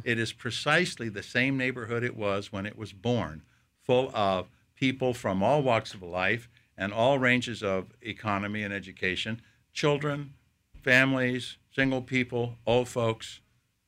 It 0.03 0.19
is 0.19 0.33
precisely 0.33 1.09
the 1.09 1.23
same 1.23 1.57
neighborhood 1.57 2.03
it 2.03 2.15
was 2.15 2.51
when 2.51 2.65
it 2.65 2.77
was 2.77 2.91
born, 2.93 3.43
full 3.81 4.11
of 4.13 4.49
people 4.75 5.13
from 5.13 5.41
all 5.41 5.61
walks 5.63 5.93
of 5.93 6.01
life 6.03 6.49
and 6.77 6.91
all 6.91 7.19
ranges 7.19 7.63
of 7.63 7.93
economy 8.01 8.63
and 8.63 8.73
education 8.73 9.41
children, 9.73 10.33
families, 10.83 11.57
single 11.71 12.01
people, 12.01 12.57
old 12.67 12.87
folks, 12.87 13.41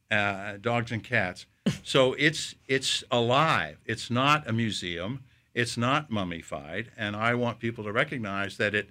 uh, 0.09 0.57
dogs 0.59 0.91
and 0.91 1.03
cats. 1.03 1.45
So 1.83 2.13
it's 2.13 2.53
it's 2.67 3.03
alive. 3.09 3.79
It's 3.85 4.11
not 4.11 4.47
a 4.47 4.53
museum. 4.53 5.23
It's 5.55 5.77
not 5.77 6.11
mummified, 6.11 6.91
and 6.95 7.15
I 7.15 7.33
want 7.33 7.59
people 7.59 7.83
to 7.85 7.91
recognize 7.91 8.57
that 8.57 8.75
it 8.75 8.89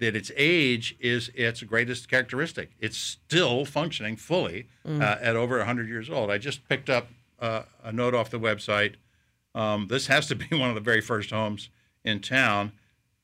that 0.00 0.16
its 0.16 0.30
age 0.36 0.96
is 0.98 1.30
its 1.34 1.62
greatest 1.62 2.08
characteristic. 2.08 2.70
It's 2.80 2.96
still 2.96 3.64
functioning 3.64 4.16
fully 4.16 4.66
uh, 4.84 5.16
at 5.20 5.36
over 5.36 5.58
100 5.58 5.88
years 5.88 6.10
old. 6.10 6.30
I 6.30 6.38
just 6.38 6.68
picked 6.68 6.90
up 6.90 7.08
uh, 7.38 7.62
a 7.84 7.92
note 7.92 8.14
off 8.14 8.30
the 8.30 8.40
website. 8.40 8.94
Um, 9.54 9.86
this 9.88 10.08
has 10.08 10.26
to 10.28 10.34
be 10.34 10.46
one 10.56 10.68
of 10.70 10.74
the 10.74 10.80
very 10.80 11.00
first 11.00 11.30
homes 11.30 11.68
in 12.04 12.20
town. 12.20 12.72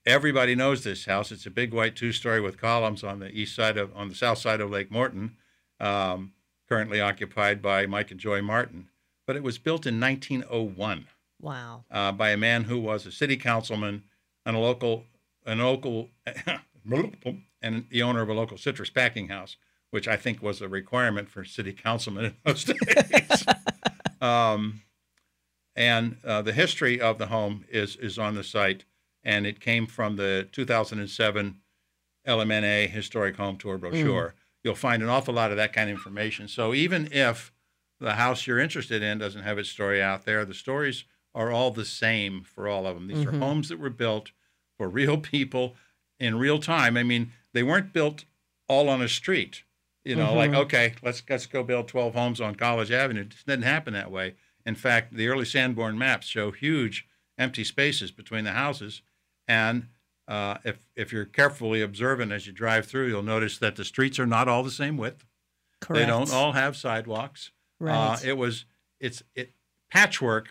Everybody 0.05 0.55
knows 0.55 0.85
this 0.85 1.07
house. 1.07 1.33
It's 1.33 1.47
a 1.47 1.51
big 1.51 1.75
white 1.75 1.97
two-story 1.97 2.41
with 2.41 2.61
columns 2.61 3.03
on 3.03 3.19
the 3.19 3.31
east 3.33 3.57
side 3.57 3.77
of 3.77 3.91
on 3.97 4.09
the 4.09 4.15
south 4.15 4.39
side 4.39 4.61
of 4.61 4.71
Lake 4.71 4.91
Morton, 4.91 5.37
um, 5.81 6.33
currently 6.69 7.01
occupied 7.01 7.61
by 7.61 7.87
Mike 7.87 8.11
and 8.13 8.21
Joy 8.21 8.41
Martin. 8.43 8.89
But 9.27 9.35
it 9.37 9.43
was 9.43 9.59
built 9.59 9.85
in 9.87 9.99
1901 9.99 11.07
Wow. 11.41 11.85
uh, 11.91 12.13
by 12.13 12.31
a 12.31 12.37
man 12.37 12.65
who 12.65 12.79
was 12.79 13.05
a 13.07 13.11
city 13.13 13.37
councilman 13.37 14.05
and 14.45 14.57
a 14.57 14.61
local, 14.61 15.05
an 15.47 15.59
local, 15.59 16.11
and 17.63 17.87
the 17.91 18.03
owner 18.03 18.23
of 18.23 18.29
a 18.29 18.35
local 18.35 18.59
citrus 18.59 18.91
packing 18.91 19.29
house, 19.29 19.57
which 19.91 20.07
I 20.09 20.17
think 20.17 20.43
was 20.43 20.61
a 20.61 20.69
requirement 20.69 21.29
for 21.29 21.45
city 21.45 21.73
councilmen 21.73 22.27
in 22.27 22.35
those 22.45 22.65
days. 22.65 23.45
um, 24.21 24.83
and 25.75 26.17
uh, 26.25 26.43
the 26.43 26.53
history 26.53 27.01
of 27.01 27.19
the 27.19 27.27
home 27.27 27.65
is 27.71 27.97
is 27.97 28.19
on 28.19 28.35
the 28.35 28.45
site, 28.45 28.85
and 29.25 29.47
it 29.47 29.61
came 29.61 29.87
from 29.87 30.17
the 30.17 30.49
2007 30.53 31.61
LMNA 32.27 32.91
Historic 32.91 33.37
Home 33.37 33.57
Tour 33.57 33.79
brochure. 33.79 34.35
You'll 34.65 34.75
find 34.75 35.03
an 35.03 35.09
awful 35.09 35.35
lot 35.35 35.53
of 35.53 35.57
that 35.59 35.73
kind 35.73 35.89
of 35.89 35.97
information. 35.97 36.49
So 36.49 36.75
even 36.75 37.09
if 37.13 37.53
the 38.01 38.15
house 38.15 38.47
you're 38.47 38.59
interested 38.59 39.03
in 39.03 39.19
doesn't 39.19 39.43
have 39.43 39.59
its 39.59 39.69
story 39.69 40.03
out 40.03 40.25
there, 40.25 40.45
the 40.45 40.55
stories 40.55 41.05
are 41.35 41.53
all 41.53 41.71
the 41.71 41.85
same 41.85 42.43
for 42.43 42.67
all 42.67 42.87
of 42.87 42.97
them. 42.97 43.07
These 43.07 43.25
are 43.25 43.33
homes 43.33 43.69
that 43.69 43.79
were 43.79 43.91
built 43.91 44.33
for 44.77 44.89
real 44.89 45.19
people 45.19 45.75
in 46.19 46.39
real 46.39 46.59
time. 46.59 46.97
I 46.97 47.03
mean, 47.03 47.33
they 47.53 47.63
weren't 47.63 47.93
built 47.93 48.25
all 48.69 48.89
on 48.89 49.01
a 49.03 49.09
street. 49.09 49.63
You 50.05 50.15
know, 50.15 50.35
like 50.35 50.53
okay, 50.55 50.95
let's 51.03 51.23
let's 51.29 51.47
go 51.47 51.65
build 51.65 51.89
12 51.89 52.15
homes 52.15 52.41
on 52.41 52.55
College 52.55 52.93
Avenue. 52.93 53.23
It 53.23 53.31
just 53.31 53.47
didn't 53.47 53.65
happen 53.65 53.93
that 53.95 54.11
way. 54.11 54.35
In 54.65 54.77
fact, 54.77 55.13
the 55.15 55.27
early 55.29 55.45
Sanborn 55.45 55.99
maps 55.99 56.27
show 56.29 56.53
huge 56.53 57.09
empty 57.39 57.65
spaces 57.65 58.13
between 58.13 58.45
the 58.45 58.53
houses, 58.53 59.03
and 59.49 59.89
uh, 60.29 60.59
if 60.65 60.79
if 60.95 61.13
you're 61.13 61.25
carefully 61.25 61.83
observant 61.83 62.31
as 62.31 62.47
you 62.47 62.53
drive 62.53 62.87
through, 62.87 63.09
you'll 63.09 63.23
notice 63.25 63.59
that 63.59 63.75
the 63.75 63.85
streets 63.85 64.21
are 64.21 64.27
not 64.27 64.47
all 64.47 64.63
the 64.63 64.71
same 64.71 64.97
width. 64.97 65.25
Correct. 65.81 66.01
They 66.01 66.07
don't 66.07 66.33
all 66.33 66.53
have 66.53 66.77
sidewalks. 66.77 67.51
Uh, 67.81 67.85
Right. 67.85 68.25
it 68.25 68.39
was 68.39 68.65
it's 69.01 69.25
it 69.35 69.53
patchwork 69.91 70.51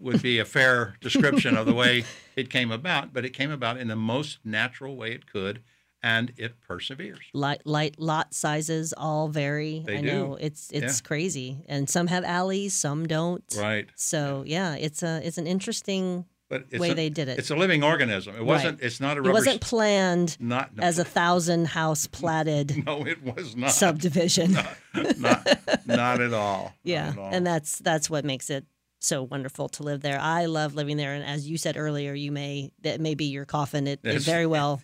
would 0.00 0.22
be 0.22 0.38
a 0.38 0.44
fair 0.44 0.96
description 1.00 1.56
of 1.56 1.66
the 1.66 1.74
way 1.74 2.04
it 2.36 2.50
came 2.50 2.70
about, 2.72 3.12
but 3.12 3.24
it 3.24 3.30
came 3.30 3.50
about 3.50 3.76
in 3.76 3.88
the 3.88 3.96
most 3.96 4.38
natural 4.44 4.96
way 4.96 5.12
it 5.12 5.26
could, 5.30 5.62
and 6.02 6.32
it 6.38 6.60
perseveres. 6.62 7.20
light, 7.34 7.60
light 7.66 7.98
lot 8.00 8.32
sizes 8.34 8.92
all 8.96 9.28
vary. 9.28 9.82
They 9.86 9.98
I 9.98 10.00
do. 10.00 10.06
know 10.06 10.34
it's 10.40 10.70
it's 10.72 11.00
Yeah. 11.00 11.06
crazy, 11.06 11.64
and 11.68 11.88
some 11.90 12.06
have 12.06 12.24
alleys, 12.24 12.72
some 12.72 13.06
don't. 13.06 13.44
Right. 13.56 13.88
So 13.94 14.42
yeah, 14.46 14.74
it's 14.76 15.02
a 15.02 15.20
it's 15.22 15.36
an 15.38 15.46
interesting. 15.46 16.24
Way 16.72 16.90
a, 16.90 16.94
they 16.94 17.10
did 17.10 17.28
it. 17.28 17.38
It's 17.38 17.50
a 17.50 17.54
living 17.54 17.84
organism. 17.84 18.34
It 18.34 18.44
wasn't. 18.44 18.80
It's 18.82 18.98
not 18.98 19.16
a 19.16 19.20
It 19.22 19.32
wasn't 19.32 19.60
planned 19.60 20.36
not 20.40 20.76
no, 20.76 20.82
as 20.82 20.98
a 20.98 21.04
thousand 21.04 21.66
house 21.66 22.08
platted 22.08 22.84
no, 22.86 23.06
it 23.06 23.22
was 23.22 23.54
not. 23.54 23.70
subdivision. 23.70 24.54
not, 25.18 25.46
not 25.86 26.20
at 26.20 26.32
all. 26.32 26.62
Not 26.64 26.72
yeah, 26.82 27.08
at 27.10 27.18
all. 27.18 27.30
and 27.32 27.46
that's 27.46 27.78
that's 27.78 28.10
what 28.10 28.24
makes 28.24 28.50
it 28.50 28.64
so 29.00 29.22
wonderful 29.24 29.68
to 29.70 29.82
live 29.82 30.02
there. 30.02 30.18
I 30.20 30.44
love 30.46 30.74
living 30.74 30.96
there, 30.96 31.14
and 31.14 31.24
as 31.24 31.48
you 31.48 31.58
said 31.58 31.76
earlier, 31.76 32.12
you 32.14 32.30
may 32.30 32.70
that 32.82 33.00
may 33.00 33.14
be 33.14 33.24
your 33.26 33.44
coffin. 33.46 33.86
It, 33.86 34.00
it 34.04 34.22
very 34.22 34.46
well 34.56 34.82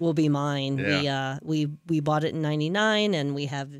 will 0.00 0.14
be 0.14 0.28
mine. 0.28 0.76
We 0.76 1.06
uh 1.08 1.38
we 1.42 1.68
we 1.86 2.00
bought 2.00 2.24
it 2.24 2.34
in 2.34 2.42
'99, 2.42 3.14
and 3.14 3.34
we 3.34 3.46
have 3.46 3.70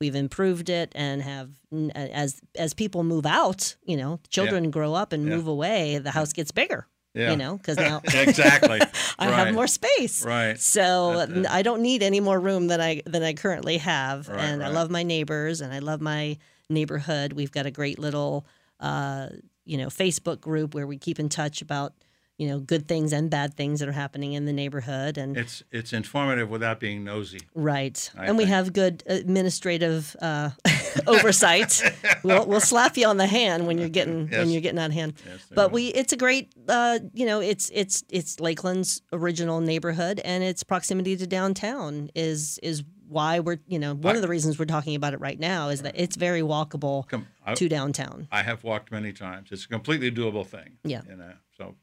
we've 0.00 0.14
improved 0.14 0.68
it 0.70 0.92
and 0.94 1.22
have 1.22 1.50
as 1.94 2.40
as 2.56 2.74
people 2.74 3.02
move 3.02 3.26
out, 3.26 3.76
you 3.84 3.96
know, 3.96 4.20
children 4.28 4.70
grow 4.70 4.94
up 4.94 5.12
and 5.12 5.26
Yeah. 5.26 5.36
move 5.36 5.46
away, 5.46 5.98
the 5.98 6.10
house 6.10 6.32
gets 6.32 6.50
bigger. 6.52 6.86
Yeah. 7.12 7.32
You 7.32 7.36
know, 7.38 7.56
because 7.56 7.76
now 7.88 8.00
exactly. 8.14 8.80
I 9.18 9.28
right. 9.28 9.46
have 9.46 9.54
more 9.54 9.66
space. 9.66 10.24
Right. 10.24 10.58
So 10.60 11.26
That's. 11.26 11.48
I 11.48 11.62
don't 11.62 11.82
need 11.82 12.02
any 12.04 12.20
more 12.20 12.38
room 12.38 12.68
than 12.68 12.80
I 12.80 13.02
than 13.04 13.22
I 13.22 13.32
currently 13.32 13.78
have, 13.78 14.28
Right, 14.28 14.38
and 14.38 14.62
I 14.62 14.68
love 14.68 14.90
my 14.90 15.02
neighbors 15.02 15.60
and 15.60 15.72
I 15.72 15.80
love 15.80 16.00
my 16.00 16.36
neighborhood. 16.68 17.32
We've 17.32 17.50
got 17.50 17.66
a 17.66 17.70
great 17.72 17.98
little, 17.98 18.46
uh, 18.80 19.28
you 19.64 19.76
know, 19.78 19.86
Facebook 19.88 20.40
group 20.40 20.74
where 20.74 20.86
we 20.86 20.96
keep 20.98 21.20
in 21.20 21.28
touch 21.28 21.62
about 21.62 21.92
you 22.38 22.48
know 22.48 22.58
good 22.58 22.88
things 22.88 23.12
and 23.12 23.28
bad 23.30 23.52
things 23.52 23.80
that 23.80 23.88
are 23.90 23.92
happening 23.92 24.32
in 24.32 24.46
the 24.46 24.52
neighborhood, 24.52 25.18
and 25.18 25.36
It's 25.36 25.62
it's 25.70 25.92
informative 25.92 26.48
without 26.48 26.80
being 26.80 27.04
nosy. 27.04 27.40
right, 27.54 28.10
I 28.16 28.24
and 28.26 28.38
we 28.38 28.46
have 28.46 28.72
good 28.72 29.02
administrative 29.06 30.16
uh, 30.22 30.50
oversight. 31.06 31.82
we'll, 32.22 32.46
we'll 32.46 32.60
slap 32.60 32.96
you 32.96 33.06
on 33.06 33.18
the 33.18 33.26
hand 33.26 33.66
when 33.66 33.76
you're 33.78 33.88
getting 33.90 34.28
when 34.30 34.48
you're 34.48 34.62
getting 34.62 34.78
out 34.78 34.86
of 34.88 34.92
hand. 34.94 35.14
Yes, 35.26 35.46
But 35.54 35.70
we, 35.72 35.88
it's 35.88 36.12
a 36.12 36.16
great, 36.16 36.52
uh, 36.68 36.98
you 37.12 37.26
know, 37.26 37.40
it's 37.40 37.70
it's 37.74 38.04
it's 38.08 38.40
Lakeland's 38.40 39.02
original 39.12 39.60
neighborhood, 39.60 40.20
and 40.24 40.42
its 40.42 40.62
proximity 40.64 41.16
to 41.18 41.26
downtown 41.26 42.10
is 42.14 42.58
is 42.62 42.82
why 43.10 43.40
we're, 43.40 43.58
you 43.66 43.78
know, 43.78 43.94
one 43.94 44.16
of 44.16 44.22
the 44.22 44.28
reasons 44.28 44.58
we're 44.58 44.64
talking 44.64 44.94
about 44.94 45.12
it 45.14 45.20
right 45.20 45.38
now 45.38 45.68
is 45.68 45.82
that 45.82 45.94
it's 45.98 46.16
very 46.16 46.40
walkable 46.40 47.08
Com- 47.08 47.26
I- 47.44 47.54
to 47.54 47.68
downtown. 47.68 48.28
I 48.30 48.42
have 48.42 48.62
walked 48.64 48.90
many 48.92 49.12
times. 49.12 49.48
It's 49.50 49.64
a 49.64 49.68
completely 49.68 50.10
doable 50.10 50.46
thing. 50.46 50.78
Yeah. 50.84 51.02
You 51.08 51.16
know, 51.16 51.32
so, 51.56 51.74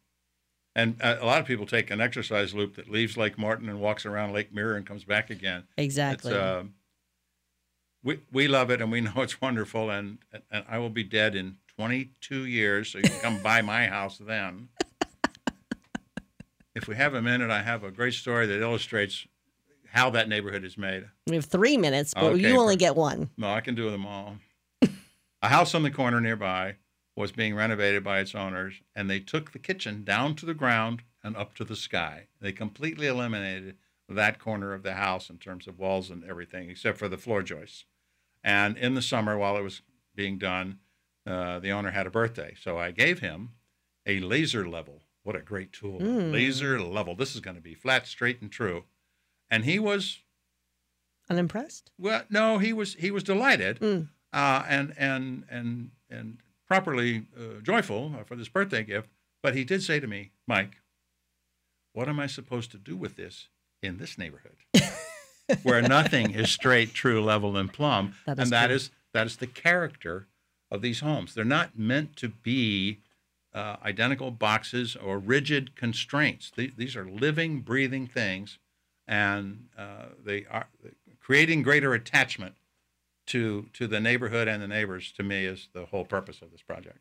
and 0.75 0.95
uh, 1.01 1.17
a 1.19 1.25
lot 1.25 1.39
of 1.41 1.45
people 1.45 1.65
take 1.65 1.91
an 1.91 1.99
exercise 2.01 2.53
loop 2.53 2.75
that 2.75 2.89
leaves 2.89 3.17
Lake 3.17 3.37
Morton 3.37 3.67
and 3.69 3.79
walks 3.81 4.05
around 4.05 4.31
Lake 4.33 4.53
Mirror 4.53 4.77
and 4.77 4.85
comes 4.85 5.03
back 5.03 5.29
again. 5.29 5.63
Exactly. 5.77 6.31
It's, 6.31 6.39
uh, 6.39 6.63
we 8.03 8.19
we 8.31 8.47
love 8.47 8.69
it 8.69 8.81
and 8.81 8.91
we 8.91 9.01
know 9.07 9.11
it's 9.17 9.41
wonderful 9.41 9.89
and 9.89 10.19
and 10.51 10.63
I 10.69 10.77
will 10.77 10.89
be 10.89 11.03
dead 11.03 11.35
in 11.35 11.57
22 11.77 12.45
years, 12.45 12.89
so 12.89 12.97
you 12.99 13.03
can 13.03 13.19
come 13.19 13.39
by 13.43 13.61
my 13.61 13.87
house 13.87 14.17
then. 14.17 14.69
If 16.75 16.87
we 16.87 16.95
have 16.95 17.15
a 17.15 17.23
minute, 17.23 17.49
I 17.49 17.63
have 17.63 17.83
a 17.83 17.89
great 17.89 18.13
story 18.13 18.45
that 18.45 18.61
illustrates 18.61 19.25
how 19.91 20.09
that 20.11 20.29
neighborhood 20.29 20.63
is 20.63 20.77
made. 20.77 21.05
we 21.27 21.35
have 21.35 21.45
three 21.45 21.77
minutes, 21.77 22.13
but 22.13 22.23
Okay, 22.33 22.49
you 22.49 22.57
only 22.57 22.75
per- 22.75 22.79
get 22.79 22.95
one. 22.95 23.29
No, 23.37 23.49
I 23.49 23.61
can 23.61 23.75
do 23.75 23.89
them 23.89 24.05
all. 24.05 24.37
a 25.41 25.47
house 25.47 25.73
on 25.75 25.83
the 25.83 25.91
corner 25.91 26.21
nearby 26.21 26.75
was 27.15 27.31
being 27.31 27.55
renovated 27.55 28.03
by 28.03 28.19
its 28.19 28.35
owners, 28.35 28.75
and 28.95 29.09
they 29.09 29.19
took 29.19 29.51
the 29.51 29.59
kitchen 29.59 30.03
down 30.03 30.35
to 30.35 30.45
the 30.45 30.53
ground 30.53 31.01
and 31.23 31.35
up 31.35 31.55
to 31.55 31.63
the 31.63 31.75
sky. 31.75 32.27
They 32.39 32.51
completely 32.51 33.07
eliminated 33.07 33.77
that 34.07 34.39
corner 34.39 34.73
of 34.73 34.83
the 34.83 34.93
house 34.93 35.29
in 35.29 35.37
terms 35.37 35.67
of 35.67 35.79
walls 35.79 36.09
and 36.09 36.23
everything, 36.23 36.69
except 36.69 36.97
for 36.97 37.09
the 37.09 37.17
floor 37.17 37.41
joists. 37.43 37.85
And 38.43 38.77
in 38.77 38.93
the 38.93 39.01
summer, 39.01 39.37
while 39.37 39.57
it 39.57 39.63
was 39.63 39.81
being 40.15 40.37
done, 40.37 40.79
uh, 41.25 41.59
the 41.59 41.71
owner 41.71 41.91
had 41.91 42.07
a 42.07 42.11
birthday. 42.11 42.55
So 42.61 42.77
I 42.77 42.91
gave 42.91 43.19
him 43.19 43.49
a 44.05 44.19
laser 44.19 44.67
level. 44.69 45.01
What 45.23 45.35
a 45.35 45.41
great 45.41 45.73
tool. 45.73 45.99
Mm. 45.99 46.31
Laser 46.31 46.79
level. 46.79 47.15
This 47.15 47.35
is 47.35 47.41
going 47.41 47.57
to 47.57 47.61
be 47.61 47.73
flat, 47.73 48.07
straight, 48.07 48.41
and 48.41 48.49
true. 48.49 48.85
And 49.49 49.65
he 49.65 49.79
was 49.79 50.19
Unimpressed? 51.29 51.91
well, 51.97 52.23
no, 52.29 52.57
he 52.57 52.71
was 52.73 52.93
he 52.95 53.11
was 53.11 53.23
delighted 53.23 53.79
Mm. 53.79 54.07
uh, 54.33 54.63
and 54.67 54.93
and 54.97 55.43
and 55.49 55.91
and 56.09 56.37
properly 56.67 57.25
uh, 57.37 57.59
joyful 57.61 58.13
for 58.25 58.35
this 58.35 58.47
birthday 58.49 58.83
gift. 58.83 59.09
But 59.43 59.55
he 59.55 59.63
did 59.63 59.83
say 59.83 59.99
to 59.99 60.07
me, 60.07 60.31
Mike, 60.47 60.77
what 61.93 62.07
am 62.07 62.19
I 62.19 62.27
supposed 62.27 62.71
to 62.71 62.77
do 62.77 62.95
with 62.95 63.15
this 63.17 63.49
in 63.83 63.97
this 63.97 64.17
neighborhood, 64.17 64.55
where 65.63 65.81
nothing 65.81 66.31
is 66.31 66.49
straight, 66.51 66.93
true, 66.93 67.21
level, 67.23 67.55
and 67.57 67.71
plumb? 67.71 68.15
That 68.25 68.39
and 68.39 68.49
that 68.51 68.67
true. 68.67 68.75
is 68.77 68.91
that 69.13 69.27
is 69.27 69.37
the 69.37 69.47
character 69.47 70.27
of 70.71 70.81
these 70.81 71.01
homes. 71.01 71.33
They're 71.33 71.43
not 71.45 71.77
meant 71.77 72.15
to 72.17 72.29
be 72.29 72.99
uh, 73.53 73.77
identical 73.83 74.31
boxes 74.31 74.95
or 74.95 75.17
rigid 75.19 75.75
constraints. 75.75 76.51
These, 76.55 76.71
these 76.77 76.95
are 76.95 77.09
living, 77.09 77.61
breathing 77.61 78.07
things 78.07 78.59
and 79.07 79.67
uh, 79.77 80.05
they 80.23 80.45
are 80.49 80.67
creating 81.19 81.63
greater 81.63 81.93
attachment 81.93 82.55
to 83.27 83.67
to 83.73 83.87
the 83.87 83.99
neighborhood 83.99 84.47
and 84.47 84.61
the 84.61 84.67
neighbors. 84.67 85.11
To 85.13 85.23
me, 85.23 85.45
is 85.45 85.69
the 85.73 85.85
whole 85.85 86.05
purpose 86.05 86.41
of 86.41 86.51
this 86.51 86.61
project. 86.61 86.99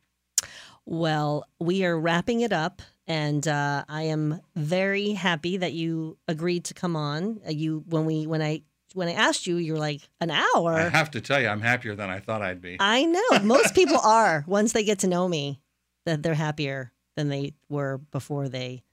Well, 0.85 1.47
we 1.59 1.85
are 1.85 1.99
wrapping 1.99 2.43
it 2.43 2.53
up, 2.53 2.81
and 3.07 3.47
uh, 3.47 3.85
I 3.89 4.03
am 4.03 4.41
very 4.55 5.13
happy 5.13 5.57
that 5.57 5.73
you 5.73 6.17
agreed 6.29 6.65
to 6.67 6.75
come 6.75 6.95
on. 6.95 7.41
Uh, 7.47 7.51
you 7.51 7.85
when 7.89 8.05
we 8.05 8.27
when 8.27 8.43
I 8.43 8.63
when 8.95 9.09
I 9.09 9.13
asked 9.13 9.47
you, 9.47 9.57
you're 9.57 9.77
like 9.77 10.09
an 10.21 10.31
hour. 10.31 10.75
I 10.75 10.89
have 10.89 11.11
to 11.13 11.21
tell 11.21 11.41
you, 11.41 11.49
I'm 11.49 11.61
happier 11.61 11.95
than 11.95 12.09
I 12.09 12.21
thought 12.21 12.41
I'd 12.43 12.61
be. 12.61 12.77
I 12.81 13.05
know 13.05 13.41
most 13.43 13.75
people 13.77 13.99
are 13.99 14.45
once 14.47 14.73
they 14.73 14.85
get 14.85 15.01
to 15.01 15.07
know 15.09 15.29
me, 15.29 15.61
that 16.07 16.23
they're 16.23 16.35
happier 16.35 16.93
than 17.17 17.29
they 17.29 17.55
were 17.69 17.99
before 17.99 18.49
they 18.49 18.85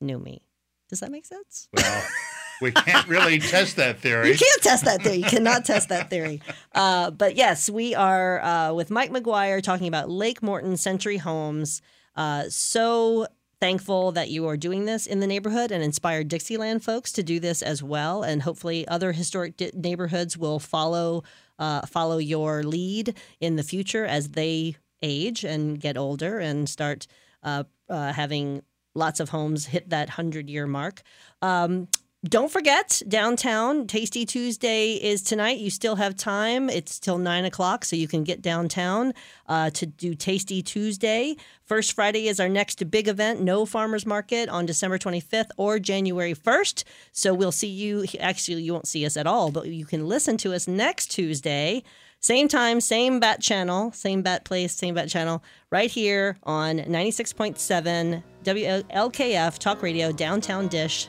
knew 0.00 0.18
me. 0.18 0.42
Does 0.88 1.00
that 1.00 1.10
make 1.10 1.26
sense? 1.26 1.68
Well, 1.72 2.06
we 2.64 2.72
can't 2.72 3.06
really 3.06 3.38
test 3.38 3.76
that 3.76 4.00
theory. 4.00 4.30
You 4.30 4.38
can't 4.38 4.62
test 4.62 4.84
that 4.86 5.02
theory. 5.02 5.18
You 5.18 5.24
cannot 5.24 5.64
test 5.64 5.90
that 5.90 6.08
theory. 6.10 6.40
Uh, 6.74 7.10
but 7.10 7.36
yes, 7.36 7.68
we 7.68 7.94
are 7.94 8.42
uh, 8.42 8.72
with 8.72 8.90
Mike 8.90 9.10
Maguire 9.10 9.60
talking 9.60 9.86
about 9.86 10.10
Lake 10.10 10.42
Morton 10.42 10.76
Century 10.76 11.18
Homes. 11.18 11.82
Uh, 12.16 12.44
so 12.48 13.26
thankful 13.60 14.12
that 14.12 14.30
you 14.30 14.46
are 14.48 14.56
doing 14.56 14.86
this 14.86 15.06
in 15.06 15.20
the 15.20 15.26
neighborhood 15.26 15.70
and 15.70 15.84
inspired 15.84 16.28
Dixieland 16.28 16.82
folks 16.82 17.12
to 17.12 17.22
do 17.22 17.38
this 17.38 17.62
as 17.62 17.82
well. 17.82 18.22
And 18.22 18.42
hopefully, 18.42 18.88
other 18.88 19.12
historic 19.12 19.56
di- 19.56 19.70
neighborhoods 19.74 20.36
will 20.36 20.58
follow 20.58 21.22
uh, 21.58 21.86
follow 21.86 22.18
your 22.18 22.62
lead 22.62 23.16
in 23.40 23.56
the 23.56 23.62
future 23.62 24.04
as 24.06 24.30
they 24.30 24.76
age 25.02 25.44
and 25.44 25.78
get 25.78 25.96
older 25.96 26.38
and 26.38 26.68
start 26.68 27.06
uh, 27.42 27.64
uh, 27.88 28.12
having 28.12 28.62
lots 28.94 29.20
of 29.20 29.28
homes 29.28 29.66
hit 29.66 29.90
that 29.90 30.08
hundred 30.10 30.48
year 30.48 30.66
mark. 30.66 31.02
Um, 31.42 31.88
don't 32.26 32.50
forget, 32.50 33.02
downtown 33.06 33.86
Tasty 33.86 34.24
Tuesday 34.24 34.92
is 34.94 35.22
tonight. 35.22 35.58
You 35.58 35.68
still 35.68 35.96
have 35.96 36.16
time. 36.16 36.70
It's 36.70 36.98
till 36.98 37.18
nine 37.18 37.44
o'clock, 37.44 37.84
so 37.84 37.96
you 37.96 38.08
can 38.08 38.24
get 38.24 38.40
downtown 38.40 39.12
uh, 39.46 39.68
to 39.70 39.84
do 39.84 40.14
Tasty 40.14 40.62
Tuesday. 40.62 41.36
First 41.66 41.92
Friday 41.92 42.28
is 42.28 42.40
our 42.40 42.48
next 42.48 42.90
big 42.90 43.08
event, 43.08 43.42
No 43.42 43.66
Farmers 43.66 44.06
Market, 44.06 44.48
on 44.48 44.64
December 44.64 44.96
25th 44.96 45.50
or 45.58 45.78
January 45.78 46.34
1st. 46.34 46.84
So 47.12 47.34
we'll 47.34 47.52
see 47.52 47.68
you. 47.68 48.06
Actually, 48.18 48.62
you 48.62 48.72
won't 48.72 48.88
see 48.88 49.04
us 49.04 49.18
at 49.18 49.26
all, 49.26 49.50
but 49.50 49.66
you 49.66 49.84
can 49.84 50.06
listen 50.06 50.38
to 50.38 50.54
us 50.54 50.66
next 50.66 51.08
Tuesday. 51.08 51.82
Same 52.20 52.48
time, 52.48 52.80
same 52.80 53.20
bat 53.20 53.42
channel, 53.42 53.92
same 53.92 54.22
bat 54.22 54.46
place, 54.46 54.72
same 54.72 54.94
bat 54.94 55.10
channel, 55.10 55.44
right 55.68 55.90
here 55.90 56.38
on 56.44 56.78
96.7 56.78 58.22
WLKF 58.44 59.58
Talk 59.58 59.82
Radio, 59.82 60.10
Downtown 60.10 60.68
Dish. 60.68 61.08